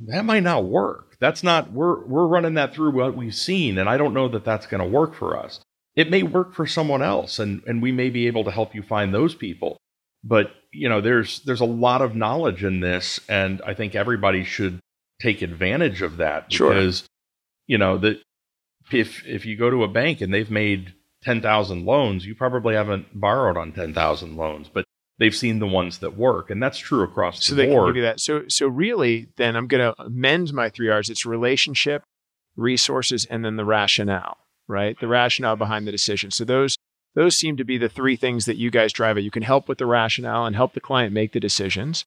That 0.00 0.24
might 0.24 0.44
not 0.44 0.64
work. 0.64 1.16
That's 1.18 1.42
not, 1.42 1.72
we're, 1.72 2.04
we're 2.06 2.28
running 2.28 2.54
that 2.54 2.72
through 2.72 2.92
what 2.92 3.16
we've 3.16 3.34
seen, 3.34 3.76
and 3.76 3.88
I 3.88 3.96
don't 3.96 4.14
know 4.14 4.28
that 4.28 4.44
that's 4.44 4.66
going 4.66 4.82
to 4.82 4.88
work 4.88 5.16
for 5.16 5.36
us. 5.36 5.60
It 5.96 6.08
may 6.08 6.22
work 6.22 6.54
for 6.54 6.64
someone 6.64 7.02
else, 7.02 7.40
and, 7.40 7.60
and 7.66 7.82
we 7.82 7.90
may 7.90 8.08
be 8.08 8.28
able 8.28 8.44
to 8.44 8.52
help 8.52 8.72
you 8.72 8.84
find 8.84 9.12
those 9.12 9.34
people. 9.34 9.78
But, 10.22 10.52
you 10.72 10.88
know, 10.88 11.00
there's, 11.00 11.40
there's 11.40 11.60
a 11.60 11.66
lot 11.66 12.02
of 12.02 12.14
knowledge 12.14 12.62
in 12.64 12.80
this, 12.80 13.20
and 13.28 13.62
I 13.66 13.74
think 13.74 13.94
everybody 13.94 14.44
should 14.44 14.80
take 15.20 15.42
advantage 15.42 16.00
of 16.02 16.18
that 16.18 16.52
Sure. 16.52 16.68
because 16.68 17.04
you 17.66 17.76
know 17.76 17.98
that 17.98 18.22
if 18.92 19.26
if 19.26 19.44
you 19.44 19.56
go 19.56 19.68
to 19.68 19.82
a 19.82 19.88
bank 19.88 20.20
and 20.20 20.32
they've 20.32 20.50
made 20.50 20.94
10,000 21.24 21.84
loans 21.84 22.24
you 22.24 22.36
probably 22.36 22.76
haven't 22.76 23.06
borrowed 23.12 23.56
on 23.56 23.72
10,000 23.72 24.36
loans 24.36 24.70
but 24.72 24.84
they've 25.18 25.34
seen 25.34 25.58
the 25.58 25.66
ones 25.66 25.98
that 25.98 26.16
work 26.16 26.50
and 26.50 26.62
that's 26.62 26.78
true 26.78 27.02
across 27.02 27.44
So 27.44 27.54
the 27.56 27.62
they 27.62 27.66
can 27.66 27.74
board 27.74 27.88
give 27.88 27.96
you 27.96 28.02
that. 28.02 28.20
So 28.20 28.44
so 28.48 28.68
really, 28.68 29.26
then 29.36 29.56
I'm 29.56 29.66
going 29.66 29.92
to 29.92 30.00
amend 30.00 30.52
my 30.52 30.68
three 30.70 30.88
R's. 30.88 31.10
It's 31.10 31.26
relationship, 31.26 32.04
resources, 32.56 33.24
and 33.24 33.44
then 33.44 33.56
the 33.56 33.64
rationale. 33.64 34.36
Right, 34.68 34.96
the 35.00 35.08
rationale 35.08 35.56
behind 35.56 35.86
the 35.86 35.92
decision. 35.92 36.30
So 36.30 36.44
those 36.44 36.76
those 37.14 37.36
seem 37.36 37.56
to 37.56 37.64
be 37.64 37.78
the 37.78 37.88
three 37.88 38.16
things 38.16 38.44
that 38.44 38.56
you 38.56 38.70
guys 38.70 38.92
drive 38.92 39.16
at. 39.16 39.24
You 39.24 39.30
can 39.30 39.42
help 39.42 39.68
with 39.68 39.78
the 39.78 39.86
rationale 39.86 40.46
and 40.46 40.54
help 40.54 40.74
the 40.74 40.80
client 40.80 41.12
make 41.12 41.32
the 41.32 41.40
decisions. 41.40 42.04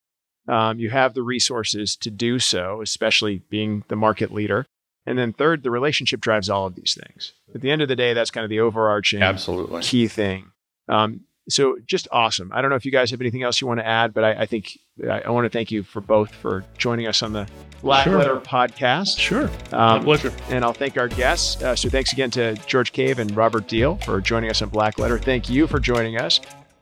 Um, 0.48 0.80
you 0.80 0.90
have 0.90 1.14
the 1.14 1.24
resources 1.24 1.96
to 1.98 2.10
do 2.10 2.40
so, 2.40 2.82
especially 2.82 3.44
being 3.50 3.84
the 3.88 3.96
market 3.96 4.32
leader. 4.32 4.66
And 5.06 5.18
then 5.18 5.34
third, 5.34 5.64
the 5.64 5.72
relationship 5.72 6.22
drives 6.22 6.50
all 6.50 6.68
of 6.68 6.76
these 6.76 6.98
things. 7.00 7.34
At 7.54 7.62
the 7.62 7.72
end 7.72 7.82
of 7.82 7.88
the 7.88 7.96
day, 7.96 8.14
that's 8.14 8.32
kind 8.32 8.44
of 8.44 8.50
the 8.50 8.60
overarching 8.60 9.22
absolutely 9.22 9.82
key 9.82 10.08
thing. 10.08 10.52
Um, 10.88 11.22
so 11.52 11.78
just 11.86 12.08
awesome. 12.12 12.52
I 12.54 12.62
don't 12.62 12.70
know 12.70 12.76
if 12.76 12.86
you 12.86 12.92
guys 12.92 13.12
have 13.12 13.22
anything 13.22 13.44
else 13.44 13.62
you 13.62 13.68
want 13.68 13.80
to 13.80 13.86
add, 13.88 14.14
but 14.14 14.24
I, 14.24 14.32
I 14.42 14.46
think 14.46 14.78
I, 15.10 15.22
I 15.22 15.30
want 15.30 15.46
to 15.46 15.50
thank 15.50 15.72
you 15.72 15.84
for 15.84 16.02
both 16.02 16.34
for 16.34 16.64
joining 16.78 17.08
us 17.08 17.22
on 17.24 17.34
the 17.34 17.48
Black 17.82 18.04
Sure. 18.06 18.18
Letter 18.18 18.38
podcast. 18.38 19.18
Sure. 19.20 19.50
My 19.72 19.96
Um, 19.98 20.04
pleasure. 20.04 20.32
and 20.50 20.64
I'll 20.64 20.74
thank 20.74 20.98
our 20.98 21.08
guests. 21.08 21.62
Uh, 21.62 21.76
so 21.76 21.90
thanks 21.90 22.14
again 22.14 22.30
to 22.32 22.56
George 22.68 22.92
Cave 22.92 23.20
and 23.20 23.36
Robert 23.36 23.68
Deal 23.68 23.96
for 23.98 24.22
joining 24.22 24.50
us 24.50 24.62
on 24.62 24.70
Black 24.70 25.00
Letter. 25.00 25.18
Thank 25.18 25.50
you 25.50 25.68
for 25.68 25.80
joining 25.80 26.18
us. 26.18 26.40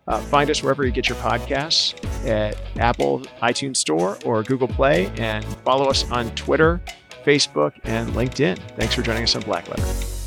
Uh, 0.07 0.20
find 0.22 0.49
us 0.49 0.63
wherever 0.63 0.84
you 0.84 0.91
get 0.91 1.07
your 1.07 1.17
podcasts 1.20 1.93
at 2.28 2.57
Apple 2.78 3.20
iTunes 3.41 3.78
Store 3.78 4.17
or 4.26 4.41
Google 4.43 4.67
Play, 4.67 5.05
and 5.17 5.45
follow 5.63 5.88
us 5.88 6.09
on 6.11 6.32
Twitter, 6.32 6.82
Facebook, 7.24 7.74
and 7.84 8.09
LinkedIn. 8.13 8.57
Thanks 8.76 8.95
for 8.95 9.03
joining 9.03 9.22
us 9.24 9.36
on 9.36 9.43
Black 9.43 9.70
Letter. 9.70 10.18